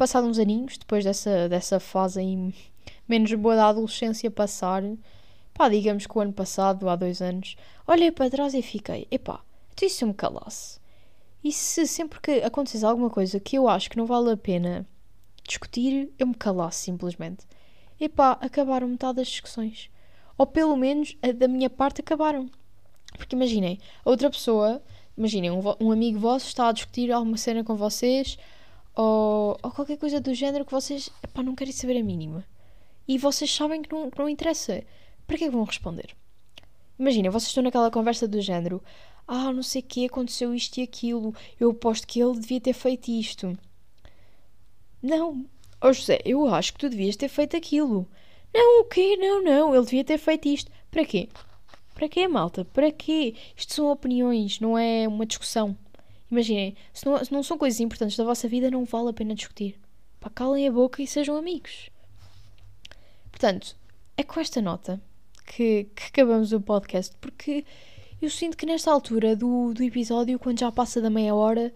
Passado 0.00 0.26
uns 0.26 0.38
aninhos, 0.38 0.78
depois 0.78 1.04
dessa, 1.04 1.46
dessa 1.46 1.78
fase 1.78 2.22
menos 3.06 3.34
boa 3.34 3.54
da 3.54 3.68
adolescência 3.68 4.30
passar, 4.30 4.82
Pá, 5.52 5.68
digamos 5.68 6.06
que 6.06 6.16
o 6.16 6.22
ano 6.22 6.32
passado, 6.32 6.88
há 6.88 6.96
dois 6.96 7.20
anos, 7.20 7.54
olhei 7.86 8.10
para 8.10 8.30
trás 8.30 8.54
e 8.54 8.62
fiquei, 8.62 9.06
epá, 9.10 9.44
se 9.76 10.02
eu 10.02 10.08
me 10.08 10.14
calasse? 10.14 10.80
E 11.44 11.52
se 11.52 11.86
sempre 11.86 12.18
que 12.18 12.42
acontecesse 12.42 12.82
alguma 12.82 13.10
coisa 13.10 13.38
que 13.38 13.58
eu 13.58 13.68
acho 13.68 13.90
que 13.90 13.98
não 13.98 14.06
vale 14.06 14.30
a 14.30 14.38
pena 14.38 14.88
discutir, 15.46 16.10
eu 16.18 16.28
me 16.28 16.34
calasse 16.34 16.82
simplesmente? 16.84 17.44
Epá, 18.00 18.38
acabaram 18.40 18.88
metade 18.88 19.16
das 19.16 19.28
discussões. 19.28 19.90
Ou 20.38 20.46
pelo 20.46 20.78
menos 20.78 21.14
a 21.22 21.30
da 21.30 21.46
minha 21.46 21.68
parte 21.68 22.00
acabaram. 22.00 22.48
Porque 23.18 23.36
imaginem, 23.36 23.78
a 24.02 24.08
outra 24.08 24.30
pessoa, 24.30 24.82
imaginem, 25.14 25.50
um, 25.50 25.60
um, 25.78 25.92
amigo 25.92 26.18
vosso 26.18 26.46
está 26.46 26.70
a 26.70 26.72
discutir 26.72 27.12
alguma 27.12 27.36
cena 27.36 27.62
com 27.62 27.76
vocês 27.76 28.38
ou, 29.00 29.56
ou 29.62 29.70
qualquer 29.70 29.96
coisa 29.96 30.20
do 30.20 30.34
género 30.34 30.64
que 30.66 30.72
vocês 30.72 31.08
epá, 31.22 31.42
não 31.42 31.54
querem 31.54 31.72
saber 31.72 31.98
a 31.98 32.02
mínima. 32.02 32.44
e 33.08 33.16
vocês 33.16 33.50
sabem 33.50 33.80
que 33.80 33.90
não, 33.90 34.10
que 34.10 34.18
não 34.18 34.28
interessa. 34.28 34.84
Para 35.26 35.38
que 35.38 35.44
é 35.44 35.46
que 35.48 35.54
vão 35.54 35.64
responder? 35.64 36.14
Imagina, 36.98 37.30
vocês 37.30 37.48
estão 37.48 37.62
naquela 37.62 37.90
conversa 37.90 38.28
do 38.28 38.42
género: 38.42 38.82
Ah, 39.26 39.52
não 39.52 39.62
sei 39.62 39.80
o 39.80 39.84
que, 39.84 40.04
aconteceu 40.04 40.54
isto 40.54 40.78
e 40.78 40.82
aquilo, 40.82 41.34
eu 41.58 41.70
aposto 41.70 42.06
que 42.06 42.20
ele 42.20 42.38
devia 42.38 42.60
ter 42.60 42.74
feito 42.74 43.10
isto. 43.10 43.58
Não, 45.02 45.46
oh 45.82 45.92
José, 45.94 46.20
eu 46.24 46.46
acho 46.54 46.74
que 46.74 46.80
tu 46.80 46.90
devias 46.90 47.16
ter 47.16 47.28
feito 47.28 47.56
aquilo. 47.56 48.06
Não, 48.52 48.82
o 48.82 48.84
quê? 48.84 49.16
Não, 49.16 49.42
não, 49.42 49.74
ele 49.74 49.84
devia 49.84 50.04
ter 50.04 50.18
feito 50.18 50.46
isto. 50.46 50.70
Para 50.90 51.06
quê? 51.06 51.28
Para 51.94 52.08
quê, 52.08 52.28
malta? 52.28 52.66
Para 52.66 52.92
quê? 52.92 53.34
Isto 53.56 53.72
são 53.74 53.90
opiniões, 53.90 54.60
não 54.60 54.76
é 54.76 55.08
uma 55.08 55.24
discussão. 55.24 55.74
Imaginem, 56.30 56.76
se 56.92 57.06
não, 57.06 57.24
se 57.24 57.32
não 57.32 57.42
são 57.42 57.58
coisas 57.58 57.80
importantes 57.80 58.16
da 58.16 58.24
vossa 58.24 58.48
vida, 58.48 58.70
não 58.70 58.84
vale 58.84 59.10
a 59.10 59.12
pena 59.12 59.34
discutir. 59.34 59.78
Pá, 60.20 60.30
calem 60.30 60.68
a 60.68 60.72
boca 60.72 61.02
e 61.02 61.06
sejam 61.06 61.36
amigos. 61.36 61.90
Portanto, 63.30 63.76
é 64.16 64.22
com 64.22 64.38
esta 64.38 64.60
nota 64.60 65.00
que, 65.46 65.84
que 65.94 66.06
acabamos 66.08 66.52
o 66.52 66.60
podcast, 66.60 67.16
porque 67.20 67.64
eu 68.20 68.30
sinto 68.30 68.56
que 68.56 68.66
nesta 68.66 68.92
altura 68.92 69.34
do, 69.34 69.72
do 69.72 69.82
episódio, 69.82 70.38
quando 70.38 70.60
já 70.60 70.70
passa 70.70 71.00
da 71.00 71.10
meia 71.10 71.34
hora, 71.34 71.72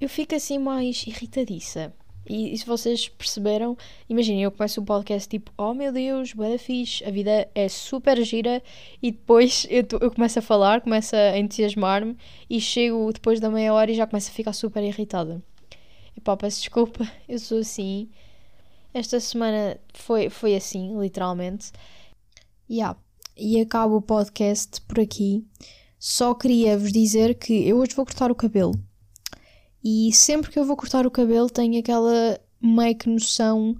eu 0.00 0.08
fico 0.08 0.34
assim 0.34 0.58
mais 0.58 1.06
irritadiça. 1.06 1.94
E, 2.28 2.52
e 2.52 2.58
se 2.58 2.66
vocês 2.66 3.08
perceberam, 3.08 3.76
imaginem, 4.08 4.42
eu 4.42 4.52
começo 4.52 4.80
o 4.80 4.84
podcast 4.84 5.28
tipo, 5.28 5.50
oh 5.56 5.72
meu 5.72 5.90
Deus, 5.90 6.32
boa 6.34 6.58
fixe, 6.58 7.02
a 7.04 7.10
vida 7.10 7.48
é 7.54 7.68
super 7.68 8.22
gira, 8.22 8.62
e 9.02 9.10
depois 9.10 9.66
eu, 9.70 9.84
eu 10.00 10.10
começo 10.10 10.38
a 10.38 10.42
falar, 10.42 10.82
começo 10.82 11.16
a 11.16 11.38
entusiasmar-me, 11.38 12.16
e 12.48 12.60
chego 12.60 13.12
depois 13.12 13.40
da 13.40 13.50
meia 13.50 13.72
hora 13.72 13.90
e 13.90 13.94
já 13.94 14.06
começo 14.06 14.30
a 14.30 14.34
ficar 14.34 14.52
super 14.52 14.82
irritada. 14.84 15.42
E 16.16 16.20
pá, 16.20 16.36
peço 16.36 16.60
desculpa, 16.60 17.10
eu 17.28 17.38
sou 17.38 17.58
assim. 17.58 18.10
Esta 18.92 19.20
semana 19.20 19.78
foi, 19.94 20.28
foi 20.28 20.54
assim, 20.54 20.98
literalmente. 21.00 21.70
Yeah. 22.68 22.98
E 23.36 23.60
acabo 23.60 23.96
o 23.96 24.02
podcast 24.02 24.80
por 24.82 24.98
aqui. 24.98 25.46
Só 25.98 26.34
queria 26.34 26.76
vos 26.76 26.92
dizer 26.92 27.34
que 27.36 27.68
eu 27.68 27.78
hoje 27.78 27.94
vou 27.94 28.04
cortar 28.04 28.30
o 28.30 28.34
cabelo. 28.34 28.72
E 29.82 30.12
sempre 30.12 30.50
que 30.50 30.58
eu 30.58 30.64
vou 30.64 30.76
cortar 30.76 31.06
o 31.06 31.10
cabelo 31.10 31.48
tenho 31.48 31.78
aquela 31.78 32.40
meio 32.60 32.96
que 32.96 33.08
noção 33.08 33.76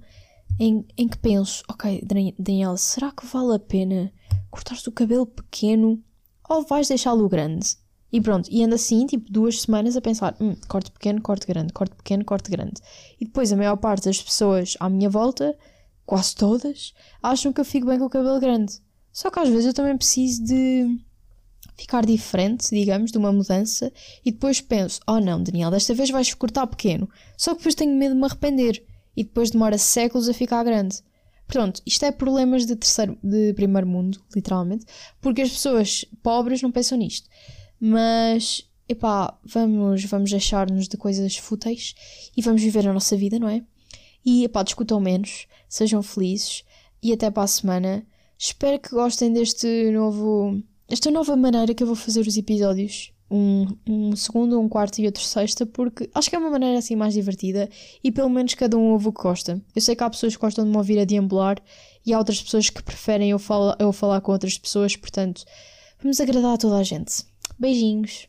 em, 0.59 0.85
em 0.97 1.07
que 1.07 1.17
penso, 1.17 1.63
ok, 1.69 2.03
Daniela, 2.37 2.77
será 2.77 3.11
que 3.11 3.25
vale 3.25 3.55
a 3.55 3.59
pena 3.59 4.11
cortar-te 4.49 4.87
o 4.89 4.91
cabelo 4.91 5.25
pequeno 5.25 6.01
ou 6.47 6.63
vais 6.63 6.87
deixá-lo 6.87 7.29
grande? 7.29 7.77
E 8.11 8.19
pronto, 8.19 8.49
e 8.51 8.63
ando 8.63 8.75
assim, 8.75 9.05
tipo, 9.05 9.31
duas 9.31 9.61
semanas 9.61 9.95
a 9.95 10.01
pensar, 10.01 10.35
hum, 10.41 10.55
corte 10.67 10.91
pequeno, 10.91 11.21
corte 11.21 11.45
grande, 11.45 11.71
corte 11.71 11.95
pequeno, 11.95 12.25
corte 12.25 12.49
grande. 12.49 12.81
E 13.19 13.25
depois 13.25 13.53
a 13.53 13.55
maior 13.55 13.77
parte 13.77 14.05
das 14.05 14.21
pessoas 14.21 14.75
à 14.79 14.89
minha 14.89 15.09
volta, 15.09 15.55
quase 16.05 16.35
todas, 16.35 16.93
acham 17.21 17.53
que 17.53 17.61
eu 17.61 17.65
fico 17.65 17.85
bem 17.85 17.99
com 17.99 18.05
o 18.05 18.09
cabelo 18.09 18.39
grande. 18.39 18.81
Só 19.13 19.29
que 19.29 19.39
às 19.39 19.47
vezes 19.47 19.67
eu 19.67 19.73
também 19.73 19.95
preciso 19.95 20.43
de 20.43 20.99
ficar 21.79 22.05
diferente, 22.05 22.69
digamos, 22.69 23.11
de 23.11 23.17
uma 23.17 23.31
mudança, 23.31 23.91
e 24.25 24.31
depois 24.31 24.61
penso, 24.61 24.99
oh 25.07 25.19
não, 25.19 25.41
Daniel, 25.41 25.71
desta 25.71 25.93
vez 25.93 26.09
vais 26.09 26.33
cortar 26.33 26.67
pequeno. 26.67 27.09
Só 27.37 27.51
que 27.51 27.59
depois 27.59 27.75
tenho 27.75 27.95
medo 27.95 28.13
de 28.13 28.19
me 28.19 28.25
arrepender, 28.25 28.83
e 29.15 29.23
depois 29.23 29.51
demora 29.51 29.77
séculos 29.77 30.29
a 30.29 30.33
ficar 30.33 30.63
grande. 30.63 31.01
Pronto, 31.47 31.81
isto 31.85 32.05
é 32.05 32.11
problemas 32.11 32.65
de 32.65 32.75
terceiro, 32.75 33.17
de 33.23 33.53
primeiro 33.53 33.87
mundo, 33.87 34.21
literalmente, 34.35 34.85
porque 35.19 35.41
as 35.41 35.49
pessoas 35.49 36.05
pobres 36.21 36.61
não 36.61 36.71
pensam 36.71 36.97
nisto. 36.97 37.27
Mas, 37.79 38.69
epá, 38.87 39.37
vamos, 39.43 40.05
vamos 40.05 40.29
deixar-nos 40.29 40.87
de 40.87 40.95
coisas 40.95 41.37
fúteis 41.37 41.95
e 42.37 42.41
vamos 42.41 42.61
viver 42.61 42.87
a 42.87 42.93
nossa 42.93 43.17
vida, 43.17 43.39
não 43.39 43.49
é? 43.49 43.63
E, 44.23 44.43
epá, 44.43 44.61
discutam 44.61 44.99
menos, 44.99 45.47
sejam 45.67 46.03
felizes 46.03 46.63
e 47.01 47.11
até 47.11 47.31
para 47.31 47.43
a 47.43 47.47
semana. 47.47 48.05
Espero 48.37 48.79
que 48.79 48.91
gostem 48.91 49.33
deste 49.33 49.91
novo 49.91 50.61
esta 50.89 51.11
nova 51.11 51.35
maneira 51.35 51.73
que 51.73 51.83
eu 51.83 51.87
vou 51.87 51.95
fazer 51.95 52.21
os 52.21 52.35
episódios. 52.35 53.13
Um, 53.31 53.67
um 53.87 54.15
segundo, 54.15 54.59
um 54.59 54.67
quarto 54.67 54.97
e 54.99 55.05
outro 55.05 55.21
sexta, 55.21 55.63
porque 55.63 56.09
acho 56.15 56.31
que 56.31 56.35
é 56.35 56.39
uma 56.39 56.49
maneira 56.49 56.79
assim 56.79 56.95
mais 56.95 57.13
divertida 57.13 57.69
e 58.03 58.11
pelo 58.11 58.27
menos 58.27 58.55
cada 58.55 58.75
um 58.75 58.91
ouve 58.91 59.09
o 59.09 59.13
que 59.13 59.21
gosta. 59.21 59.61
Eu 59.75 59.81
sei 59.83 59.95
que 59.95 60.03
há 60.03 60.09
pessoas 60.09 60.35
que 60.35 60.41
gostam 60.41 60.65
de 60.65 60.71
me 60.71 60.77
ouvir 60.77 60.97
a 60.97 61.05
deambular 61.05 61.57
e 62.03 62.11
há 62.11 62.17
outras 62.17 62.41
pessoas 62.41 62.71
que 62.71 62.81
preferem 62.81 63.29
eu, 63.29 63.37
fala, 63.37 63.77
eu 63.79 63.93
falar 63.93 64.19
com 64.21 64.31
outras 64.31 64.57
pessoas, 64.57 64.95
portanto, 64.95 65.43
vamos 66.01 66.19
agradar 66.19 66.55
a 66.55 66.57
toda 66.57 66.77
a 66.77 66.83
gente. 66.83 67.23
Beijinhos! 67.59 68.27